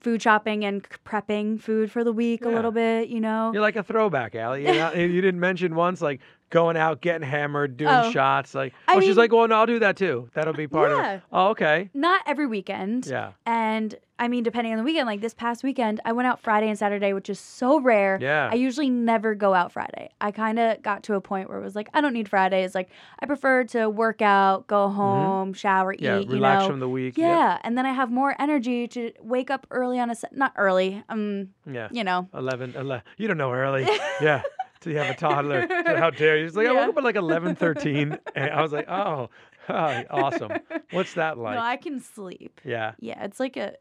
[0.00, 3.50] food shopping and prepping food for the week a little bit, you know?
[3.54, 4.64] You're like a throwback, Allie.
[4.64, 6.20] Not, you didn't mention once like
[6.54, 8.10] going out, getting hammered, doing Oh.
[8.12, 8.54] shots.
[8.54, 10.30] Like, I oh, she's mean- like, well, no, I'll do that too.
[10.34, 11.12] That'll be part of Yeah.
[11.14, 11.22] it.
[11.32, 11.90] Oh, okay.
[11.92, 13.06] Not every weekend.
[13.06, 13.32] Yeah.
[13.44, 16.68] And I mean, depending on the weekend, like this past weekend, I went out Friday
[16.68, 18.16] and Saturday, which is so rare.
[18.22, 18.48] Yeah.
[18.52, 20.10] I usually never go out Friday.
[20.20, 22.76] I kind of got to a point where it was like, I don't need Fridays.
[22.76, 26.04] Like, I prefer to work out, go home, shower, Mm-hmm.
[26.04, 26.20] Yeah.
[26.20, 26.70] eat, relax you know.
[26.72, 27.18] from the week.
[27.18, 27.58] yeah.
[27.64, 31.02] And then I have more energy to wake up early on a, Sa- not early,
[31.08, 31.88] um, Yeah.
[31.90, 33.02] you know, 11, 11.
[33.16, 33.82] You don't know early.
[34.20, 34.42] yeah.
[34.84, 35.66] So you have a toddler.
[35.86, 36.46] How dare you?
[36.46, 38.18] She's like, I woke up at like 11, 13.
[38.36, 39.30] And I was like, oh,
[39.68, 40.52] awesome.
[40.90, 41.54] What's that like?
[41.56, 42.60] no, I can sleep.
[42.64, 42.92] yeah.
[43.00, 43.74] Yeah, it's like a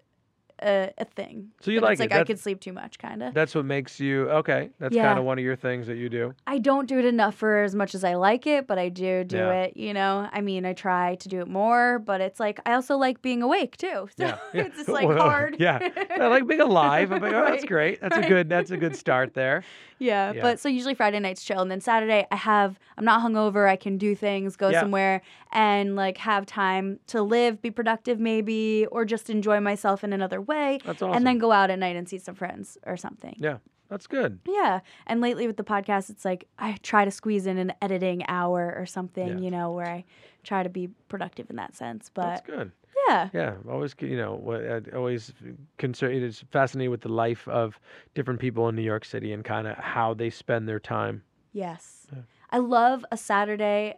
[0.61, 1.49] a, a thing.
[1.61, 2.11] So you But like it's it.
[2.11, 3.33] like I could sleep too much, kind of.
[3.33, 4.69] That's what makes you okay.
[4.79, 5.03] That's Yeah.
[5.07, 6.35] kind of one of your things that you do.
[6.47, 9.23] I don't do it enough for as much as I like it, but I do
[9.25, 9.51] do Yeah.
[9.63, 9.75] it.
[9.75, 12.95] You know, I mean, I try to do it more, but it's like I also
[12.97, 14.07] like being awake too.
[14.15, 15.57] So Yeah, it's just like hard.
[15.59, 15.79] yeah.
[16.11, 17.11] I like being alive.
[17.11, 17.99] I'm like, oh, that's great.
[17.99, 18.47] That's a good.
[18.47, 19.63] That's a good start there.
[20.03, 20.41] Yeah, Yeah.
[20.41, 23.67] But so usually Friday nights chill, and then Saturday I have I'm not hungover.
[23.67, 24.81] I can do things, go Yeah.
[24.81, 25.21] somewhere,
[25.51, 30.41] and like have time to live, be productive maybe, or just enjoy myself in another
[30.41, 31.15] way, That's awesome.
[31.15, 33.35] and then go out at night and see some friends or something.
[33.39, 33.57] yeah,
[33.89, 34.39] that's good.
[34.47, 34.79] Yeah.
[35.07, 38.73] And lately with the podcast, it's like I try to squeeze in an editing hour
[38.77, 39.43] or something, Yeah.
[39.43, 40.05] you know, where I
[40.43, 42.09] try to be productive in that sense.
[42.13, 42.71] But That's good.
[43.07, 43.29] Yeah.
[43.33, 45.33] Yeah, always you know what I always
[45.77, 46.23] concerned.
[46.23, 47.79] It's fascinated with the life of
[48.15, 51.23] different people in New York City and kind of how they spend their time.
[51.51, 52.07] Yes.
[52.11, 52.21] Yeah.
[52.49, 53.95] I love a Saturday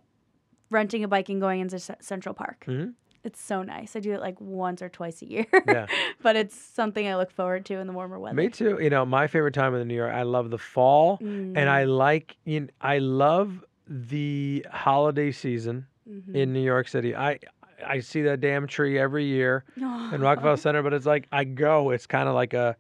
[0.70, 2.66] renting a bike and going into C- Central Park.
[2.68, 2.94] Mhm.
[3.24, 3.96] It's so nice.
[3.96, 5.48] I do it like once or twice a year.
[5.68, 5.88] Yeah.
[6.22, 8.36] but it's something I look forward to in the warmer weather.
[8.36, 8.78] Me too.
[8.80, 10.14] You know, my favorite time in New York.
[10.14, 12.38] I love the fall, and Mm, I like.
[12.46, 16.36] You know, I love the holiday season mhm.
[16.36, 17.16] in New York City.
[17.16, 17.40] I
[17.86, 19.64] I see that damn tree every year.
[19.78, 20.18] in Oh.
[20.20, 21.90] Rockefeller Center, but it's like I go.
[21.92, 22.76] It's kind of like a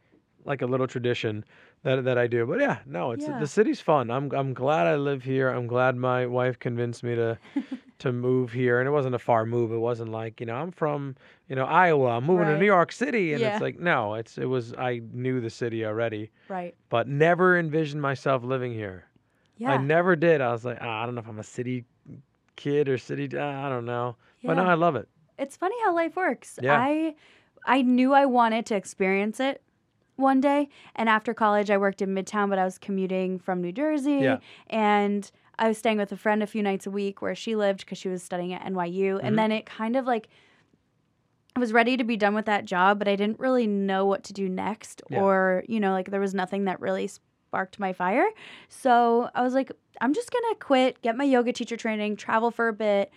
[0.45, 1.43] like a little tradition
[1.83, 2.45] that that I do.
[2.45, 3.39] But yeah, no, it's Yeah.
[3.39, 4.09] the city's fun.
[4.11, 5.49] I'm I'm glad I live here.
[5.49, 7.37] I'm glad my wife convinced me to
[7.99, 9.71] to move here, and it wasn't a far move.
[9.71, 11.15] It wasn't like you know I'm from
[11.49, 12.17] you know Iowa.
[12.17, 13.53] I'm moving to New York City, and Yeah.
[13.53, 16.75] it's like no, it's it was I knew the city already, right.
[16.89, 19.05] but never envisioned myself living here.
[19.57, 19.71] Yeah.
[19.71, 20.41] I never did.
[20.41, 21.85] I was like ah, I don't know if I'm a city
[22.55, 23.29] kid or city.
[23.37, 24.15] ah, I don't know,
[24.45, 25.07] but no, I love it.
[25.37, 26.59] it's funny how life works.
[26.61, 26.77] Yeah.
[26.79, 27.15] I
[27.65, 29.61] I knew I wanted to experience it
[30.17, 33.71] one day, and after college, I worked in Midtown, but I was commuting from New
[33.71, 34.37] Jersey, Yeah.
[34.69, 37.79] and I was staying with a friend a few nights a week where she lived
[37.81, 39.21] because she was studying at NYU, Mhm.
[39.23, 40.27] and then it kind of like.
[41.55, 44.23] I was ready to be done with that job, but I didn't really know what
[44.25, 45.21] to do next, Yeah.
[45.21, 48.27] or you know, like there was nothing that really sparked my fire.
[48.67, 52.67] So I was like, I'm just gonna quit, get my yoga teacher training, travel for
[52.67, 53.09] a bit,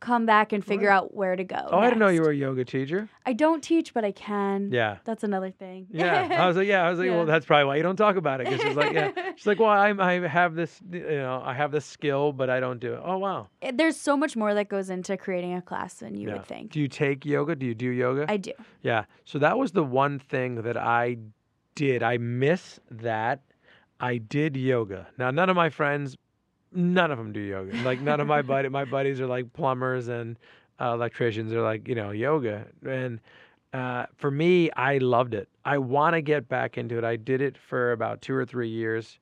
[0.00, 1.56] come back and figure out where to go.
[1.70, 2.26] Oh, I didn't know you next.
[2.26, 3.08] were a yoga teacher.
[3.26, 4.70] I don't teach, but I can.
[4.72, 4.98] Yeah.
[5.04, 5.88] That's another thing.
[5.90, 7.16] Yeah, I was like, yeah, I was like, Yeah.
[7.16, 8.46] well, that's probably why you don't talk about it.
[8.48, 11.72] Because she's like, yeah, she's like, well, I'm, I have this, you know, I have
[11.72, 13.00] this skill, but I don't do it.
[13.04, 13.48] Oh, wow.
[13.60, 16.34] It- There's so much more that goes into creating a class than you yeah.
[16.34, 16.70] would think.
[16.72, 17.56] Do you take yoga?
[17.56, 18.26] Do you do yoga?
[18.28, 18.52] I do.
[18.82, 19.04] yeah.
[19.24, 21.16] So that was the one thing that I
[21.74, 22.02] did.
[22.02, 23.40] I miss that.
[24.00, 25.08] I did yoga.
[25.18, 26.16] Now, none of my friends,
[26.72, 27.76] none of them do yoga.
[27.84, 30.36] Like none of my buddy, my buddies are like plumbers and
[30.80, 32.66] uh, electricians are like, you know, yoga.
[32.86, 33.20] And
[33.72, 35.48] uh, for me, I loved it.
[35.64, 37.04] I want to get back into it.
[37.04, 39.18] I did it for about two or three years,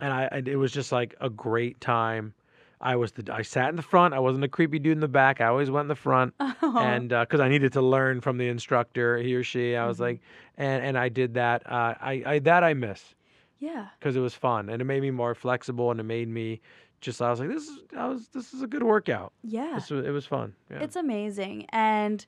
[0.00, 2.32] and I and it was just like a great time.
[2.80, 4.14] I was the I sat in the front.
[4.14, 5.40] I wasn't a creepy dude in the back.
[5.40, 9.18] I always went in the front, and because I needed to learn from the instructor,
[9.18, 9.74] he or she.
[9.74, 10.02] I was Mhm.
[10.02, 10.20] like,
[10.56, 11.62] and and I did that.
[11.66, 13.15] Uh, I, I that I miss
[13.58, 13.88] yeah.
[13.98, 16.60] because it was fun and it made me more flexible and it made me
[17.00, 17.20] just.
[17.20, 19.32] I was like, this is I was this is a good workout.
[19.42, 19.74] Yeah.
[19.74, 20.54] This was, it was fun.
[20.70, 20.80] Yeah.
[20.82, 21.66] It's amazing.
[21.70, 22.24] And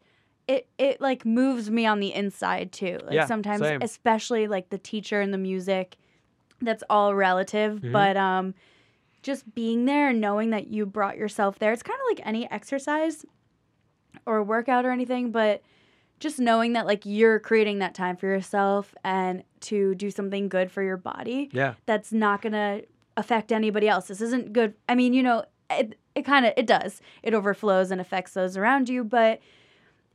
[0.46, 2.98] it it like moves me on the inside too.
[3.04, 3.82] Like Yeah, sometimes same.
[3.82, 5.96] especially like the teacher and the music,
[6.60, 7.80] that's all relative.
[7.80, 7.92] Mhm.
[7.92, 8.54] But um
[9.22, 11.72] just being there and knowing that you brought yourself there.
[11.72, 13.26] It's kind of like any exercise
[14.26, 15.60] or workout or anything, but
[16.20, 20.70] just knowing that like you're creating that time for yourself and to do something good
[20.70, 21.74] for your body yeah.
[21.86, 22.84] that's not going to
[23.16, 24.08] affect anybody else.
[24.08, 24.74] This isn't good.
[24.88, 27.00] I mean, you know, it, it kind of it does.
[27.22, 29.40] It overflows and affects those around you, but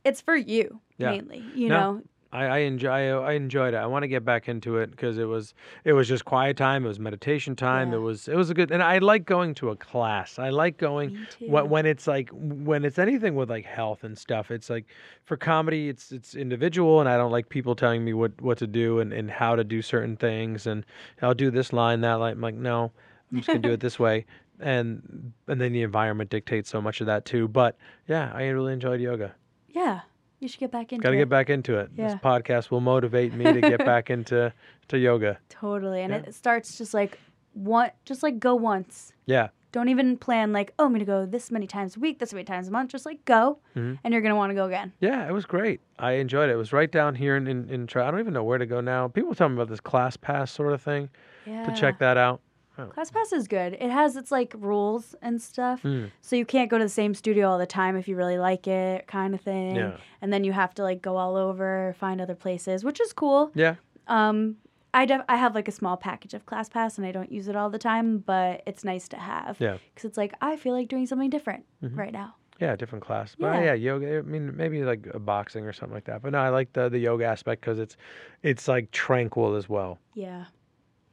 [0.04, 1.10] it's for you Yeah.
[1.12, 2.02] mainly, you No, know.
[2.34, 3.76] I, I enjoy I enjoyed it.
[3.76, 5.54] I want to get back into it because it was
[5.84, 6.84] it was just quiet time.
[6.84, 7.90] It was meditation time.
[7.90, 7.98] Yeah.
[7.98, 10.36] It was it was a good and I like going to a class.
[10.38, 14.50] I like going when, when it's like when it's anything with like health and stuff.
[14.50, 14.86] It's like
[15.24, 18.66] for comedy, it's it's individual, and I don't like people telling me what what to
[18.66, 20.66] do and and how to do certain things.
[20.66, 20.84] And
[21.22, 22.32] I'll do this line that line.
[22.32, 22.90] I'm like no,
[23.30, 24.26] I'm just gonna do it this way.
[24.58, 27.46] And and then the environment dictates so much of that too.
[27.46, 27.76] But
[28.08, 29.34] yeah, I really enjoyed yoga.
[29.68, 30.00] yeah,
[30.44, 31.96] you should get back into Got to get back into it.
[31.96, 34.52] This podcast will motivate me to get back into
[34.88, 35.38] to yoga.
[35.48, 36.20] Totally, and Yeah.
[36.20, 37.18] it starts just like
[37.54, 39.12] one, just like go once.
[39.26, 39.48] Yeah.
[39.72, 42.44] Don't even plan like, oh, I'm gonna go this many times a week, this many
[42.44, 42.90] times a month.
[42.92, 43.98] Just like go, Mhm.
[44.04, 44.92] and you're gonna want to go again.
[45.00, 45.80] Yeah, it was great.
[45.98, 46.52] I enjoyed it.
[46.52, 48.80] It was right down here in in, in I don't even know where to go
[48.80, 49.08] now.
[49.08, 51.08] People tell me about this ClassPass sort of thing
[51.44, 51.64] Yeah.
[51.66, 52.40] to check that out.
[52.76, 53.74] ClassPass is good.
[53.74, 56.10] It has its like rules and stuff, Mm.
[56.20, 58.66] so you can't go to the same studio all the time if you really like
[58.66, 59.76] it, kind of thing.
[59.76, 59.96] Yeah.
[60.20, 63.50] And then you have to like go all over, find other places, which is cool.
[63.54, 63.76] Yeah.
[64.08, 64.56] Um,
[64.92, 67.56] I def- I have like a small package of ClassPass, and I don't use it
[67.56, 69.56] all the time, but it's nice to have.
[69.60, 69.78] Yeah.
[69.94, 71.96] Because it's like I feel like doing something different Mhm.
[71.96, 72.34] right now.
[72.60, 73.34] Yeah, different class.
[73.36, 73.64] But Yeah.
[73.64, 74.18] yeah, yoga.
[74.18, 76.22] I mean, maybe like a boxing or something like that.
[76.22, 77.96] But no, I like the the yoga aspect because it's
[78.44, 79.98] it's like tranquil as well.
[80.14, 80.44] Yeah.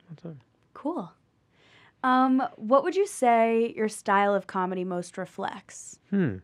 [0.09, 0.37] That's it.
[0.75, 1.11] Cool.
[2.03, 5.99] Um, what would you say your style of comedy most reflects?
[6.09, 6.37] Hmm.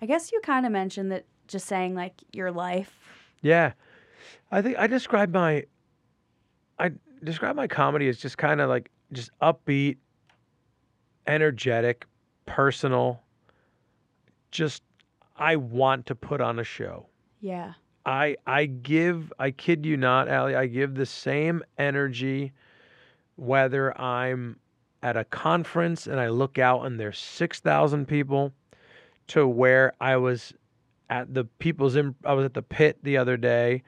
[0.00, 2.98] I guess you kind of mentioned that just saying like your life.
[3.42, 3.72] Yeah,
[4.50, 5.64] I think I describe my
[6.78, 9.98] I describe my comedy as just kind of like just upbeat,
[11.26, 12.06] energetic,
[12.46, 13.20] personal.
[14.50, 14.82] Just
[15.36, 17.06] I want to put on a show.
[17.40, 17.74] Yeah.
[18.04, 22.52] I I give I kid you not, Allie, I give the same energy
[23.36, 24.56] whether I'm
[25.02, 28.52] at a conference and I look out and there's six thousand people
[29.28, 30.52] to where I was
[31.10, 33.82] at the people's I was at the pit the other day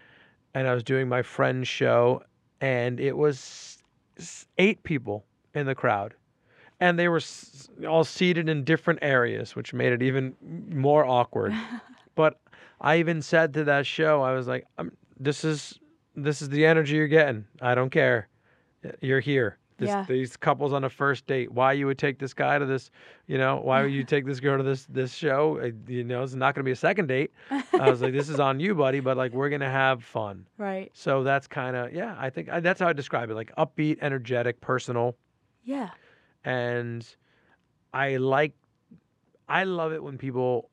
[0.55, 2.23] and I was doing my friend's show
[2.61, 3.79] and it was
[4.59, 5.25] eight people
[5.55, 6.15] in the crowd
[6.81, 10.35] and they were s- all seated in different areas which made it even
[10.71, 11.53] more awkward
[12.15, 12.39] but
[12.81, 14.67] I even said to that show, I was like,
[15.19, 15.79] "This is
[16.15, 17.47] this is the energy you're getting.
[17.63, 18.29] I don't care.
[19.01, 19.57] You're here.
[19.77, 20.05] This, Yeah.
[20.09, 21.51] These couples on a first date.
[21.51, 22.91] Why you would take this guy to this?
[23.27, 25.59] You know, why would you take this girl to this this show?
[25.61, 27.33] Uh, You know, it's not going to be a second date.
[27.51, 29.01] I was like, this is on you, buddy.
[29.01, 30.47] But like, we're gonna have fun.
[30.59, 30.91] Right.
[30.95, 32.15] So that's kind of yeah.
[32.19, 33.35] I think I, that's how I describe it.
[33.35, 35.17] Like upbeat, energetic, personal,
[35.65, 35.91] Yeah.
[36.45, 37.05] and
[37.93, 38.55] I like.
[39.49, 40.71] I love it when people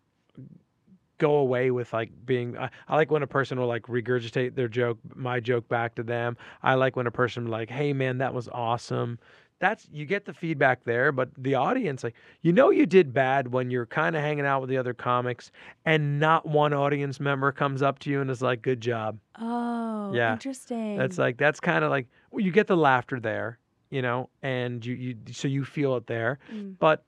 [1.21, 4.67] go away with like being I, I like when a person will like regurgitate their
[4.67, 8.33] joke my joke back to them i like when a person like hey man that
[8.33, 9.19] was awesome
[9.59, 13.51] that's you get the feedback there but the audience like you know you did bad
[13.53, 15.51] when you're kind of hanging out with the other comics
[15.85, 20.11] and not one audience member comes up to you and is like good job Oh.
[20.13, 20.33] Yeah.
[20.33, 20.97] Interesting.
[20.97, 23.59] that's like that's kind of like well, you get the laughter there
[23.91, 26.75] you know and you you so you feel it there Mm.
[26.79, 27.03] but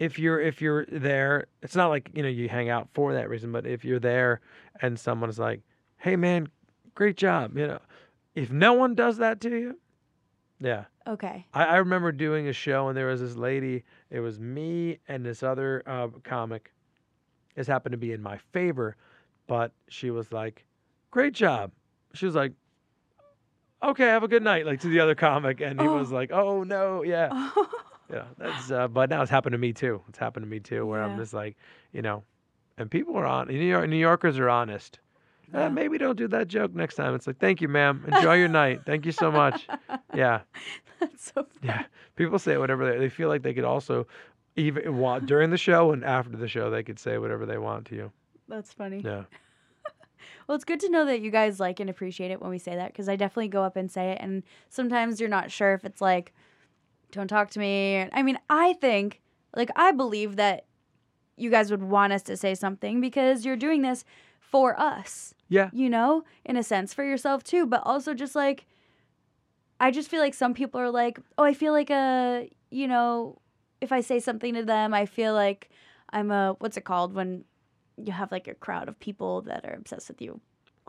[0.00, 3.28] if you're if you're there it's not like you know you hang out for that
[3.28, 4.40] reason but if you're there
[4.82, 5.60] and someone's like
[5.98, 6.48] hey man
[6.96, 7.78] great job you know
[8.34, 9.78] if no one does that to you
[10.58, 11.46] yeah Okay.
[11.54, 15.24] i, I remember doing a show and there was this lady it was me and
[15.24, 16.72] this other uh, comic
[17.54, 18.96] this happened to be in my favor
[19.46, 20.64] but she was like
[21.10, 21.72] great job
[22.14, 22.52] she was like
[23.82, 25.96] okay have a good night like to the other comic and he Oh.
[25.98, 27.50] was like oh no yeah
[28.12, 30.02] yeah, that's uh, but now it's happened to me too.
[30.08, 31.16] It's happened to me too, where I'm Yeah.
[31.18, 31.56] just like,
[31.92, 32.22] you know,
[32.78, 33.48] and people are on.
[33.48, 34.98] New, York, New Yorkers are honest.
[35.52, 35.66] Yeah.
[35.66, 37.14] Uh, maybe don't do that joke next time.
[37.14, 38.04] It's like, thank you, ma'am.
[38.08, 38.82] Enjoy your night.
[38.86, 39.66] Thank you so much.
[40.12, 40.40] Yeah,
[40.98, 41.48] That's so funny.
[41.62, 41.84] yeah.
[42.16, 44.08] People say whatever they, they feel like they could also,
[44.56, 47.86] even while during the show and after the show, they could say whatever they want
[47.86, 48.12] to you.
[48.48, 49.02] That's funny.
[49.04, 49.22] Yeah,
[50.48, 52.74] Well, it's good to know that you guys like and appreciate it when we say
[52.74, 54.18] that because I definitely go up and say it.
[54.20, 56.34] And sometimes you're not sure if it's like,
[57.12, 58.06] don't talk to me.
[58.12, 59.20] I mean, I think,
[59.54, 60.66] like, I believe that
[61.36, 64.04] you guys would want us to say something because you're doing this
[64.40, 67.66] for us, yeah, you know, in a sense, for yourself too.
[67.66, 68.66] But also just like,
[69.78, 73.38] I just feel like some people are like, oh, I feel like a, you know,
[73.80, 75.70] if I say something to them, I feel like
[76.12, 77.44] I'm a, what's it called when
[77.96, 80.40] you have like a crowd of people that are obsessed with you?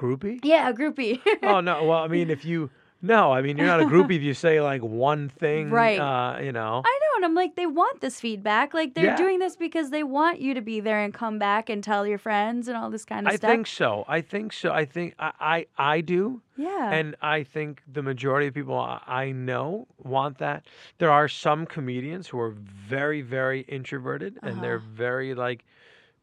[0.02, 0.40] groupie.
[0.44, 1.20] Yeah, a groupie.
[1.44, 2.70] oh no, well, I mean, if you
[3.02, 6.00] no, I mean, you're not a groupie if you say like one thing, Right.
[6.00, 6.82] Uh, you know.
[6.86, 8.74] I know, and I'm like, they want this feedback.
[8.74, 9.16] Like they're Yeah.
[9.16, 12.18] doing this because they want you to be there and come back and tell your
[12.18, 13.50] friends and all this kind of I stuff.
[13.50, 14.06] I think so.
[14.08, 14.72] I think so.
[14.72, 15.66] I think I, I,
[15.96, 16.42] I do.
[16.58, 16.92] yeah.
[16.94, 20.66] And I think the majority of people I know want that.
[21.00, 24.86] There are some comedians who are very, very introverted and they're Uh-huh.
[24.94, 25.66] very like,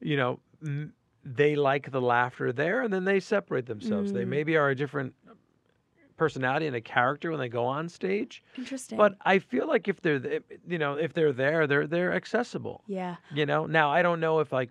[0.00, 0.92] you know, m-
[1.24, 4.12] they like the laughter there and then they separate themselves.
[4.12, 4.28] They Mm.
[4.28, 5.14] maybe are a different
[6.19, 8.43] personality and a character when they go on stage.
[8.59, 8.99] Interesting.
[8.99, 12.82] But I feel like if they're th- you know, if they're there, they're they're accessible.
[12.86, 13.16] yeah.
[13.32, 13.65] You know.
[13.66, 14.70] Now I don't know if like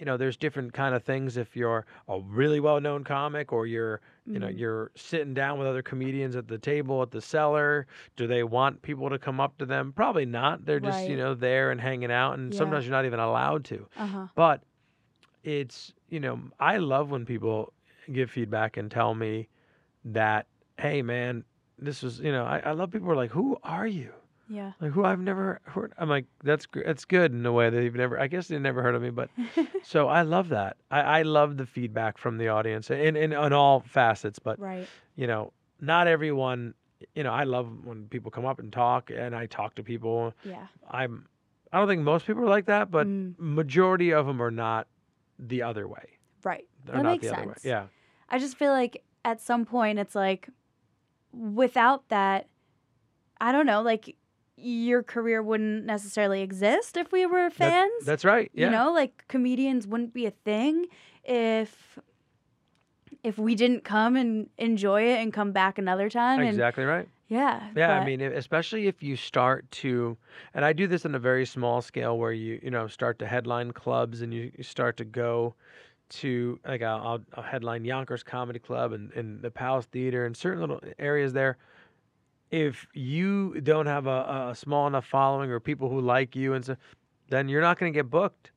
[0.00, 4.00] you know, there's different kind of things if you're a really well-known comic or you're
[4.26, 4.58] you know Mhm.
[4.58, 8.80] you're sitting down with other comedians at the table at the cellar do they want
[8.82, 12.12] people to come up to them probably not they're just you know there and hanging
[12.12, 12.58] out and Yeah.
[12.58, 14.26] sometimes you're not even allowed to Uh huh.
[14.36, 14.62] but
[15.44, 17.72] it's you know i love when people
[18.12, 19.48] give feedback and tell me
[20.04, 20.46] that
[20.78, 21.44] hey man
[21.78, 24.12] this was you know i, I love people who are like who are you
[24.48, 24.72] Yeah.
[24.80, 27.94] like who i've never heard i'm like that's that's good in a way that you've
[27.94, 29.30] never i guess they've never heard of me but
[29.82, 33.52] so i love that i, I love the feedback from the audience in, in on
[33.52, 34.88] all facets but right.
[35.16, 36.74] you know not everyone
[37.14, 40.34] you know i love when people come up and talk and i talk to people
[40.42, 40.66] Yeah.
[40.90, 41.26] i'm
[41.72, 44.88] i don't think most people are like that but Mm, majority of them are not
[45.38, 46.64] the other way right.
[46.84, 47.64] they're That not makes the other way sense.
[47.64, 47.86] yeah
[48.30, 50.48] I just feel like at some point it's like
[51.32, 52.46] without that,
[53.40, 54.16] I don't know, like
[54.56, 58.04] your career wouldn't necessarily exist if we were That- fans.
[58.04, 60.86] that's right yeah You know, like comedians wouldn't be a thing
[61.24, 61.98] if
[63.24, 66.40] if we didn't come and enjoy it and come back another time.
[66.40, 70.16] And exactly right yeah, Yeah, I mean, especially if you start to,
[70.54, 73.26] and I do this on a very small scale where you, you know, start to
[73.26, 75.54] headline clubs and you, you start to go
[76.10, 80.60] to, like, I'll, I'll, headline Yonkers Comedy Club and, and the Palace Theater and certain
[80.60, 81.58] little areas there.
[82.50, 86.64] If you don't have a, a small enough following or people who like you and
[86.64, 86.76] so,
[87.28, 88.52] then you're not going to get booked.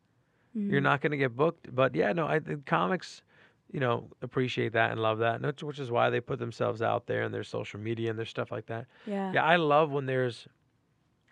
[0.68, 0.82] You're Mhm.
[0.82, 1.73] not going to get booked.
[1.76, 3.23] But yeah, no, I think comics,
[3.72, 6.82] you know, appreciate that and love that, and which, which is why they put themselves
[6.82, 8.88] out there and their social media and their stuff like that.
[9.06, 10.48] yeah, Yeah, I love when there's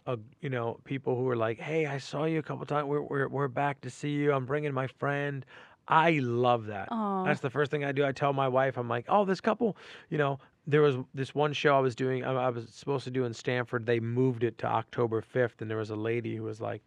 [0.05, 2.87] a you know people who are like, "Hey, I saw you a couple times.
[2.87, 4.33] We're we're we're back to see you.
[4.33, 5.45] I'm bringing my friend."
[5.89, 6.87] I love that.
[6.91, 7.23] Aw.
[7.25, 8.05] That's the first thing I do.
[8.05, 9.75] I tell my wife, I'm like, "Oh, this couple,
[10.09, 12.23] you know, there was this one show I was doing.
[12.23, 13.85] I, was supposed to do in Stamford.
[13.85, 16.81] They moved it to October 5th, and there was a lady who was like."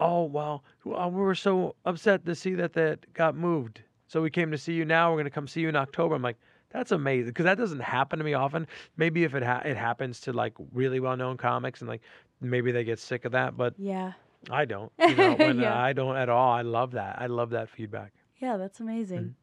[0.00, 3.80] Oh well, well, uh, we were so upset to see that that got moved.
[4.06, 5.10] So we came to see you now.
[5.10, 6.14] We're gonna come see you in October.
[6.14, 6.38] I'm like,
[6.70, 8.66] that's amazing because that doesn't happen to me often.
[8.96, 12.02] Maybe if it ha- it happens to like really well known comics and like
[12.40, 14.12] maybe they get sick of that, but yeah,
[14.50, 14.92] I don't.
[15.00, 15.82] You know, when, uh, Yeah.
[15.82, 16.52] I don't at all.
[16.52, 17.20] I love that.
[17.20, 18.12] I love that feedback.
[18.38, 18.56] Yeah.
[18.56, 19.34] That's amazing.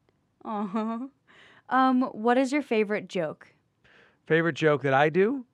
[0.46, 0.48] Mm-hmm.
[0.48, 1.08] Aw.
[1.68, 3.48] Um, what is your favorite joke?
[4.28, 5.46] Favorite joke that I do.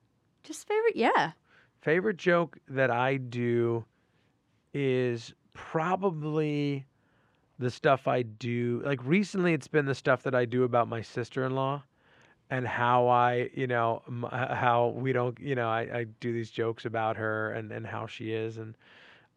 [0.44, 0.96] Just favorite?
[0.96, 1.32] Yeah.
[1.80, 3.84] Favorite joke that I do
[4.74, 6.86] is probably
[7.58, 8.82] the stuff I do.
[8.84, 11.82] Like recently, it's been the stuff that I do about my sister in law
[12.50, 16.84] and how I, you know, how we don't, you know, I, I do these jokes
[16.84, 18.58] about her and, and how she is.
[18.58, 18.74] And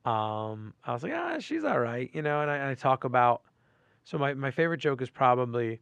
[0.06, 3.06] um, I was like, ah, she's all right, you know, and I, and I talk
[3.06, 3.41] about.
[4.06, 5.82] So my, my favorite joke is probably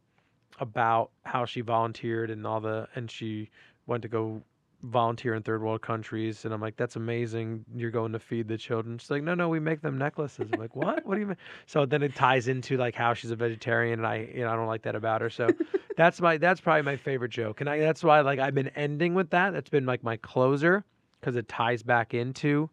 [0.58, 3.50] about how she volunteered and all the, and she
[3.86, 4.42] went to go
[4.84, 7.64] volunteer in third world countries and I'm like that's amazing.
[7.74, 8.98] You're going to feed the children.
[8.98, 10.48] She's like no no we make them necklaces.
[10.52, 11.06] I'm like what?
[11.06, 11.36] What do you mean?
[11.66, 14.56] So then it ties into like how she's a vegetarian and I you know I
[14.56, 15.30] don't like that about her.
[15.30, 15.48] So
[15.96, 17.60] that's my that's probably my favorite joke.
[17.60, 19.52] And I that's why like I've been ending with that.
[19.52, 20.84] That's been like my closer
[21.20, 22.68] because it ties back into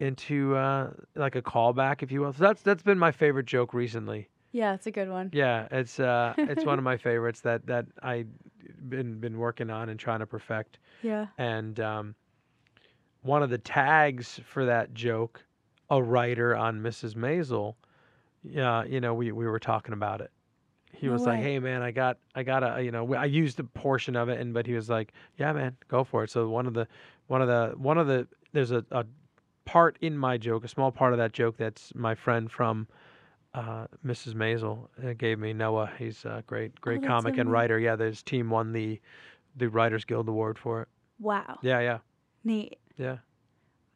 [0.00, 3.72] into uh like a callback if you will so that's that's been my favorite joke
[3.72, 5.30] recently Yeah, it's a good one.
[5.32, 8.26] yeah it's uh it's one of my favorites that that I
[8.88, 11.26] been been working on and trying to perfect Yeah.
[11.38, 12.14] and um,
[13.22, 15.44] one of the tags for that joke,
[15.90, 17.14] a writer on Mrs.
[17.14, 17.74] Maisel,
[18.44, 20.30] yeah, you know, we, we were talking about it.
[20.92, 23.58] He No was like, "Hey, man, I got, I got a, you know, I used
[23.58, 26.48] a portion of it, and but he was like, "Yeah, man, go for it." So
[26.48, 26.86] one of the,
[27.26, 29.04] one of the, one of the, there's a, a
[29.66, 32.88] part in my joke, a small part of that joke that's my friend from
[33.52, 34.34] uh, Mrs.
[34.34, 35.90] Maisel uh, gave me Noah.
[35.98, 37.78] He's a great, great Oh, comic and writer.
[37.78, 39.00] Yeah, his team won the,
[39.56, 40.88] the Writers Guild Award for it.
[41.18, 41.58] Wow.
[41.62, 41.98] Yeah, yeah,
[42.44, 42.78] Neat.
[42.96, 43.18] yeah.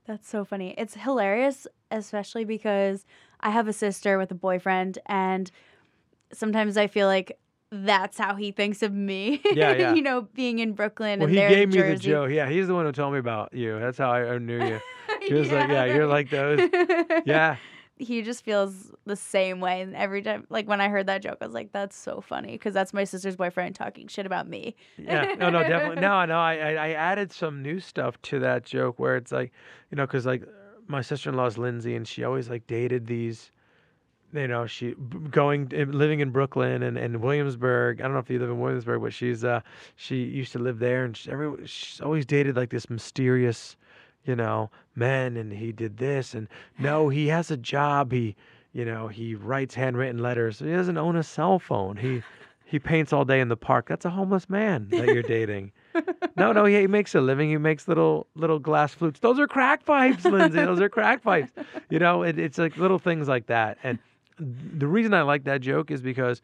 [0.07, 0.75] That's so funny.
[0.77, 3.05] It's hilarious, especially because
[3.41, 5.51] I have a sister with a boyfriend, and
[6.33, 7.39] sometimes I feel like
[7.71, 9.41] that's how he thinks of me.
[9.53, 9.95] Yeah, yeah.
[9.95, 12.31] you know, being in Brooklyn Well, and he gave me the joke.
[12.31, 13.79] Yeah, he's the one who told me about you.
[13.79, 14.81] That's how I knew you.
[15.35, 16.61] He was like, "Yeah, you're like those."
[17.25, 17.57] Yeah,
[18.01, 19.83] he just feels the same way.
[19.83, 22.53] And every time, like when I heard that joke, I was like, that's so funny
[22.53, 24.75] because that's my sister's boyfriend talking shit about me.
[24.97, 25.35] yeah.
[25.39, 26.01] No, no, definitely.
[26.01, 26.39] No, no.
[26.39, 29.53] I, I, I added some new stuff to that joke where it's like,
[29.91, 30.45] you know, because like
[30.89, 33.53] my sister-in-law's Lindsay, and she always like dated these.
[34.33, 34.95] You know, she
[35.31, 38.01] going eh, living in Brooklyn and, and Williamsburg.
[38.01, 39.61] I don't know if you live in Williamsburg, but she's uh
[39.97, 43.77] she used to live there, and she, every she's always dated like this mysterious,
[44.25, 46.49] you know, man, and he did this, and
[46.79, 48.13] no, he has a job.
[48.13, 48.37] He
[48.73, 50.61] you know, he writes handwritten letters.
[50.61, 51.97] He doesn't own a cell phone.
[51.97, 52.23] He
[52.65, 53.89] he paints all day in the park.
[53.89, 55.73] That's a homeless man that you're dating.
[56.37, 57.51] no, no, he, he makes a living.
[57.51, 59.19] He makes little little glass flutes.
[59.19, 60.65] Those are crack pipes, Lindsay.
[60.65, 61.51] Those are crack pipes.
[61.89, 63.79] You know, it, it's like little things like that.
[63.83, 63.99] And
[64.39, 66.43] the reason I like that joke is because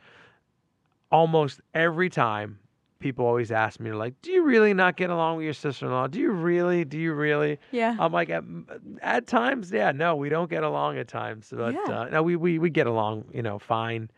[1.12, 2.58] almost every time
[2.98, 6.18] people always ask me like do you really not get along with your sister-in-law do
[6.18, 7.94] you really do you really Yeah.
[7.98, 8.42] i'm like at,
[9.02, 11.94] at times yeah no we don't get along at times but Yeah.
[12.00, 14.10] uh, no we, we we get along you know fine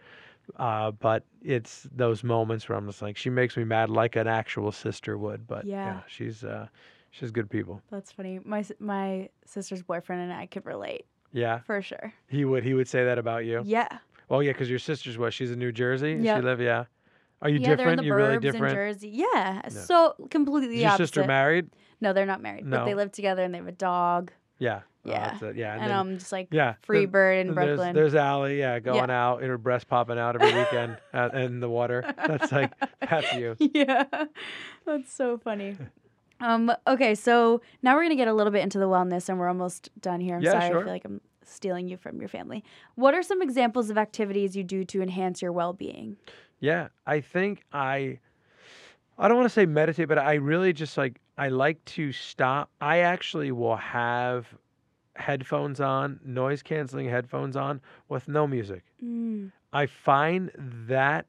[0.56, 4.26] uh, but it's those moments where i'm just like she makes me mad like an
[4.26, 6.00] actual sister would but yeah, Yeah.
[6.06, 6.68] she's uh
[7.10, 8.38] she's good people That's funny.
[8.44, 12.12] My my sister's boyfriend and I could relate yeah for sure.
[12.28, 13.88] he would he would say that about you Yeah.
[14.28, 16.36] well yeah because your sister's what she's in new jersey Yep.
[16.38, 16.84] she live yeah
[17.42, 19.08] are you yeah, they're in different the you're burbs really in different Jersey.
[19.10, 19.68] Yeah.
[19.68, 21.02] So completely is your opposite.
[21.04, 21.70] sister married
[22.00, 24.32] No, they're not married, but they live together and they have a dog.
[24.58, 24.80] Yeah.
[25.06, 25.38] Oh, Yeah.
[25.44, 25.56] it.
[25.56, 25.74] Yeah.
[25.74, 26.74] And, then- I'm just like yeah.
[26.82, 27.94] free bird in Brooklyn.
[27.94, 31.60] There's, there's Allie, yeah, going out, and her breast popping out every weekend out in
[31.60, 32.04] the water.
[32.26, 33.56] That's like, that's you.
[33.74, 34.04] yeah.
[34.84, 35.76] That's so funny.
[36.40, 39.48] Um, okay, so now we're gonna get a little bit into the wellness and we're
[39.48, 40.36] almost done here.
[40.36, 40.80] I'm Yeah, sorry, I sure.
[40.82, 42.64] feel like I'm stealing you from your family.
[42.94, 46.16] What are some examples of activities you do to enhance your well being?
[46.60, 46.88] Yeah.
[47.06, 48.18] I think I,
[49.18, 52.70] I don't want to say meditate, but I really just like, I like to stop.
[52.80, 54.46] I actually will have
[55.16, 58.84] headphones on, noise canceling headphones on with no music.
[59.02, 59.52] Mm.
[59.72, 60.50] I find
[60.88, 61.26] that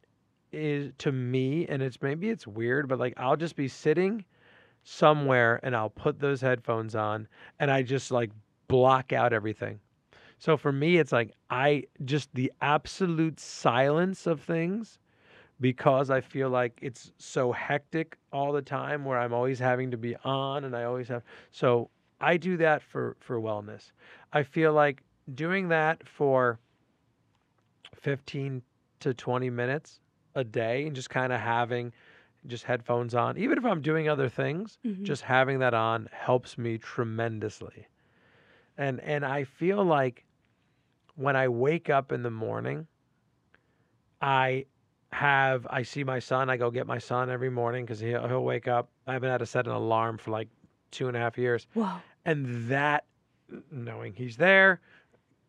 [0.51, 4.25] is to me, and it's maybe it's weird, but like I'll just be sitting
[4.83, 7.27] somewhere and I'll put those headphones on
[7.59, 8.31] and I just like
[8.67, 9.79] block out everything.
[10.39, 14.99] So for me, it's like I just the absolute silence of things
[15.61, 19.97] because I feel like it's so hectic all the time where I'm always having to
[19.97, 21.23] be on and I always have.
[21.51, 21.91] So
[22.21, 23.91] I do that for for wellness.
[24.33, 25.03] I feel like
[25.35, 26.59] doing that for
[27.95, 28.63] 15
[28.99, 30.01] to 20 minutes
[30.35, 31.93] a day and just kind of having
[32.47, 35.03] just headphones on even if i'm doing other things Mhm.
[35.03, 37.87] just having that on helps me tremendously
[38.77, 40.25] and and i feel like
[41.19, 42.87] when i wake up in the morning
[44.21, 44.65] i
[45.11, 48.43] have i see my son i go get my son every morning because he'll, he'll
[48.43, 48.89] wake up.
[49.05, 50.47] I haven't had to set an alarm for like
[50.91, 51.67] two and a half years.
[51.73, 51.95] Whoa.
[52.25, 53.03] and that
[53.69, 54.79] knowing he's there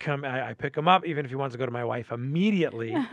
[0.01, 2.11] come I, I pick him up even if he wants to go to my wife
[2.13, 2.95] immediately.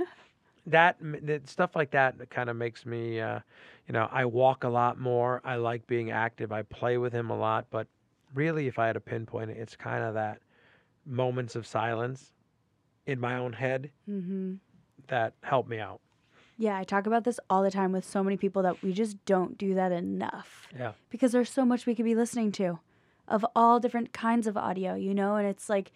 [0.69, 3.39] That, that stuff like that kind of makes me uh,
[3.87, 5.41] you know i walk a lot more.
[5.45, 6.51] I like being active.
[6.51, 7.67] I play with him a lot.
[7.69, 7.87] But
[8.33, 10.39] really if i had to pinpoint it it's kind of that
[11.05, 12.33] moments of silence
[13.07, 14.55] in my own head hmm
[15.07, 16.01] that help me out
[16.57, 19.23] Yeah, I talk about this all the time with so many people that we just
[19.25, 22.79] don't do that enough yeah because there's so much we could be listening to
[23.27, 25.91] of all different kinds of audio, you know, and it's like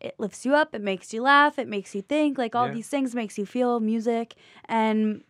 [0.00, 2.74] it lifts you up, it makes you laugh, it makes you think, like all Yeah.
[2.74, 4.34] these things makes you feel music
[4.66, 5.22] and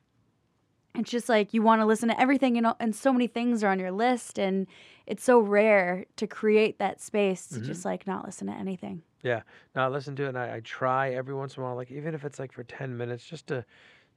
[0.94, 3.62] it's just like you want to listen to everything and, all- and so many things
[3.64, 4.66] are on your list and
[5.06, 7.64] it's so rare to create that space to Mhm.
[7.64, 9.02] just like not listen to anything.
[9.24, 9.40] Yeah.
[9.74, 11.90] Now I listen to it and I, I try every once in a while, like
[11.90, 13.64] even if it's like for 10 minutes, just to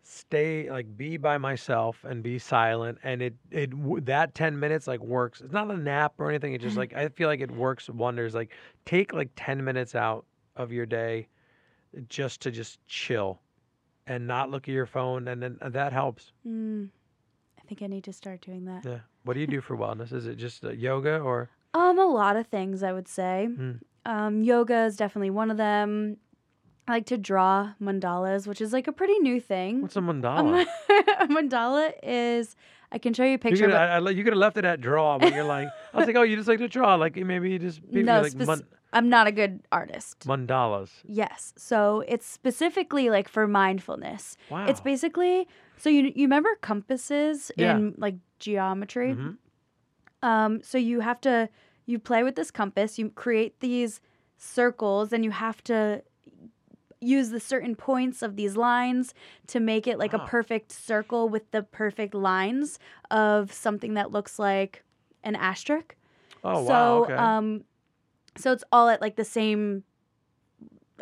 [0.04, 3.00] stay, like be by myself and be silent.
[3.04, 5.40] And it, it, w- that 10 minutes like works.
[5.42, 6.54] It's not a nap or anything.
[6.54, 8.36] It just like, I feel like it works wonders.
[8.36, 8.52] Like
[8.86, 10.26] take like 10 minutes out
[10.58, 11.30] of your day
[12.10, 13.40] just to just chill
[14.08, 15.30] and not look at your phone.
[15.30, 16.34] And then uh, that helps.
[16.46, 16.90] Mm,
[17.58, 18.84] I think I need to start doing that.
[18.84, 19.00] Yeah.
[19.24, 20.12] What do you do for wellness?
[20.12, 21.50] Is it just uh, yoga or?
[21.74, 23.48] Um, a lot of things I would say.
[23.50, 23.80] Mm.
[24.12, 26.18] Um, yoga is definitely one of them.
[26.88, 29.82] I like to draw mandalas, which is like a pretty new thing.
[29.82, 30.66] What's a mandala?
[30.66, 30.66] ma-
[31.20, 32.56] a mandala is
[32.94, 33.66] I can show you a You picture.
[33.66, 35.98] could, but I, I, you could have left it at draw, but you're like, I
[35.98, 36.96] was like, oh, you just like to draw.
[36.96, 38.64] Like maybe you just, maybe No, like spec- man-
[38.94, 40.26] I'm not a good artist.
[40.26, 40.90] mandalas.
[41.06, 44.38] Yes, so it's specifically like for mindfulness.
[44.50, 44.68] Wow.
[44.68, 47.76] It's basically so you you remember compasses Yeah.
[47.76, 49.12] in like geometry.
[49.16, 49.36] Mhm.
[50.24, 51.50] Um, so you have to
[51.88, 53.00] you play with this compass.
[53.00, 54.00] You create these
[54.38, 56.04] circles, and you have to
[57.00, 59.14] use the certain points of these lines
[59.48, 60.24] to make it like Wow.
[60.26, 62.78] a perfect circle with the perfect lines
[63.12, 64.84] of something that looks like
[65.24, 65.96] an asterisk.
[66.44, 66.98] Oh so, wow.
[67.04, 67.14] Okay.
[67.16, 67.64] um,
[68.36, 69.84] so it's all at like the same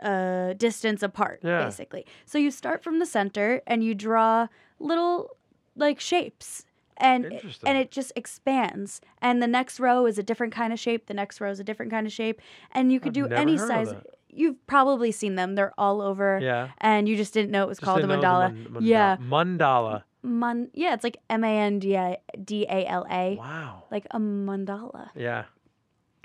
[0.02, 1.64] uh, distance apart, Yeah.
[1.66, 2.06] basically.
[2.26, 4.48] So you start from the center and you draw
[4.80, 5.38] little
[5.76, 6.66] like shapes.
[6.98, 9.02] And it- and it just expands.
[9.22, 11.08] And the next row is a different kind of shape.
[11.08, 12.42] The next row is a different kind of shape.
[12.72, 13.94] And you could I've do any size.
[14.30, 15.56] You've probably seen them.
[15.56, 16.40] They're all over.
[16.42, 16.70] yeah.
[16.80, 18.50] And you just didn't know it was Just called a mandala.
[18.62, 19.18] it a man- Yeah.
[19.18, 20.04] Mandala.
[20.24, 23.36] Mun- yeah, it's like M A N D A D A L A.
[23.36, 23.84] Wow.
[23.92, 25.10] Like a mandala.
[25.16, 25.44] Yeah.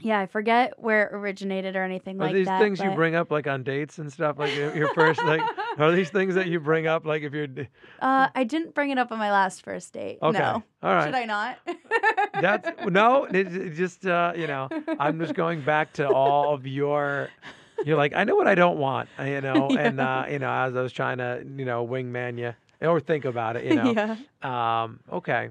[0.03, 2.61] Yeah, I forget where it originated or anything Are like these that.
[2.61, 4.39] things you but- bring up like on dates and stuff?
[4.39, 5.41] Like your your first like
[5.79, 7.69] are these things that you bring up like if you're d-
[8.01, 10.19] Uh, I didn't bring it up on my last first date.
[10.23, 10.39] okay?
[10.39, 10.63] No.
[10.83, 11.05] All right.
[11.05, 11.59] Should I not?
[12.41, 14.69] That's no, it, it just uh, you know,
[14.99, 17.29] I'm just going back to all of your.
[17.85, 20.51] You're like, I know what I don't want, uh, you know, and uh, you know,
[20.53, 22.53] as I was trying to, you know, wingman you
[22.87, 23.93] or think about it, you know.
[24.43, 24.83] yeah.
[24.83, 25.49] Um, okay,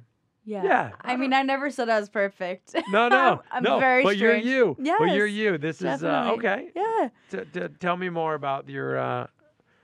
[0.50, 0.64] Yeah.
[0.64, 2.74] Yeah, I mean, I never said I was perfect.
[2.90, 4.46] no, no, I'm no, very but strange.
[4.46, 4.96] you're you.
[5.00, 5.58] But you're you.
[5.60, 6.70] This is uh, okay.
[6.76, 7.10] Yeah.
[7.32, 8.98] T- t- tell me more about your.
[8.98, 9.28] Uh,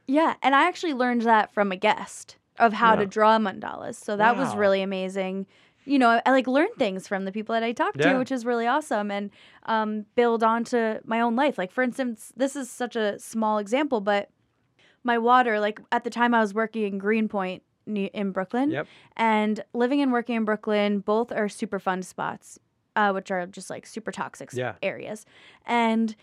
[0.08, 3.02] Yeah, and I actually learned that from a guest of how Yeah.
[3.02, 3.96] to draw mandalas.
[3.96, 5.46] So that was really amazing.
[5.88, 8.14] You know, I like learn things from the people that I talk Yeah.
[8.14, 9.30] to, which is really awesome, and
[9.68, 11.60] um, build onto my own life.
[11.60, 14.30] Like for instance, this is such a small example, but
[15.04, 15.60] my water.
[15.60, 18.88] Like at the time, I was working in Greenpoint ne- in Brooklyn, Yep.
[19.18, 22.60] and living and working in Brooklyn, both are super fun spots,
[22.95, 24.74] uh, which are just like super toxic Yeah.
[24.82, 25.26] areas,
[25.66, 26.16] and.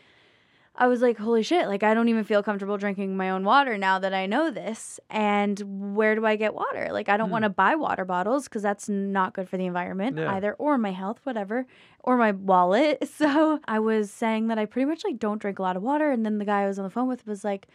[0.74, 3.76] I was like, holy shit, like I don't even feel comfortable drinking my own water
[3.76, 4.98] now that I know this.
[5.10, 6.88] And where do I get water?
[6.90, 7.32] Like, I don't Hmm.
[7.32, 10.32] want to buy water bottles because that's not good for the environment Yeah.
[10.32, 11.66] either, or my health, whatever,
[12.02, 13.00] or my wallet.
[13.18, 16.10] So I was saying that I pretty much like don't drink a lot of water.
[16.10, 17.68] And then the guy I was on the phone with was like,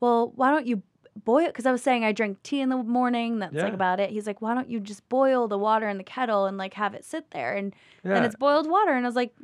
[0.00, 0.82] well, why don't you
[1.24, 1.46] boil?
[1.46, 3.38] Because I was saying I drink tea in the morning.
[3.38, 3.64] That's Yeah.
[3.64, 4.10] like about it.
[4.10, 6.94] He's like, why don't you just boil the water in the kettle and like have
[6.94, 7.54] it sit there?
[7.54, 7.74] And
[8.04, 8.14] yeah.
[8.14, 8.92] then it's boiled water.
[8.92, 9.34] And I was like,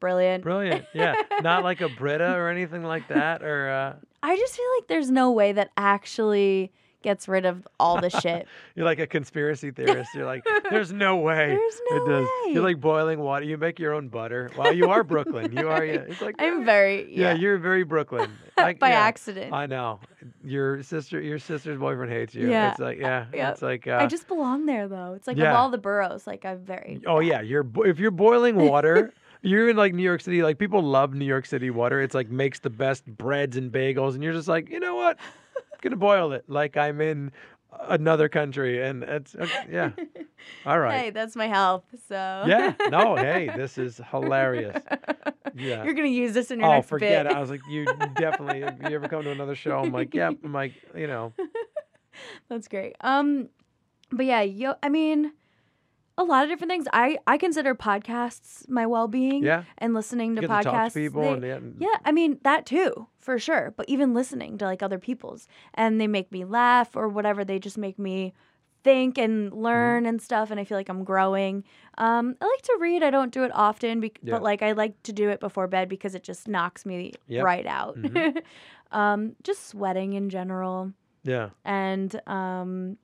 [0.00, 0.42] brilliant.
[0.44, 0.84] Brilliant.
[0.92, 1.14] Yeah.
[1.42, 5.10] Not like a Brita or anything like that, or uh, I just feel like there's
[5.10, 6.72] no way that actually
[7.02, 8.46] gets rid of all the shit.
[8.74, 10.10] you're like a conspiracy theorist.
[10.14, 11.48] You're like, there's no way.
[11.48, 12.24] There's no it does.
[12.46, 12.52] way.
[12.52, 13.44] You're like boiling water.
[13.44, 14.50] You make your own butter.
[14.56, 15.56] Wow, you are Brooklyn.
[15.56, 15.84] You are.
[15.84, 15.94] Yeah.
[16.08, 18.30] It's like I'm very Yeah, yeah, you're very Brooklyn.
[18.56, 19.52] Like, by yeah, accident.
[19.52, 20.00] I, I know.
[20.44, 22.50] Your sister, your sister's boyfriend hates you.
[22.50, 22.70] Yeah.
[22.70, 23.52] It's like, yeah, Yep.
[23.52, 23.86] it's like.
[23.86, 25.14] Uh, just belong there though.
[25.14, 25.50] It's like yeah.
[25.50, 29.12] of all the boroughs, like I'm very Oh yeah, you're bo- if you're boiling water,
[29.42, 30.42] you're in like New York City.
[30.42, 32.00] Like people love New York City water.
[32.00, 35.18] It's like makes the best breads and bagels, and you're just like, you know what?
[35.80, 37.32] Gonna boil it like I'm in
[37.88, 39.90] another country, and it's okay, yeah.
[40.64, 40.98] All right.
[41.00, 41.84] Hey, that's my health.
[42.08, 42.74] So Yeah.
[42.90, 43.16] No.
[43.26, 44.80] Hey, this is hilarious.
[45.54, 45.84] Yeah.
[45.84, 47.32] You're gonna use this in your Oh, next forget bit.
[47.32, 47.36] it.
[47.36, 47.84] I was like, you
[48.16, 48.62] definitely.
[48.62, 50.34] If you ever come to another show, I'm like, yep.
[50.44, 51.32] I'm like, you know,
[52.48, 52.96] That's great.
[53.00, 53.48] Um,
[54.10, 55.32] but yeah, yo, I mean,
[56.18, 56.86] a lot of different things.
[56.92, 59.44] I I consider podcasts my well being.
[59.44, 59.64] yeah.
[59.78, 60.92] And listening You to get to talk podcasts.
[60.94, 63.74] to people, they- and, yeah, Yeah, I mean that too, for sure.
[63.76, 67.58] But even listening to like other people's and they make me laugh or whatever, they
[67.58, 68.32] just make me
[68.82, 69.60] think and Mm-hmm.
[69.60, 71.64] learn and stuff and I feel like I'm growing.
[71.98, 73.02] Um I like to read.
[73.02, 74.34] I don't do it often, bec- Yeah.
[74.34, 77.44] but like I like to do it before bed because it just knocks me Yep.
[77.44, 77.96] right out.
[77.98, 78.42] Mhm.
[78.92, 80.92] um just sweating in general
[81.24, 81.50] yeah.
[81.64, 82.96] and um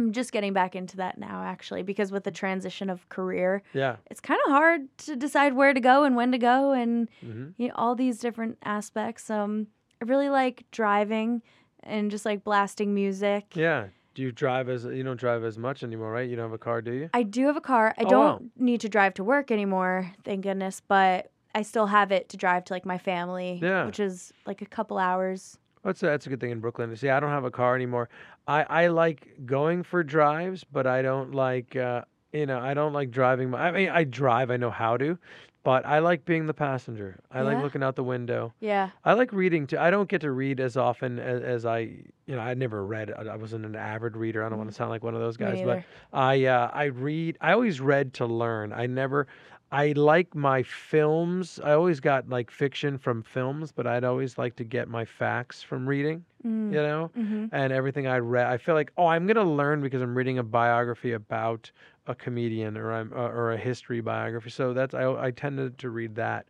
[0.00, 3.96] I'm just getting back into that now actually because with the transition of career, Yeah.
[4.10, 7.48] it's kind of hard to decide where to go and when to go and hmm
[7.58, 9.28] you know, all these different aspects.
[9.30, 9.66] Um,
[10.00, 11.42] I really like driving
[11.82, 13.54] and just like blasting music.
[13.54, 13.88] Yeah.
[14.14, 16.28] Do you drive as you don't drive as much anymore, right?
[16.28, 17.10] You don't have a car, do you?
[17.14, 17.94] I do have a car.
[17.98, 18.48] I Oh, don't wow.
[18.56, 22.64] need to drive to work anymore, thank goodness, but I still have it to drive
[22.66, 23.84] to like my family, Yeah.
[23.86, 25.58] which is like a couple hours.
[25.84, 26.94] That's a, that's a good thing in Brooklyn.
[26.96, 28.08] See, I don't have a car anymore.
[28.46, 32.02] I, I like going for drives, but I don't like uh,
[32.32, 33.50] you know I don't like driving.
[33.50, 34.50] My, I mean, I drive.
[34.50, 35.18] I know how to,
[35.62, 37.20] but I like being the passenger.
[37.30, 38.52] I like looking out the window.
[38.60, 38.90] Yeah.
[39.04, 39.78] I like reading too.
[39.78, 41.78] I don't get to read as often as, as I
[42.26, 43.10] you know I never read.
[43.10, 44.44] I I wasn't an avid reader.
[44.44, 45.84] I don't want to sound like one of those guys, but.
[46.12, 47.38] I uh, I read.
[47.40, 48.72] I always read to learn.
[48.72, 49.26] I never.
[49.72, 51.60] I like my films.
[51.62, 55.62] I always got like fiction from films, but I'd always like to get my facts
[55.62, 56.24] from reading.
[56.44, 56.72] Mm.
[56.72, 60.02] You know, hmm and everything I read, I feel like oh, I'm gonna learn because
[60.02, 61.70] I'm reading a biography about
[62.06, 64.50] a comedian or I'm uh, or a history biography.
[64.50, 66.46] So that's I I tended to read that,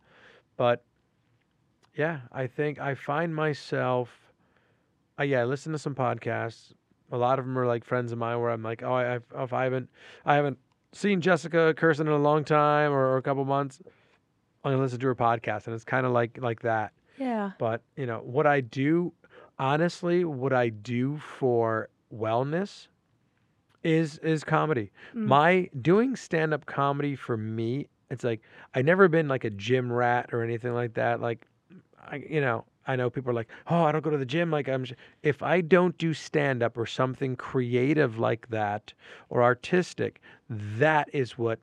[0.57, 0.83] but
[1.95, 4.09] yeah, I think I find myself.
[5.19, 6.73] Uh, yeah, I listen to some podcasts.
[7.11, 9.23] A lot of them are like friends of mine where I'm like, oh, I, I've,
[9.35, 9.89] if I haven't,
[10.25, 10.57] I haven't
[10.93, 13.79] seen Jessica Kirson in a long time or, or a couple months.
[14.63, 16.91] Gonna listen to her podcast, and it's kind of like like that.
[17.17, 17.51] Yeah.
[17.57, 19.11] But you know what I do,
[19.57, 22.87] honestly, what I do for wellness
[23.83, 24.91] is is comedy.
[25.15, 25.25] Mm.
[25.25, 28.41] My doing stand up comedy for me, it's like
[28.75, 31.21] I never been like a gym rat or anything like that.
[31.21, 31.47] Like,
[31.99, 34.49] I you know I know people are like, oh, I don't go to the gym.
[34.51, 34.93] Like I'm, sh-"
[35.23, 38.93] if I don't do stand up or something creative like that
[39.29, 41.59] or artistic, that is what.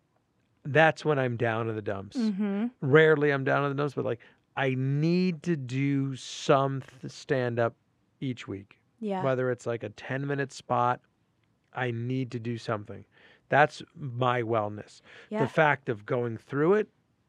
[0.65, 2.67] That's when I'm down in the dumps Mm-hmm.
[2.83, 4.21] rarely I'm down in the dumps, but like
[4.57, 7.75] I need to do some stand up
[8.21, 8.79] each week.
[9.01, 9.23] Yeah.
[9.23, 11.01] Whether it's like a 10 minute spot,
[11.73, 13.05] I need to do something.
[13.49, 15.01] That's my wellness.
[15.31, 15.41] yeah.
[15.41, 16.89] The fact of going through it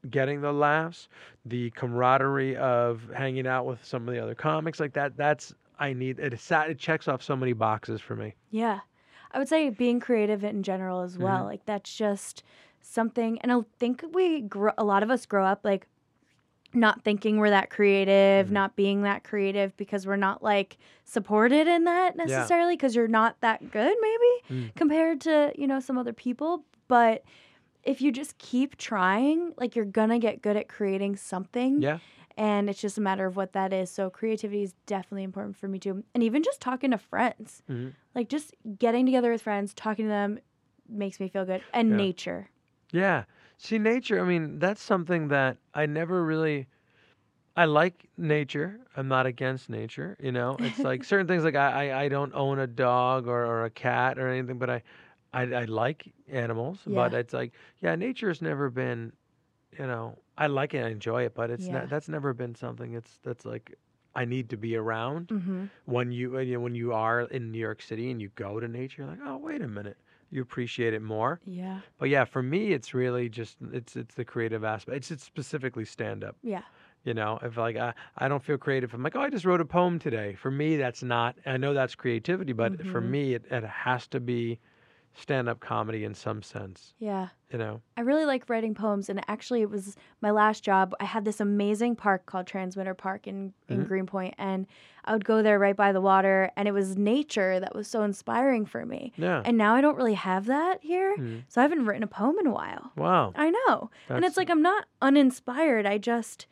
[0.09, 1.09] getting the laughs,
[1.45, 5.17] the camaraderie of hanging out with some of the other comics like that.
[5.17, 6.37] That's I need it.
[6.39, 8.35] Sat, It checks off so many boxes for me.
[8.51, 8.79] Yeah.
[9.31, 11.37] I would say being creative in general as well.
[11.39, 11.45] Mm-hmm.
[11.47, 12.43] Like that's just
[12.81, 15.85] something and I think we grow a lot of us grow up like
[16.73, 18.51] not thinking we're that creative, Mhm.
[18.51, 23.39] not being that creative because we're not like supported in that necessarily because you're not
[23.41, 24.75] that good maybe Mm.
[24.75, 27.23] compared to, you know, some other people, but
[27.83, 31.99] if you just keep trying, like you're to get good at creating something Yeah.
[32.37, 33.89] and it's just a matter of what that is.
[33.89, 36.03] So creativity is definitely important for me too.
[36.13, 37.63] And even just talking to friends.
[37.69, 37.93] Mhm.
[38.15, 40.39] Like just getting together with friends, talking to them
[40.87, 41.63] makes me feel good.
[41.73, 41.95] And Yeah.
[41.97, 42.49] nature.
[42.91, 43.23] Yeah.
[43.57, 46.67] See, nature, I mean, that's something that I never really.
[47.55, 48.79] I like nature.
[48.95, 50.15] I'm not against nature.
[50.21, 51.43] You know, it's like certain things.
[51.43, 54.69] Like I, I, I don't own a dog or, or a cat or anything, but
[54.69, 54.83] I,
[55.33, 56.79] I, I like animals.
[56.85, 59.13] But it's like, yeah, nature's never been,
[59.77, 61.73] you know, I like it, I enjoy it, but it's Yeah.
[61.79, 61.89] not.
[61.89, 62.93] That's never been something.
[62.93, 63.75] It's that's like,
[64.15, 65.27] I need to be around.
[65.27, 65.65] Mm-hmm.
[65.85, 68.67] When you, when you when you are in New York City and you go to
[68.67, 69.97] nature, you're like, oh, wait a minute,
[70.31, 71.39] you appreciate it more.
[71.45, 71.81] Yeah.
[71.99, 74.97] But yeah, for me, it's really just it's it's the creative aspect.
[74.97, 76.35] It's, it's specifically stand up.
[76.41, 76.63] Yeah.
[77.05, 79.61] You know, if like I, I don't feel creative, I'm like, oh, I just wrote
[79.61, 80.33] a poem today.
[80.35, 81.35] For me, that's not.
[81.45, 83.09] I know that's creativity, but for Mhm.
[83.09, 84.59] me, it, it has to be
[85.19, 86.93] stand up comedy in some sense.
[86.99, 87.29] Yeah.
[87.51, 87.81] You know.
[87.97, 90.93] I really like writing poems, and actually, it was my last job.
[90.99, 93.87] I had this amazing park called Transmitter Park in, in Mhm.
[93.87, 94.67] Greenpoint, and
[95.05, 98.03] I would go there right by the water, and it was nature that was so
[98.03, 99.11] inspiring for me.
[99.17, 99.41] Yeah.
[99.43, 101.43] And now I don't really have that here, Mm.
[101.47, 102.91] so I haven't written a poem in a while.
[102.95, 103.33] Wow.
[103.35, 103.89] I know.
[104.09, 105.85] and it's like I'm not uninspired.
[105.85, 106.45] I just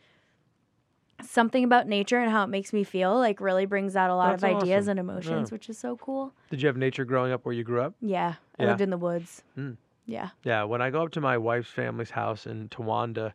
[1.24, 4.36] something about nature and how it makes me feel like really brings out a lot
[4.36, 4.92] of ideas awesome.
[4.92, 5.54] and emotions, Yeah.
[5.56, 6.34] which is so cool.
[6.52, 7.96] Did you have nature growing up where you grew up?
[8.02, 8.36] Yeah.
[8.60, 8.70] I Yeah.
[8.70, 9.44] lived in the woods.
[9.58, 9.78] Mm.
[10.06, 10.30] Yeah.
[10.44, 10.64] Yeah.
[10.64, 13.34] When I go up to my wife's family's house in Towanda,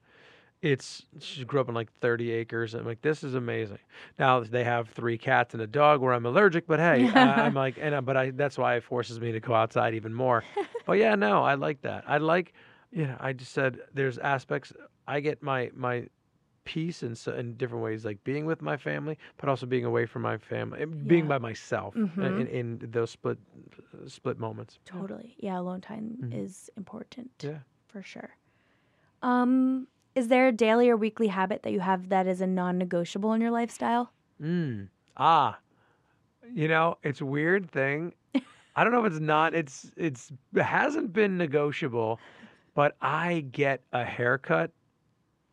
[0.62, 2.74] it's she grew up on like 30 acres.
[2.74, 3.78] I'm like, this is amazing.
[4.19, 7.55] Now they have three cats and a dog where I'm allergic, but hey, I, I'm
[7.55, 10.44] like, and uh, but I that's why it forces me to go outside even more.
[10.86, 12.05] but yeah, no, I like that.
[12.07, 12.53] I like,
[12.93, 13.16] yeah.
[13.20, 14.73] I just said there's aspects.
[15.09, 16.07] I get my my
[16.65, 20.07] peace in so, in different ways, like being with my family, but also being away
[20.07, 21.29] from my family, being Yeah.
[21.29, 22.41] by myself Mhm.
[22.41, 23.39] in, in those split
[24.07, 24.79] split moments.
[24.85, 25.35] Totally.
[25.39, 26.35] Yeah, alone time Mhm.
[26.35, 27.31] is important.
[27.43, 27.59] Yeah.
[27.89, 28.37] For sure.
[29.23, 33.33] Um, is there a daily or weekly habit that you have that is a non-negotiable
[33.33, 34.13] in your lifestyle?
[34.41, 34.89] Mm.
[35.17, 35.59] Ah.
[36.53, 38.15] You know, it's a weird thing.
[38.77, 42.19] I don't know if it's not it's it's it hasn't been negotiable,
[42.75, 44.73] but I get a haircut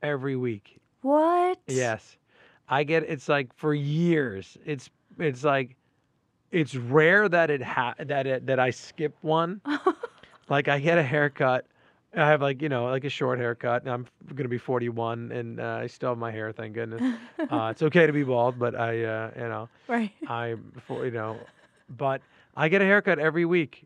[0.01, 0.78] every week.
[1.01, 1.59] What?
[1.67, 2.17] Yes.
[2.67, 4.57] I get it's like for years.
[4.65, 5.75] It's it's like
[6.51, 9.61] it's rare that it ha- that it that I skip one.
[10.49, 11.67] Like I get a haircut.
[12.17, 13.83] I have like you know like a short haircut.
[13.83, 16.51] And I'm gonna be 41 and uh, I still have my hair.
[16.51, 17.19] Thank goodness.
[17.51, 20.11] Uh, it's okay to be bald, but I uh, you know right.
[20.27, 20.55] I
[20.87, 21.37] for you know,
[21.97, 22.21] but
[22.57, 23.85] I get a haircut every week,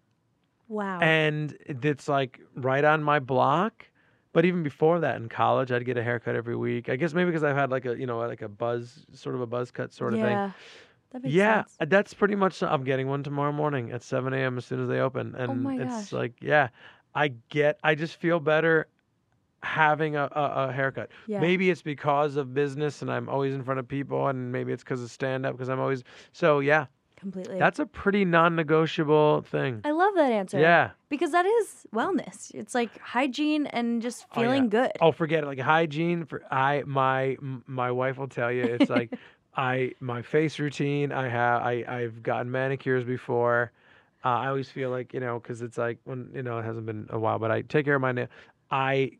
[0.69, 0.99] Wow.
[1.01, 3.85] and it's like right on my block.
[4.33, 6.89] But even before that, in college, I'd get a haircut every week.
[6.89, 9.41] I guess maybe because I've had like a you know like a buzz sort of
[9.41, 10.29] a buzz cut sort of thing.
[10.29, 10.51] yeah.
[11.11, 11.77] That makes Yeah, sense.
[11.79, 12.61] uh, that's pretty much.
[12.63, 14.57] I'm getting one tomorrow morning at 7 a.m.
[14.57, 16.69] as soon as they open, and Oh my it's like, yeah,
[17.13, 17.79] I get.
[17.83, 18.87] I just feel better
[19.61, 21.09] having a, a, a haircut.
[21.27, 21.39] Yeah.
[21.39, 24.83] Maybe it's because of business, and I'm always in front of people, and maybe it's
[24.83, 26.03] because of stand up, because I'm always.
[26.31, 26.87] So yeah,
[27.23, 27.57] Completely.
[27.57, 29.81] that's a pretty non-negotiable thing.
[29.83, 30.59] I love that answer.
[30.59, 30.91] Yeah.
[31.09, 32.51] Because that is wellness.
[32.53, 34.47] It's like hygiene and just Oh, yeah.
[34.47, 34.91] feeling good.
[35.01, 35.47] Oh, forget it.
[35.47, 39.13] Like hygiene for I my my wife will tell you it's like
[39.55, 41.11] I my face routine.
[41.11, 43.71] I have I I've gotten manicures before.
[44.25, 46.85] Uh, I always feel like you know because it's like when you know it hasn't
[46.85, 48.27] been a while, but I take care of my nail.
[48.71, 49.11] I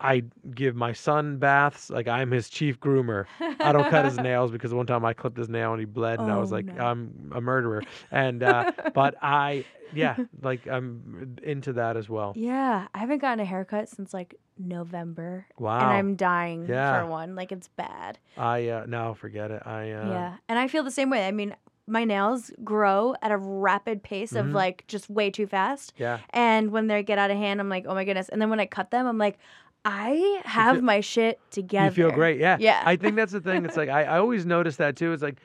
[0.00, 0.24] I
[0.54, 1.90] give my son baths.
[1.90, 3.26] Like I'm his chief groomer.
[3.60, 6.20] I don't cut his nails because one time I clipped his nail and he bled,
[6.20, 6.84] and I was Oh, like, no.
[6.84, 7.82] I'm a murderer.
[8.10, 9.64] And uh, but I
[9.94, 12.32] yeah, like I'm into that as well.
[12.36, 15.78] Yeah, I haven't gotten a haircut since like November, Wow.
[15.80, 17.00] and I'm dying Yeah.
[17.02, 17.34] for one.
[17.34, 18.18] Like it's bad.
[18.36, 19.62] I uh, no, forget it.
[19.66, 21.26] I uh, yeah, and I feel the same way.
[21.26, 21.54] I mean,
[21.86, 24.54] my nails grow at a rapid pace of Mhm.
[24.54, 26.18] like just way too fast, yeah.
[26.30, 28.28] and when they get out of hand, I'm like, oh my goodness.
[28.30, 29.38] And then when I cut them, I'm like,
[29.84, 31.86] I have feel- my shit together.
[31.86, 32.56] You feel great, yeah.
[32.60, 32.82] Yeah.
[32.84, 33.64] I think that's the thing.
[33.64, 35.12] It's like I, I always notice that too.
[35.12, 35.38] It's like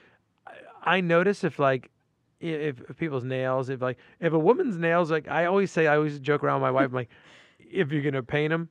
[0.45, 1.89] I, I notice if like
[2.39, 5.95] if, if people's nails, if like if a woman's nails, like I always say, I
[5.95, 7.09] always joke around with my wife, I'm like,
[7.59, 8.69] if you're gonna paint them,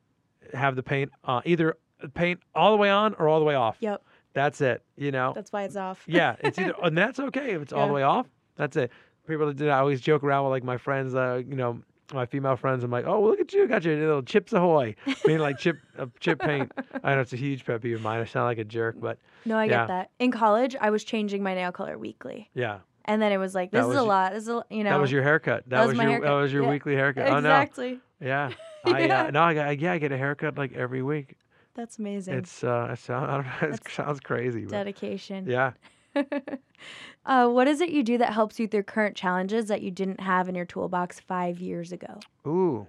[0.54, 1.76] have the paint uh, either
[2.14, 3.76] paint all the way on or all the way off.
[3.80, 4.02] Yep,
[4.34, 4.82] That's it.
[4.96, 5.32] You know.
[5.34, 6.04] that's why it's off.
[6.06, 8.26] yeah, it's either and that's okay if it's all the way off.
[8.56, 8.92] That's it.
[9.26, 11.80] People that I always joke around with like my friends, uh, you know,
[12.12, 15.40] my female friends, I'm like, oh, look at you, got your little Chips Ahoy, meaning
[15.42, 16.72] like chip uh, chip paint.
[17.02, 18.20] I know it's a huge pet peeve of mine.
[18.20, 19.70] I sound like a jerk, but No, I Yeah.
[19.82, 20.10] get that.
[20.18, 22.50] In college, I was changing my nail color weekly.
[22.54, 24.32] yeah, And then it was like, That this is a a y- lot.
[24.32, 24.90] This is a, you know.
[24.90, 25.64] that was your haircut.
[25.68, 26.28] That, was was, my your haircut.
[26.28, 26.70] that was your Yeah.
[26.70, 27.26] weekly haircut.
[27.28, 28.00] Oh no, Exactly.
[28.20, 28.50] yeah.
[28.84, 29.24] I Yeah.
[29.24, 31.36] uh, no, I yeah, I get a haircut like every week.
[31.74, 32.34] That's amazing.
[32.34, 35.44] It's uh, it sound, I don't know, it sounds crazy, but Dedication.
[35.46, 35.72] yeah.
[37.26, 40.20] uh, what is it you do that helps you through current challenges that you didn't
[40.20, 42.18] have in your toolbox five years ago?
[42.46, 42.86] Ooh,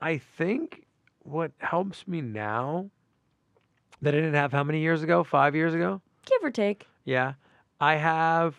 [0.00, 0.84] I think
[1.24, 2.90] what helps me now
[4.00, 5.22] that I didn't have how many years ago?
[5.22, 6.00] Five years ago?
[6.26, 6.86] Give or take.
[7.04, 7.34] Yeah,
[7.80, 8.56] I have.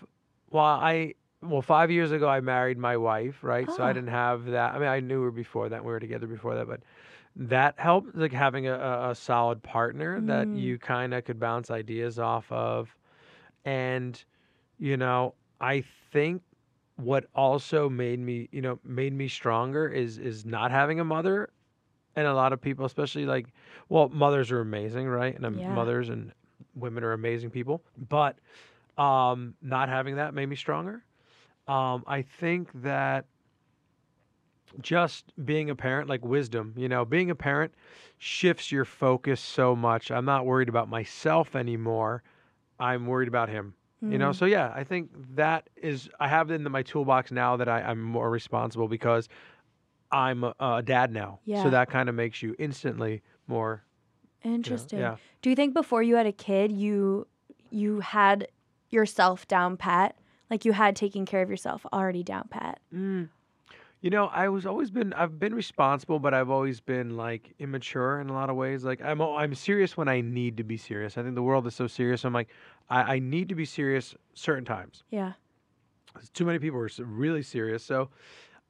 [0.52, 3.70] Well, I well five years ago I married my wife, right?
[3.70, 3.88] So Ah.
[3.88, 4.74] I didn't have that.
[4.76, 5.84] I mean, I knew her before that.
[5.84, 6.82] We were together before that, but
[7.36, 10.60] that helped, like having a, a, solid partner that Mm.
[10.60, 12.96] you kind of could bounce ideas off of,
[13.66, 14.24] and
[14.80, 15.82] you know, I
[16.12, 16.44] think
[16.98, 21.50] what also made me, you know, made me stronger is is not having a mother,
[22.16, 23.48] and a lot of people, especially like,
[23.90, 25.36] well, mothers are amazing, right?
[25.36, 25.68] And um, Yeah.
[25.68, 26.32] mothers and
[26.76, 28.38] women are amazing people, but
[28.98, 31.04] um, not having that made me stronger.
[31.68, 33.26] Um, I think that
[34.82, 37.74] just being a parent, like wisdom, you know, being a parent
[38.18, 40.12] shifts your focus so much.
[40.12, 42.24] I'm not worried about myself anymore.
[42.84, 43.74] I'm worried about him.
[44.02, 44.36] You know, Mm.
[44.36, 47.78] so yeah, I think that is I have it in my toolbox now that I,
[47.90, 49.30] I'm more responsible because
[50.12, 51.40] I'm a, a dad now.
[51.46, 51.64] Yeah.
[51.64, 53.84] So that kind of makes you instantly more.
[54.44, 55.00] you know, Interesting.
[55.00, 55.16] yeah.
[55.42, 57.28] Do you think before you had a kid, you
[57.72, 58.48] you had
[58.90, 60.18] yourself down pat?
[60.50, 62.80] Like you had taking care of yourself already down pat?
[62.94, 63.30] Mm.
[64.04, 68.20] You know, I was always been I've been responsible, but I've always been like immature
[68.20, 68.84] in a lot of ways.
[68.84, 71.18] Like I'm I'm serious when I need to be serious.
[71.18, 72.26] I think the world is so serious.
[72.26, 72.50] I'm like
[72.90, 75.04] I, I need to be serious certain times.
[75.10, 75.32] Yeah.
[76.34, 77.82] Too many people are really serious.
[77.82, 78.10] So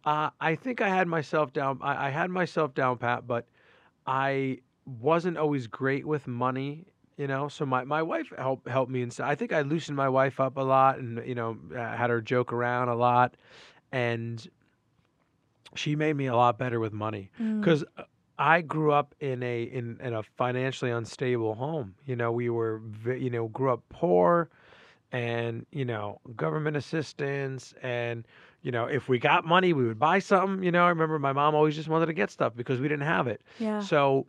[0.06, 1.80] uh, I think I had myself down.
[1.82, 3.48] I, I had myself down pat, but
[4.06, 6.86] I wasn't always great with money.
[7.18, 10.10] You know, so my, my wife helped helped me, and I think I loosened my
[10.10, 13.36] wife up a lot, and you know, uh, had her joke around a lot,
[13.92, 14.48] and
[15.76, 17.60] she made me a lot better with money Mm.
[17.62, 17.84] because
[18.40, 21.96] I grew up in a in, in a financially unstable home.
[22.06, 24.50] You know, we were you know grew up poor,
[25.12, 28.26] and you know government assistance, and
[28.64, 30.64] you know if we got money, we would buy something.
[30.64, 33.06] You know, I remember my mom always just wanted to get stuff because we didn't
[33.06, 33.42] have it.
[33.60, 33.80] Yeah.
[33.82, 34.26] So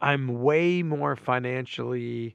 [0.00, 2.34] I'm way more financially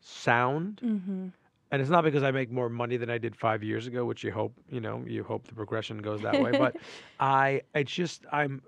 [0.00, 1.28] sound Mm-hmm.
[1.70, 4.22] And it's not because I make more money than I did five years ago, which
[4.24, 6.52] you hope, you know, you hope the progression goes that way.
[6.52, 6.76] But
[7.20, 8.62] I, it's just, I'm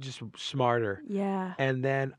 [0.00, 1.02] just smarter.
[1.08, 1.54] Yeah.
[1.58, 2.14] And then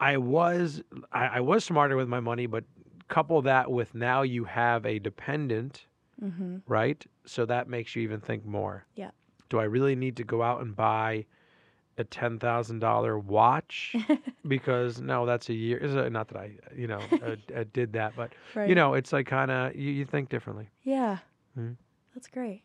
[0.00, 0.82] I was,
[1.12, 2.64] I, I was smarter with my money, but
[3.08, 5.86] couple that with now you have a dependent,
[6.22, 6.56] Mm-hmm.
[6.66, 7.04] right?
[7.26, 8.86] So that makes you even think more.
[8.94, 9.10] Yeah.
[9.50, 11.26] Do I really need to go out and buy
[11.98, 13.94] a ten thousand dollar watch?
[14.48, 15.78] because no, that's a year.
[15.78, 18.68] Is it, not that I, you know, uh, uh, did that, but right.
[18.68, 20.68] you know, it's like kind of you, you think differently.
[20.82, 21.18] Yeah.
[21.58, 21.76] Mhm.
[22.14, 22.62] That's great.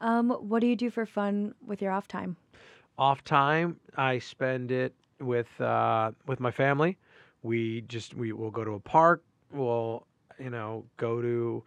[0.00, 2.36] Um, what do you do for fun with your off time?
[2.98, 6.98] Off time, I spend it with uh, with my family.
[7.42, 9.22] We just we will go to a park.
[9.52, 10.06] We'll
[10.38, 11.62] you know go to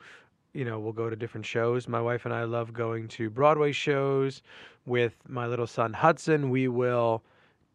[0.60, 1.88] you know we'll go to different shows.
[1.88, 4.42] My wife and I love going to Broadway shows.
[4.86, 7.24] With my little son Hudson, we will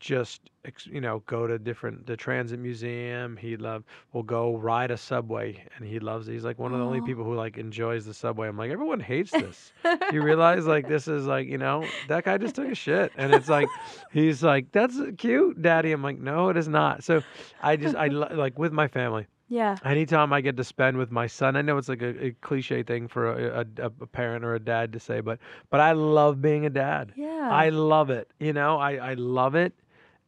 [0.00, 0.50] just
[0.84, 3.38] you know go to different the transit museum.
[3.38, 6.32] He love we'll go ride a subway and he loves it.
[6.32, 8.48] He's like one of the only people who like enjoys the subway.
[8.48, 9.72] I'm like everyone hates this.
[10.12, 13.12] You realize like this is like you know that guy just took a shit.
[13.16, 13.68] And it's like
[14.12, 15.92] he's like that's cute daddy.
[15.92, 17.02] I'm like no it is not.
[17.02, 17.22] So
[17.62, 19.76] i just i like with my family yeah.
[19.84, 22.82] anytime i get to spend with my son i know it's like a, a cliche
[22.82, 25.38] thing for a, a, a parent or a dad to say but
[25.70, 27.48] but i love being a dad Yeah.
[27.50, 29.72] i love it you know i i love it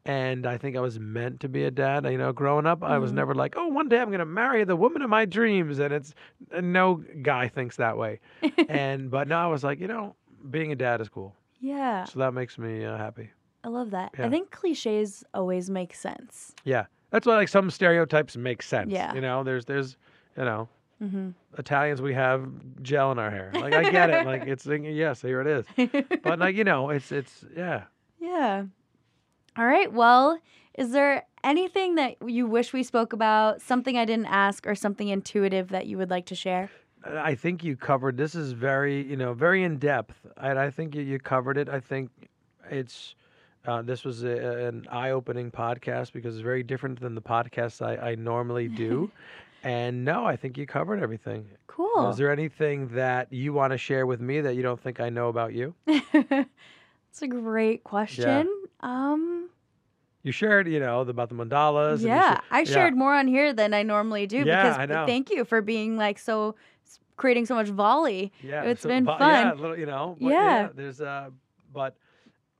[0.08, 2.04] and I think I was meant to be a dad.
[2.04, 3.14] You know, growing up, I was Mhm.
[3.16, 5.92] never like, "Oh, one day I'm going to marry the woman of my dreams," and
[5.92, 6.14] it's
[6.62, 8.20] no guy thinks that way
[8.68, 10.14] and but now I was like, you know,
[10.48, 12.04] being a dad is cool, yeah.
[12.04, 13.30] so that makes me uh, happy.
[13.64, 14.12] I love that.
[14.16, 16.54] I think cliches always make sense.
[16.62, 18.90] Yeah, that's why like some stereotypes make sense.
[18.90, 19.14] Yeah.
[19.14, 19.96] you know, there's there's
[20.36, 20.68] you know
[21.02, 21.30] Mm-hmm.
[21.58, 22.48] Italians we have
[22.82, 23.50] gel in our hair.
[23.54, 24.24] Like I get it.
[24.26, 25.66] Like it's yes, here it is.
[26.22, 27.84] But like you know, it's it's yeah.
[28.18, 28.64] yeah.
[29.58, 29.92] All right.
[29.92, 30.38] Well,
[30.78, 35.08] is there anything that you wish we spoke about, something I didn't ask, or something
[35.08, 36.70] intuitive that you would like to share?
[37.04, 38.16] I think you covered.
[38.16, 41.68] This is very you know very in depth, and I think you, you covered it.
[41.68, 42.10] I think
[42.70, 43.14] it's.
[43.66, 48.10] Uh, this was a, an eye-opening podcast because it's very different than the podcasts I,
[48.10, 49.10] I normally do.
[49.64, 51.46] and no, I think you covered everything.
[51.66, 52.08] Cool.
[52.10, 55.08] Is there anything that you want to share with me that you don't think I
[55.10, 55.74] know about you?
[55.86, 56.48] That's
[57.10, 58.48] It's a great question.
[58.80, 59.48] Um,
[60.22, 62.00] You shared, you know, about the mandalas.
[62.02, 65.06] yeah, sha- I shared more on here than I normally do Yeah, because I know.
[65.06, 66.54] thank you for being like so
[67.16, 68.32] creating so much volley.
[68.42, 69.60] Yeah, It's so- been but- Yeah, fun.
[69.60, 70.16] little, you know.
[70.20, 70.68] but Yeah.
[70.74, 71.30] There's uh,
[71.72, 71.96] but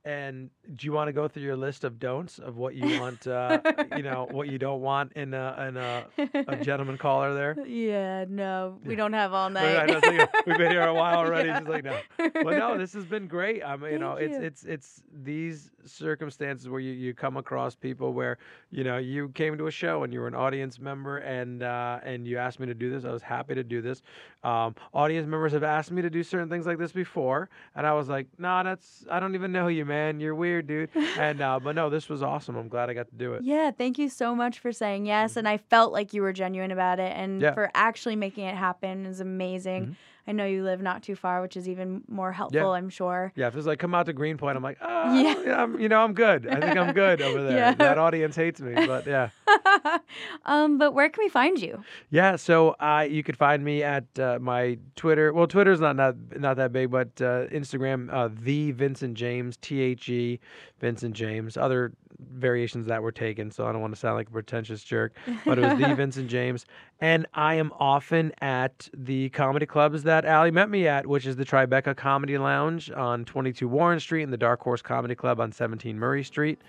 [0.07, 3.27] and do you want to go through your list of don'ts of what you want,
[3.27, 3.59] uh,
[3.97, 6.05] you know, what you don't want in a in a,
[6.47, 7.57] a gentleman caller there?
[7.67, 9.89] yeah, no, we don't have all night.
[9.89, 11.49] it's we've been here a while already.
[11.49, 11.59] Yeah.
[11.59, 11.99] She's like, no.
[12.17, 13.61] But no, this has been great.
[13.65, 14.43] I mean, you know, it's you.
[14.43, 18.37] it's it's these circumstances where you, you come across people where
[18.71, 21.99] you know you came to a show and you were an audience member and uh,
[22.03, 23.03] and you asked me to do this.
[23.03, 24.01] I was happy to do this.
[24.43, 27.93] Um, audience members have asked me to do certain things like this before, and I
[27.93, 30.19] was like, nah, that's I don't even know you, man.
[30.19, 30.89] You're weird, dude.
[31.17, 32.55] And uh, but no, this was awesome.
[32.55, 33.43] I'm glad I got to do it.
[33.43, 35.35] Yeah, thank you so much for saying yes.
[35.37, 37.43] And I felt like you were genuine about it and Mm-hmm.
[37.43, 37.53] Yeah.
[37.53, 39.87] for actually making it happen is amazing.
[39.87, 39.95] Mhm.
[40.27, 43.31] I know you live not too far, which is even more helpful, I'm sure.
[43.35, 45.35] Yeah, if it's like come out to Greenpoint, I'm like, ah, Yeah.
[45.45, 46.45] yeah, I'm, you know, I'm good.
[46.47, 47.57] I think I'm good over there.
[47.57, 47.73] Yeah.
[47.75, 49.29] That audience hates me, but yeah.
[50.45, 51.81] um, but where can we find you?
[52.09, 55.31] Yeah, so uh, you could find me at uh, my Twitter.
[55.33, 59.79] Well, Twitter's not not not that big, but uh, Instagram, uh, the Vincent James, T
[59.81, 60.39] H E,
[60.79, 61.57] Vincent James.
[61.57, 65.13] Other variations that were taken, so I don't want to sound like a pretentious jerk,
[65.45, 66.65] but it was the Vincent James.
[66.99, 71.35] And I am often at the comedy clubs that Allie met me at, which is
[71.35, 75.51] the Tribeca Comedy Lounge on 22 Warren Street and the Dark Horse Comedy Club on
[75.51, 76.59] 17 Murray Street.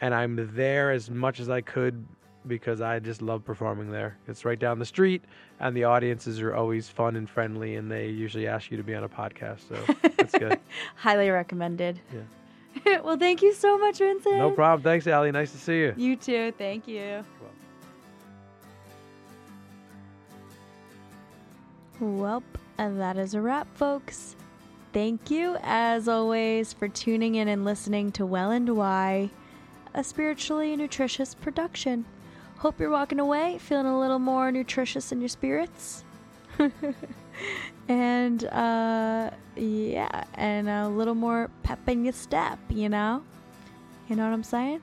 [0.00, 2.04] And I'm there as much as I could
[2.46, 4.16] because I just love performing there.
[4.26, 5.22] It's right down the street,
[5.60, 8.94] and the audiences are always fun and friendly, and they usually ask you to be
[8.94, 9.68] on a podcast.
[9.68, 10.58] So that's good.
[10.96, 12.00] Highly recommended.
[12.12, 12.20] Yeah.
[13.04, 14.36] well, thank you so much, Vincent.
[14.36, 14.82] No problem.
[14.82, 15.32] Thanks, Allie.
[15.32, 15.94] Nice to see you.
[15.96, 16.52] You too.
[16.58, 17.24] Thank you.
[22.00, 22.44] Welp,
[22.78, 24.36] and that is a wrap, folks.
[24.92, 29.30] Thank you, as always, for tuning in and listening to Well and Why,
[29.94, 32.04] a spiritually nutritious production.
[32.58, 36.04] Hope you're walking away feeling a little more nutritious in your spirits.
[37.88, 43.22] and, uh, yeah, and a little more pep in your step, you know?
[44.08, 44.82] You know what I'm saying?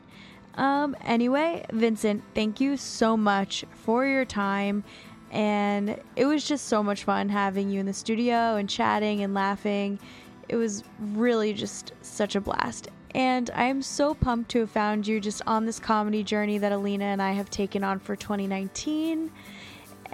[0.55, 4.83] Um, anyway, Vincent, thank you so much for your time.
[5.31, 9.33] And it was just so much fun having you in the studio and chatting and
[9.33, 9.99] laughing.
[10.47, 12.87] It was really just such a blast.
[13.13, 16.71] And I am so pumped to have found you just on this comedy journey that
[16.71, 19.31] Alina and I have taken on for 2019.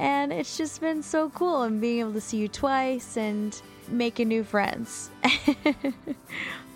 [0.01, 4.29] And it's just been so cool and being able to see you twice and making
[4.29, 5.11] new friends.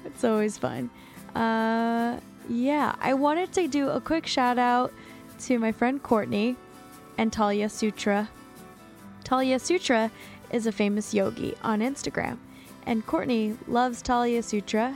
[0.05, 0.91] it's always fun.
[1.33, 4.93] Uh, yeah, I wanted to do a quick shout out
[5.39, 6.55] to my friend Courtney
[7.17, 8.29] and Talia Sutra.
[9.23, 10.11] Talia Sutra
[10.51, 12.37] is a famous yogi on Instagram,
[12.85, 14.95] and Courtney loves Talia Sutra.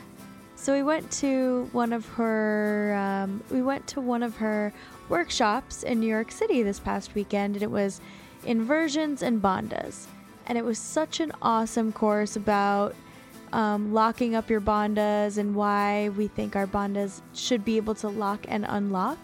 [0.62, 4.74] So we went to one of her um, we went to one of her
[5.08, 8.02] workshops in New York City this past weekend, and it was
[8.46, 10.08] inversions and bandhas,
[10.48, 12.94] and it was such an awesome course about
[13.54, 18.10] um, locking up your bandhas and why we think our bandhas should be able to
[18.10, 19.18] lock and unlock.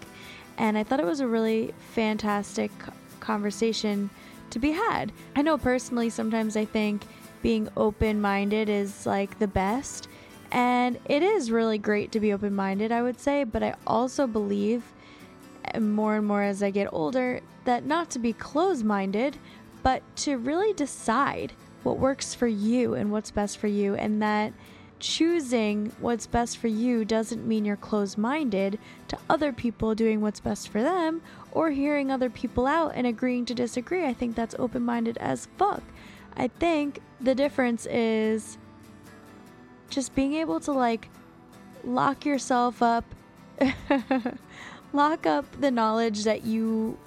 [0.57, 2.71] And I thought it was a really fantastic
[3.19, 4.09] conversation
[4.51, 5.11] to be had.
[5.35, 7.03] I know personally, sometimes I think
[7.41, 10.07] being open minded is like the best.
[10.55, 13.43] And it is really great to be open minded, I would say.
[13.43, 14.83] But I also believe
[15.65, 19.37] eh, more and more as I get older that not to be closed minded,
[19.83, 21.51] but to really decide
[21.83, 24.53] what works for you and what's best for you, and that
[24.97, 28.79] choosing what's best for you doesn't mean you're closed minded
[29.09, 31.21] to other people doing what's best for them
[31.51, 34.05] or hearing other people out and agreeing to disagree.
[34.05, 35.83] I think that's open minded as fuck.
[36.37, 38.57] I think the difference is
[39.89, 41.09] just being able to like
[41.83, 43.05] lock yourself up
[44.93, 46.97] lock up the knowledge that you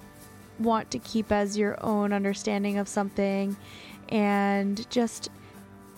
[0.59, 3.55] want to keep as your own understanding of something
[4.09, 5.29] and just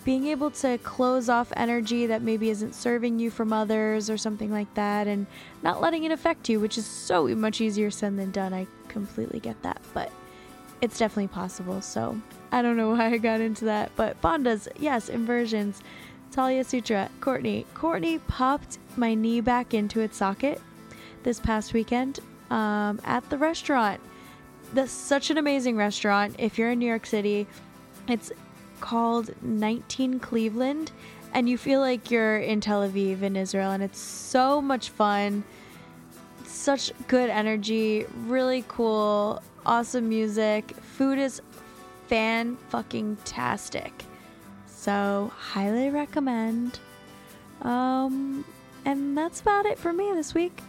[0.04, 4.52] being able to close off energy that maybe isn't serving you from others or something
[4.52, 5.28] like that and
[5.62, 8.54] not letting it affect you which is so much easier said than done.
[8.54, 10.12] I completely get that but
[10.82, 11.82] it's definitely possible.
[11.82, 12.20] So
[12.52, 15.82] i don't know why i got into that but bandhas yes inversions
[16.32, 20.62] talia sutra courtney courtney popped my knee back into its socket
[21.24, 22.20] this past weekend
[22.52, 24.00] um, at the restaurant.
[24.74, 26.36] That's such an amazing restaurant.
[26.38, 27.48] If you're in New York City,
[28.08, 28.32] it's
[28.80, 30.92] called 19 Cleveland,
[31.34, 35.44] and you feel like you're in Tel Aviv in Israel, and it's so much fun.
[36.46, 40.72] Such good energy, really cool, awesome music.
[40.72, 41.42] Food is
[42.08, 44.04] fan fucking tastic.
[44.82, 46.80] So, highly recommend.
[47.62, 48.44] Um,
[48.84, 50.60] and that's about it for me this week.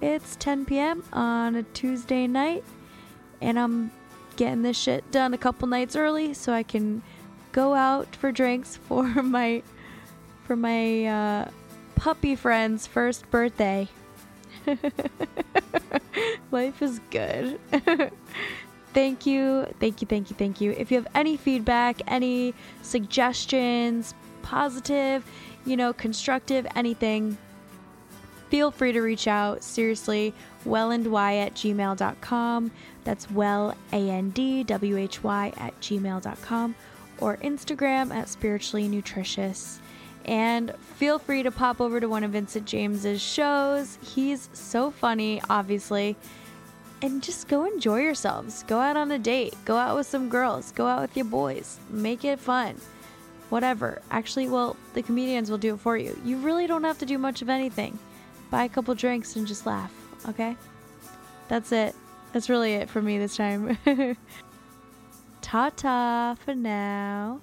[0.00, 1.04] It's 10 p.m.
[1.12, 2.64] on a Tuesday night,
[3.42, 3.90] and I'm
[4.36, 7.02] getting this shit done a couple nights early so I can
[7.52, 9.62] go out for drinks for my
[10.44, 11.50] for my uh,
[11.96, 13.88] puppy friend's first birthday.
[16.50, 17.60] Life is good.
[18.94, 20.72] thank you, thank you, thank you, thank you.
[20.72, 25.24] If you have any feedback, any suggestions, positive,
[25.64, 27.36] you know, constructive, anything,
[28.48, 29.62] feel free to reach out.
[29.62, 30.34] Seriously,
[30.66, 32.70] wellandwhy at gmail.com.
[33.04, 36.74] That's well, A N D W H Y at gmail.com
[37.18, 39.80] or Instagram at spiritually nutritious.
[40.24, 43.98] And feel free to pop over to one of Vincent James's shows.
[44.02, 46.16] He's so funny, obviously.
[47.02, 48.62] And just go enjoy yourselves.
[48.64, 49.54] Go out on a date.
[49.64, 50.72] Go out with some girls.
[50.72, 51.78] Go out with your boys.
[51.88, 52.76] Make it fun.
[53.48, 54.02] Whatever.
[54.10, 56.18] Actually, well, the comedians will do it for you.
[56.24, 57.98] You really don't have to do much of anything.
[58.50, 59.92] Buy a couple drinks and just laugh,
[60.28, 60.56] okay?
[61.48, 61.94] That's it.
[62.32, 63.78] That's really it for me this time.
[65.40, 67.40] Ta ta for now.